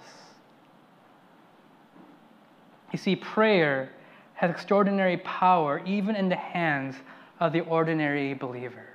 You 2.95 2.99
see, 2.99 3.17
prayer 3.17 3.91
has 4.35 4.53
extraordinary 4.53 5.17
power 5.17 5.83
even 5.85 6.15
in 6.15 6.29
the 6.29 6.37
hands 6.37 6.95
of 7.41 7.53
the 7.53 7.63
ordinary 7.63 8.35
believer. 8.35 8.87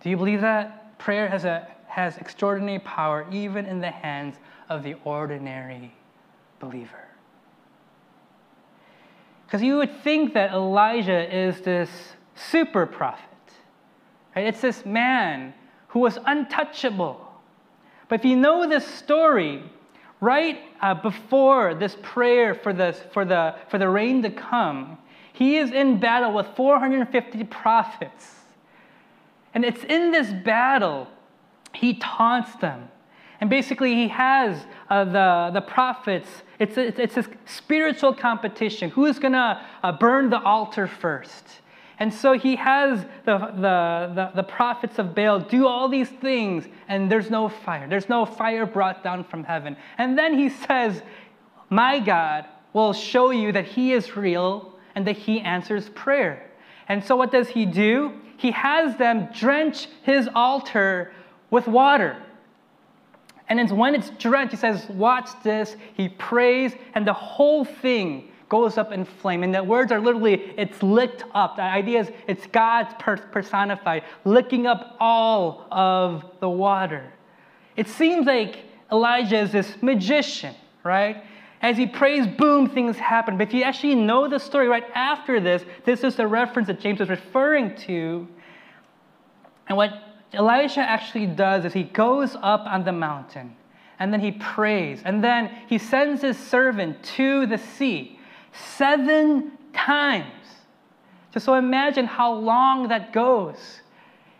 Do 0.00 0.10
you 0.10 0.16
believe 0.16 0.40
that? 0.40 0.96
Prayer 1.00 1.28
has, 1.28 1.44
a, 1.44 1.66
has 1.88 2.16
extraordinary 2.18 2.78
power 2.78 3.26
even 3.32 3.66
in 3.66 3.80
the 3.80 3.90
hands 3.90 4.36
of 4.68 4.84
the 4.84 4.94
ordinary 5.02 5.92
believer. 6.60 7.08
Because 9.44 9.60
you 9.60 9.78
would 9.78 10.00
think 10.02 10.34
that 10.34 10.52
Elijah 10.52 11.36
is 11.36 11.62
this 11.62 11.90
super 12.36 12.86
prophet. 12.86 13.24
Right? 14.36 14.46
It's 14.46 14.60
this 14.60 14.86
man 14.86 15.52
who 15.88 15.98
was 15.98 16.16
untouchable. 16.26 17.26
But 18.06 18.20
if 18.20 18.24
you 18.24 18.36
know 18.36 18.68
this 18.68 18.86
story, 18.86 19.64
right 20.24 20.58
uh, 20.80 20.94
before 20.94 21.74
this 21.74 21.96
prayer 22.02 22.54
for, 22.54 22.72
this, 22.72 23.00
for, 23.12 23.24
the, 23.24 23.54
for 23.68 23.78
the 23.78 23.88
rain 23.88 24.22
to 24.22 24.30
come, 24.30 24.98
he 25.32 25.58
is 25.58 25.70
in 25.70 26.00
battle 26.00 26.32
with 26.32 26.46
450 26.56 27.44
prophets. 27.44 28.34
And 29.52 29.64
it's 29.64 29.84
in 29.84 30.10
this 30.10 30.32
battle 30.44 31.08
he 31.74 31.94
taunts 31.94 32.54
them. 32.56 32.88
And 33.40 33.50
basically, 33.50 33.94
he 33.94 34.08
has 34.08 34.64
uh, 34.88 35.04
the, 35.04 35.50
the 35.52 35.60
prophets, 35.60 36.28
it's, 36.58 36.78
it's, 36.78 37.16
it's 37.16 37.28
spiritual 37.46 38.14
competition. 38.14 38.90
Who 38.90 39.06
is 39.06 39.18
going 39.18 39.32
to 39.32 39.60
uh, 39.82 39.92
burn 39.92 40.30
the 40.30 40.40
altar 40.40 40.86
first? 40.86 41.44
And 41.98 42.12
so 42.12 42.32
he 42.32 42.56
has 42.56 43.04
the, 43.24 43.38
the, 43.38 44.12
the, 44.14 44.30
the, 44.34 44.42
prophets 44.42 44.98
of 44.98 45.14
Baal 45.14 45.38
do 45.38 45.66
all 45.66 45.88
these 45.88 46.08
things, 46.08 46.66
and 46.88 47.10
there's 47.10 47.30
no 47.30 47.48
fire. 47.48 47.88
There's 47.88 48.08
no 48.08 48.26
fire 48.26 48.66
brought 48.66 49.04
down 49.04 49.22
from 49.24 49.44
heaven. 49.44 49.76
And 49.96 50.18
then 50.18 50.36
he 50.36 50.48
says, 50.48 51.02
My 51.70 52.00
God 52.00 52.46
will 52.72 52.92
show 52.92 53.30
you 53.30 53.52
that 53.52 53.64
he 53.64 53.92
is 53.92 54.16
real 54.16 54.76
and 54.96 55.06
that 55.06 55.16
he 55.16 55.40
answers 55.40 55.88
prayer. 55.90 56.50
And 56.88 57.02
so 57.02 57.14
what 57.16 57.30
does 57.30 57.48
he 57.48 57.64
do? 57.64 58.12
He 58.36 58.50
has 58.50 58.96
them 58.96 59.28
drench 59.32 59.86
his 60.02 60.28
altar 60.34 61.12
with 61.50 61.68
water. 61.68 62.20
And 63.48 63.60
it's 63.60 63.72
when 63.72 63.94
it's 63.94 64.10
drenched, 64.10 64.52
he 64.52 64.56
says, 64.56 64.88
Watch 64.88 65.30
this. 65.44 65.76
He 65.94 66.08
prays, 66.08 66.74
and 66.94 67.06
the 67.06 67.12
whole 67.12 67.64
thing 67.64 68.30
goes 68.54 68.78
up 68.78 68.92
in 68.92 69.04
flame. 69.04 69.42
And 69.42 69.52
the 69.52 69.64
words 69.64 69.90
are 69.90 70.00
literally, 70.00 70.54
it's 70.56 70.80
licked 70.80 71.24
up. 71.34 71.56
The 71.56 71.62
idea 71.62 72.02
is 72.02 72.12
it's 72.28 72.46
God 72.46 72.84
personified, 73.32 74.04
licking 74.24 74.68
up 74.68 74.96
all 75.00 75.66
of 75.72 76.24
the 76.38 76.48
water. 76.48 77.12
It 77.74 77.88
seems 77.88 78.26
like 78.26 78.58
Elijah 78.92 79.40
is 79.40 79.50
this 79.50 79.74
magician, 79.82 80.54
right? 80.84 81.24
As 81.62 81.76
he 81.76 81.84
prays, 81.84 82.28
boom, 82.28 82.70
things 82.70 82.96
happen. 82.96 83.36
But 83.36 83.48
if 83.48 83.54
you 83.54 83.64
actually 83.64 83.96
know 83.96 84.28
the 84.28 84.38
story 84.38 84.68
right 84.68 84.86
after 84.94 85.40
this, 85.40 85.64
this 85.84 86.04
is 86.04 86.14
the 86.14 86.28
reference 86.28 86.68
that 86.68 86.78
James 86.78 87.00
is 87.00 87.08
referring 87.08 87.74
to. 87.88 88.28
And 89.66 89.76
what 89.76 89.90
Elijah 90.32 90.78
actually 90.78 91.26
does 91.26 91.64
is 91.64 91.72
he 91.72 91.82
goes 91.82 92.36
up 92.36 92.60
on 92.66 92.84
the 92.84 92.92
mountain 92.92 93.56
and 93.98 94.12
then 94.12 94.20
he 94.20 94.30
prays. 94.30 95.02
And 95.04 95.24
then 95.24 95.50
he 95.66 95.76
sends 95.76 96.22
his 96.22 96.38
servant 96.38 97.02
to 97.16 97.46
the 97.46 97.58
sea 97.58 98.13
seven 98.54 99.52
times. 99.72 100.30
Just 101.32 101.46
so 101.46 101.54
imagine 101.54 102.06
how 102.06 102.32
long 102.32 102.88
that 102.88 103.12
goes. 103.12 103.80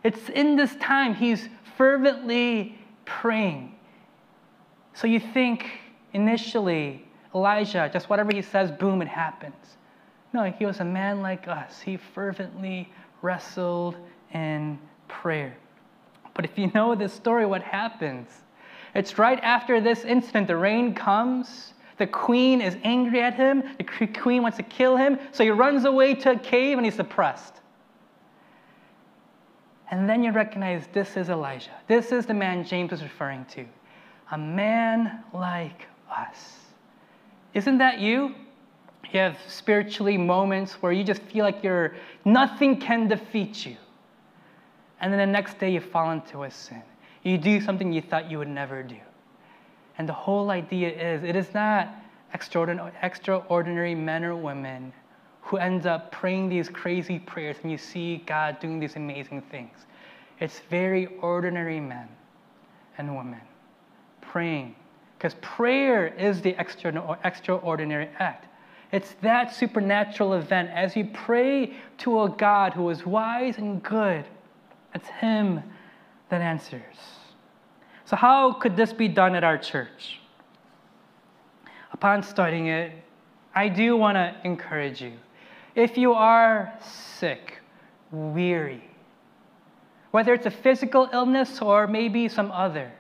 It's 0.05 0.29
in 0.29 0.57
this 0.57 0.77
time 0.77 1.15
he's 1.15 1.49
fervently 1.77 2.79
praying. 3.05 3.75
So 4.93 5.07
you 5.07 5.19
think 5.19 5.67
initially, 6.13 7.05
Elijah, 7.35 7.91
just 7.93 8.09
whatever 8.09 8.33
he 8.33 8.43
says, 8.43 8.71
boom, 8.71 9.03
it 9.03 9.09
happens. 9.09 9.77
No, 10.33 10.45
he 10.45 10.67
was 10.67 10.81
a 10.81 10.85
man 10.85 11.21
like 11.21 11.49
us. 11.49 11.81
He 11.81 11.97
fervently 11.97 12.93
wrestled 13.23 13.97
in 14.33 14.79
prayer. 15.09 15.57
But 16.35 16.45
if 16.45 16.59
you 16.59 16.71
know 16.75 16.95
this 16.95 17.13
story, 17.13 17.47
what 17.47 17.63
happens? 17.63 18.29
It's 18.95 19.19
right 19.19 19.41
after 19.43 19.81
this 19.81 20.05
incident, 20.05 20.47
the 20.47 20.57
rain 20.57 20.95
comes, 20.95 21.74
the 21.97 22.07
queen 22.07 22.61
is 22.61 22.77
angry 22.83 23.23
at 23.23 23.35
him. 23.35 23.63
The 23.79 24.07
queen 24.09 24.43
wants 24.43 24.57
to 24.57 24.63
kill 24.63 24.97
him. 24.97 25.19
So 25.33 25.45
he 25.45 25.51
runs 25.51 25.85
away 25.85 26.15
to 26.17 26.33
a 26.33 26.39
cave 26.39 26.77
and 26.79 26.85
he's 26.85 26.95
suppressed. 26.95 27.55
And 29.91 30.09
then 30.09 30.25
you 30.25 30.33
recognize 30.33 30.89
this 30.93 31.17
is 31.17 31.29
Elijah. 31.29 31.71
This 31.87 32.11
is 32.11 32.27
the 32.27 32.35
man 32.35 32.65
James 32.65 32.93
is 32.93 33.03
referring 33.03 33.45
to. 33.47 33.65
A 34.33 34.39
man 34.39 35.23
like 35.33 35.87
us. 36.11 36.59
Isn't 37.53 37.79
that 37.79 38.01
you? 38.01 38.35
You 39.13 39.21
have 39.21 39.39
spiritually 39.47 40.17
moments 40.17 40.83
where 40.83 40.91
you 40.91 41.05
just 41.05 41.23
feel 41.23 41.45
like 41.45 41.63
you're 41.63 41.95
nothing 42.25 42.81
can 42.81 43.07
defeat 43.07 43.65
you. 43.65 43.77
And 45.01 45.13
then 45.13 45.21
the 45.21 45.27
next 45.27 45.59
day 45.59 45.71
you 45.71 45.81
fall 45.81 46.11
into 46.11 46.43
a 46.43 46.51
sin. 46.51 46.83
You 47.23 47.39
do 47.39 47.61
something 47.61 47.93
you 47.93 48.03
thought 48.03 48.31
you 48.31 48.39
would 48.39 48.49
never 48.49 48.83
do. 48.83 48.97
And 49.99 50.09
the 50.09 50.13
whole 50.13 50.51
idea 50.51 50.91
is 50.91 51.23
it 51.23 51.37
is 51.37 51.55
not 51.55 51.95
extraordinary 52.33 53.95
men 53.95 54.25
or 54.25 54.35
women 54.37 54.93
who 55.41 55.57
end 55.59 55.87
up 55.87 56.11
praying 56.11 56.49
these 56.49 56.69
crazy 56.69 57.19
prayers 57.19 57.57
and 57.63 57.71
you 57.71 57.79
see 57.79 58.23
God 58.27 58.59
doing 58.61 58.81
these 58.81 58.97
amazing 58.97 59.43
things. 59.43 59.87
It's 60.41 60.61
very 60.71 61.07
ordinary 61.21 61.81
men 61.81 62.09
and 62.99 63.17
women 63.17 63.41
praying. 64.21 64.75
Because 65.17 65.35
prayer 65.41 66.09
is 66.09 66.41
the 66.43 66.57
extraordinary 66.59 68.09
act. 68.19 68.47
It's 68.91 69.15
that 69.23 69.55
supernatural 69.55 70.35
event. 70.35 70.71
As 70.71 70.97
you 70.97 71.05
pray 71.13 71.75
to 71.99 72.23
a 72.23 72.29
God 72.29 72.73
who 72.73 72.91
is 72.91 73.07
wise 73.07 73.59
and 73.59 73.83
good, 73.83 74.25
it's 74.95 75.09
Him 75.09 75.63
that 76.31 76.41
answers. 76.41 76.83
So, 78.07 78.17
how 78.17 78.53
could 78.53 78.77
this 78.77 78.93
be 78.93 79.09
done 79.09 79.35
at 79.35 79.45
our 79.45 79.57
church? 79.57 80.21
Upon 81.93 82.23
studying 82.23 82.67
it, 82.67 82.93
I 83.55 83.69
do 83.69 83.97
want 83.97 84.17
to 84.17 84.35
encourage 84.45 85.01
you. 85.01 85.13
If 85.75 85.97
you 85.97 86.13
are 86.13 86.77
sick, 87.19 87.61
weary, 88.11 88.85
whether 90.11 90.35
it's 90.35 90.47
a 90.47 90.51
physical 90.51 91.09
illness 91.13 91.61
or 91.63 91.87
maybe 91.87 92.29
some 92.29 92.51
other, 92.51 92.93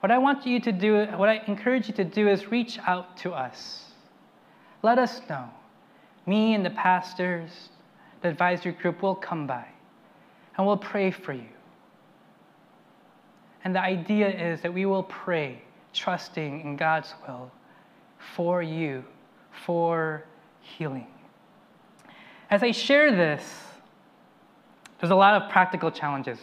what 0.00 0.10
I 0.10 0.18
want 0.18 0.46
you 0.46 0.60
to 0.60 0.72
do, 0.72 1.06
what 1.16 1.28
I 1.28 1.42
encourage 1.46 1.88
you 1.88 1.94
to 1.94 2.04
do 2.04 2.28
is 2.28 2.50
reach 2.50 2.78
out 2.86 3.16
to 3.18 3.32
us. 3.32 3.84
Let 4.82 4.98
us 4.98 5.20
know. 5.28 5.48
Me 6.26 6.54
and 6.54 6.64
the 6.64 6.70
pastors, 6.70 7.50
the 8.22 8.28
advisory 8.28 8.72
group 8.72 9.02
will 9.02 9.14
come 9.14 9.46
by 9.46 9.66
and 10.56 10.66
we'll 10.66 10.76
pray 10.76 11.10
for 11.10 11.32
you. 11.32 11.48
And 13.64 13.74
the 13.74 13.80
idea 13.80 14.28
is 14.28 14.60
that 14.62 14.72
we 14.72 14.86
will 14.86 15.02
pray, 15.02 15.62
trusting 15.92 16.60
in 16.62 16.76
God's 16.76 17.14
will 17.26 17.50
for 18.34 18.62
you, 18.62 19.04
for 19.50 20.24
healing. 20.60 21.06
As 22.50 22.62
I 22.62 22.70
share 22.70 23.10
this, 23.10 23.42
there's 24.98 25.10
a 25.10 25.16
lot 25.16 25.40
of 25.40 25.50
practical 25.50 25.90
challenges. 25.90 26.38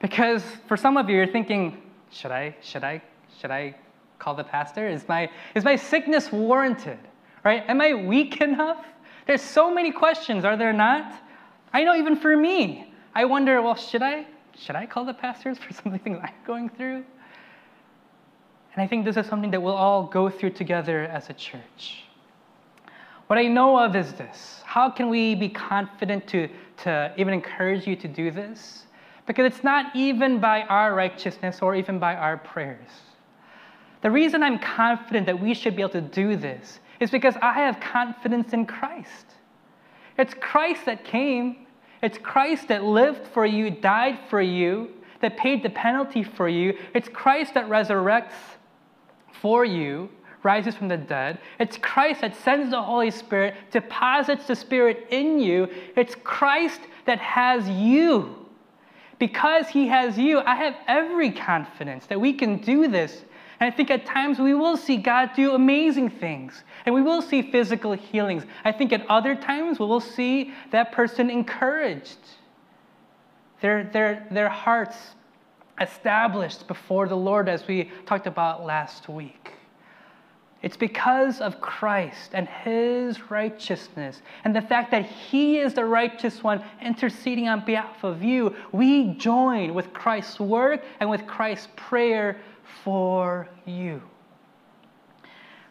Because 0.00 0.42
for 0.68 0.76
some 0.76 0.96
of 0.96 1.08
you, 1.08 1.16
you're 1.16 1.26
thinking, 1.26 1.80
should 2.10 2.30
I, 2.30 2.54
should 2.60 2.84
I, 2.84 3.02
should 3.40 3.50
I 3.50 3.74
call 4.18 4.34
the 4.34 4.44
pastor? 4.44 4.88
Is 4.88 5.08
my, 5.08 5.30
is 5.54 5.64
my 5.64 5.76
sickness 5.76 6.30
warranted? 6.30 6.98
Right? 7.44 7.64
Am 7.68 7.80
I 7.80 7.94
weak 7.94 8.40
enough? 8.40 8.84
There's 9.26 9.42
so 9.42 9.72
many 9.72 9.90
questions, 9.90 10.44
are 10.44 10.56
there 10.56 10.72
not? 10.72 11.14
I 11.72 11.84
know 11.84 11.94
even 11.94 12.16
for 12.16 12.36
me, 12.36 12.92
I 13.14 13.24
wonder, 13.24 13.60
well, 13.62 13.74
should 13.74 14.02
I 14.02 14.26
should 14.58 14.76
I 14.76 14.86
call 14.86 15.04
the 15.04 15.14
pastors 15.14 15.58
for 15.66 15.72
something 15.72 16.20
I'm 16.20 16.34
going 16.46 16.68
through? 16.68 17.04
And 18.74 18.82
I 18.82 18.86
think 18.86 19.04
this 19.04 19.16
is 19.16 19.26
something 19.26 19.50
that 19.52 19.62
we'll 19.62 19.74
all 19.74 20.04
go 20.04 20.28
through 20.28 20.50
together 20.50 21.04
as 21.04 21.30
a 21.30 21.32
church. 21.32 22.04
What 23.28 23.38
I 23.38 23.44
know 23.44 23.78
of 23.78 23.96
is 23.96 24.12
this 24.14 24.60
how 24.64 24.90
can 24.90 25.08
we 25.08 25.34
be 25.34 25.48
confident 25.48 26.26
to, 26.28 26.48
to 26.78 27.12
even 27.16 27.32
encourage 27.32 27.86
you 27.86 27.96
to 27.96 28.08
do 28.08 28.30
this? 28.30 28.86
Because 29.26 29.46
it's 29.46 29.64
not 29.64 29.94
even 29.94 30.40
by 30.40 30.62
our 30.62 30.94
righteousness 30.94 31.60
or 31.62 31.74
even 31.74 31.98
by 31.98 32.14
our 32.14 32.36
prayers. 32.36 32.90
The 34.02 34.10
reason 34.10 34.42
I'm 34.42 34.58
confident 34.58 35.24
that 35.26 35.40
we 35.40 35.54
should 35.54 35.76
be 35.76 35.82
able 35.82 35.92
to 35.92 36.00
do 36.02 36.36
this 36.36 36.80
is 37.00 37.10
because 37.10 37.34
I 37.40 37.52
have 37.54 37.80
confidence 37.80 38.52
in 38.52 38.66
Christ. 38.66 39.26
It's 40.18 40.34
Christ 40.34 40.84
that 40.86 41.04
came, 41.04 41.63
it's 42.04 42.18
Christ 42.18 42.68
that 42.68 42.84
lived 42.84 43.26
for 43.28 43.46
you, 43.46 43.70
died 43.70 44.18
for 44.28 44.42
you, 44.42 44.90
that 45.22 45.38
paid 45.38 45.62
the 45.62 45.70
penalty 45.70 46.22
for 46.22 46.50
you. 46.50 46.76
It's 46.94 47.08
Christ 47.08 47.54
that 47.54 47.66
resurrects 47.66 48.34
for 49.40 49.64
you, 49.64 50.10
rises 50.42 50.74
from 50.74 50.88
the 50.88 50.98
dead. 50.98 51.38
It's 51.58 51.78
Christ 51.78 52.20
that 52.20 52.36
sends 52.36 52.70
the 52.70 52.82
Holy 52.82 53.10
Spirit, 53.10 53.54
deposits 53.70 54.46
the 54.46 54.54
Spirit 54.54 55.06
in 55.08 55.38
you. 55.38 55.66
It's 55.96 56.14
Christ 56.22 56.82
that 57.06 57.20
has 57.20 57.66
you. 57.70 58.36
Because 59.18 59.68
He 59.68 59.88
has 59.88 60.18
you, 60.18 60.40
I 60.40 60.56
have 60.56 60.76
every 60.86 61.30
confidence 61.30 62.04
that 62.06 62.20
we 62.20 62.34
can 62.34 62.58
do 62.58 62.86
this. 62.86 63.24
And 63.60 63.72
I 63.72 63.76
think 63.76 63.90
at 63.90 64.04
times 64.04 64.38
we 64.38 64.54
will 64.54 64.76
see 64.76 64.96
God 64.96 65.30
do 65.34 65.54
amazing 65.54 66.10
things 66.10 66.64
and 66.86 66.94
we 66.94 67.02
will 67.02 67.22
see 67.22 67.42
physical 67.42 67.92
healings. 67.92 68.44
I 68.64 68.72
think 68.72 68.92
at 68.92 69.08
other 69.08 69.34
times 69.34 69.78
we 69.78 69.86
will 69.86 70.00
see 70.00 70.52
that 70.70 70.92
person 70.92 71.30
encouraged, 71.30 72.18
their, 73.60 73.84
their, 73.84 74.26
their 74.30 74.48
hearts 74.48 74.96
established 75.80 76.68
before 76.68 77.08
the 77.08 77.16
Lord, 77.16 77.48
as 77.48 77.66
we 77.66 77.90
talked 78.06 78.26
about 78.26 78.64
last 78.64 79.08
week. 79.08 79.52
It's 80.62 80.78
because 80.78 81.42
of 81.42 81.60
Christ 81.60 82.30
and 82.32 82.48
His 82.48 83.30
righteousness 83.30 84.22
and 84.44 84.56
the 84.56 84.62
fact 84.62 84.90
that 84.92 85.04
He 85.04 85.58
is 85.58 85.74
the 85.74 85.84
righteous 85.84 86.42
one 86.42 86.64
interceding 86.80 87.48
on 87.48 87.66
behalf 87.66 88.02
of 88.02 88.22
you. 88.22 88.54
We 88.72 89.12
join 89.14 89.74
with 89.74 89.92
Christ's 89.92 90.40
work 90.40 90.82
and 91.00 91.10
with 91.10 91.26
Christ's 91.26 91.68
prayer 91.76 92.40
for 92.82 93.48
you. 93.66 94.02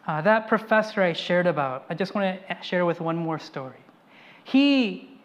Uh, 0.06 0.20
that 0.20 0.48
professor 0.48 1.02
I 1.02 1.12
shared 1.12 1.46
about, 1.46 1.86
I 1.88 1.94
just 1.94 2.14
want 2.14 2.38
to 2.48 2.56
share 2.62 2.84
with 2.84 3.00
one 3.00 3.16
more 3.16 3.38
story. 3.38 3.78
He 4.44 5.18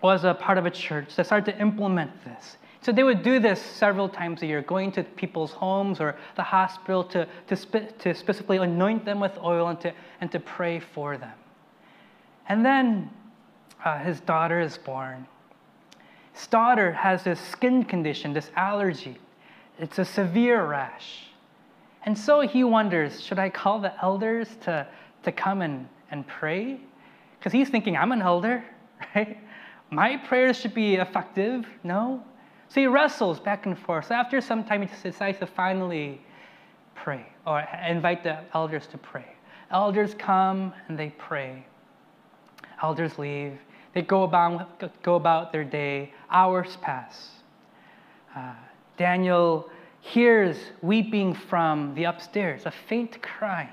was 0.00 0.24
a 0.24 0.34
part 0.34 0.58
of 0.58 0.66
a 0.66 0.70
church 0.70 1.16
that 1.16 1.26
started 1.26 1.50
to 1.52 1.60
implement 1.60 2.10
this. 2.24 2.56
So 2.82 2.92
they 2.92 3.02
would 3.02 3.22
do 3.22 3.40
this 3.40 3.60
several 3.60 4.08
times 4.08 4.42
a 4.42 4.46
year, 4.46 4.60
going 4.60 4.92
to 4.92 5.02
people's 5.02 5.52
homes 5.52 6.00
or 6.00 6.16
the 6.36 6.42
hospital 6.42 7.02
to, 7.04 7.26
to, 7.46 7.56
spe- 7.56 7.98
to 8.00 8.14
specifically 8.14 8.58
anoint 8.58 9.06
them 9.06 9.18
with 9.18 9.36
oil 9.38 9.68
and 9.68 9.80
to, 9.80 9.92
and 10.20 10.30
to 10.30 10.38
pray 10.38 10.78
for 10.80 11.16
them. 11.16 11.32
And 12.48 12.64
then 12.64 13.10
uh, 13.84 13.98
his 13.98 14.20
daughter 14.20 14.60
is 14.60 14.76
born. 14.76 15.26
His 16.34 16.46
daughter 16.46 16.92
has 16.92 17.24
this 17.24 17.40
skin 17.40 17.84
condition, 17.84 18.34
this 18.34 18.50
allergy. 18.54 19.16
It's 19.78 19.98
a 19.98 20.04
severe 20.04 20.64
rash. 20.64 21.26
And 22.04 22.16
so 22.16 22.40
he 22.40 22.64
wonders 22.64 23.22
should 23.22 23.38
I 23.38 23.48
call 23.50 23.80
the 23.80 23.92
elders 24.02 24.48
to, 24.62 24.86
to 25.22 25.32
come 25.32 25.62
and, 25.62 25.88
and 26.10 26.26
pray? 26.26 26.78
Because 27.38 27.52
he's 27.52 27.68
thinking, 27.68 27.96
I'm 27.96 28.12
an 28.12 28.22
elder, 28.22 28.64
right? 29.14 29.38
My 29.90 30.16
prayers 30.16 30.56
should 30.58 30.74
be 30.74 30.96
effective. 30.96 31.66
No, 31.82 32.22
so 32.74 32.80
he 32.80 32.86
wrestles 32.88 33.38
back 33.38 33.66
and 33.66 33.78
forth. 33.78 34.06
So 34.06 34.14
after 34.14 34.40
some 34.40 34.64
time, 34.64 34.82
he 34.82 34.88
decides 35.02 35.38
to 35.38 35.46
finally 35.46 36.20
pray 36.96 37.24
or 37.46 37.64
invite 37.86 38.24
the 38.24 38.40
elders 38.52 38.88
to 38.88 38.98
pray. 38.98 39.26
Elders 39.70 40.14
come 40.14 40.72
and 40.88 40.98
they 40.98 41.10
pray. 41.10 41.64
Elders 42.82 43.16
leave. 43.16 43.58
They 43.92 44.02
go 44.02 44.24
about, 44.24 45.02
go 45.02 45.14
about 45.14 45.52
their 45.52 45.62
day. 45.62 46.12
Hours 46.30 46.76
pass. 46.82 47.30
Uh, 48.34 48.54
Daniel 48.96 49.68
hears 50.00 50.56
weeping 50.82 51.34
from 51.34 51.94
the 51.94 52.04
upstairs, 52.04 52.66
a 52.66 52.70
faint 52.70 53.22
cry. 53.22 53.72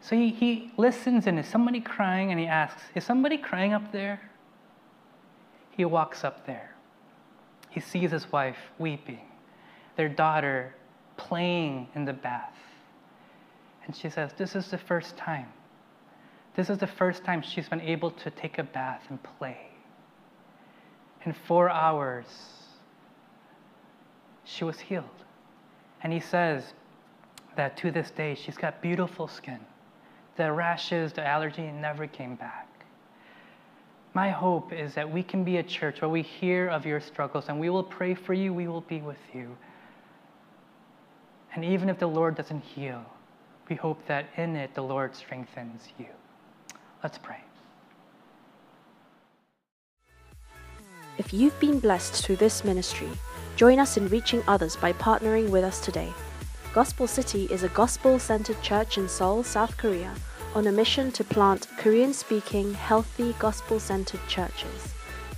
So 0.00 0.16
he, 0.16 0.30
he 0.30 0.72
listens 0.76 1.26
and 1.26 1.38
is 1.38 1.46
somebody 1.46 1.80
crying? 1.80 2.30
And 2.30 2.40
he 2.40 2.46
asks, 2.46 2.82
Is 2.94 3.04
somebody 3.04 3.38
crying 3.38 3.72
up 3.72 3.92
there? 3.92 4.20
He 5.70 5.84
walks 5.84 6.24
up 6.24 6.46
there. 6.46 6.74
He 7.70 7.80
sees 7.80 8.10
his 8.10 8.30
wife 8.32 8.58
weeping, 8.78 9.20
their 9.96 10.08
daughter 10.08 10.74
playing 11.16 11.88
in 11.94 12.04
the 12.04 12.12
bath. 12.12 12.56
And 13.86 13.94
she 13.94 14.10
says, 14.10 14.32
This 14.36 14.56
is 14.56 14.70
the 14.70 14.78
first 14.78 15.16
time. 15.16 15.46
This 16.56 16.68
is 16.68 16.78
the 16.78 16.86
first 16.86 17.24
time 17.24 17.42
she's 17.42 17.68
been 17.68 17.80
able 17.80 18.10
to 18.10 18.30
take 18.30 18.58
a 18.58 18.64
bath 18.64 19.04
and 19.08 19.22
play. 19.22 19.68
In 21.24 21.32
four 21.32 21.70
hours, 21.70 22.26
she 24.50 24.64
was 24.64 24.78
healed. 24.80 25.04
And 26.02 26.12
he 26.12 26.20
says 26.20 26.64
that 27.56 27.76
to 27.78 27.90
this 27.90 28.10
day, 28.10 28.34
she's 28.34 28.56
got 28.56 28.82
beautiful 28.82 29.28
skin. 29.28 29.60
The 30.36 30.50
rashes, 30.50 31.12
the 31.12 31.26
allergy 31.26 31.70
never 31.70 32.06
came 32.06 32.34
back. 32.34 32.66
My 34.12 34.30
hope 34.30 34.72
is 34.72 34.94
that 34.94 35.10
we 35.10 35.22
can 35.22 35.44
be 35.44 35.58
a 35.58 35.62
church 35.62 36.00
where 36.00 36.08
we 36.08 36.22
hear 36.22 36.68
of 36.68 36.84
your 36.84 37.00
struggles 37.00 37.44
and 37.48 37.60
we 37.60 37.70
will 37.70 37.84
pray 37.84 38.14
for 38.14 38.34
you, 38.34 38.52
we 38.52 38.66
will 38.66 38.80
be 38.82 39.00
with 39.00 39.20
you. 39.32 39.56
And 41.54 41.64
even 41.64 41.88
if 41.88 41.98
the 41.98 42.08
Lord 42.08 42.34
doesn't 42.34 42.60
heal, 42.60 43.04
we 43.68 43.76
hope 43.76 44.04
that 44.06 44.26
in 44.36 44.56
it 44.56 44.74
the 44.74 44.82
Lord 44.82 45.14
strengthens 45.14 45.88
you. 45.98 46.06
Let's 47.02 47.18
pray. 47.18 47.40
If 51.18 51.32
you've 51.32 51.58
been 51.60 51.78
blessed 51.78 52.24
through 52.24 52.36
this 52.36 52.64
ministry, 52.64 53.10
join 53.56 53.78
us 53.78 53.96
in 53.96 54.08
reaching 54.08 54.42
others 54.46 54.76
by 54.76 54.92
partnering 54.92 55.50
with 55.50 55.64
us 55.64 55.80
today. 55.80 56.12
Gospel 56.72 57.06
City 57.06 57.46
is 57.50 57.62
a 57.62 57.68
gospel 57.68 58.18
centered 58.18 58.60
church 58.62 58.98
in 58.98 59.08
Seoul, 59.08 59.42
South 59.42 59.76
Korea 59.76 60.14
on 60.54 60.66
a 60.66 60.72
mission 60.72 61.12
to 61.12 61.24
plant 61.24 61.68
Korean 61.78 62.12
speaking, 62.12 62.74
healthy, 62.74 63.34
gospel 63.38 63.78
centered 63.78 64.20
churches. 64.28 64.94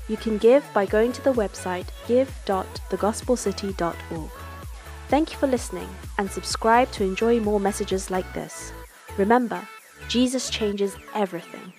You 0.08 0.16
can 0.16 0.38
give 0.38 0.64
by 0.74 0.86
going 0.86 1.12
to 1.12 1.22
the 1.22 1.32
website 1.32 1.86
give.thegospelcity.org. 2.08 4.30
Thank 5.08 5.32
you 5.32 5.38
for 5.38 5.46
listening 5.46 5.88
and 6.18 6.28
subscribe 6.30 6.90
to 6.92 7.04
enjoy 7.04 7.40
more 7.40 7.60
messages 7.60 8.10
like 8.10 8.32
this. 8.32 8.72
Remember, 9.18 9.60
Jesus 10.08 10.48
changes 10.50 10.96
everything. 11.14 11.72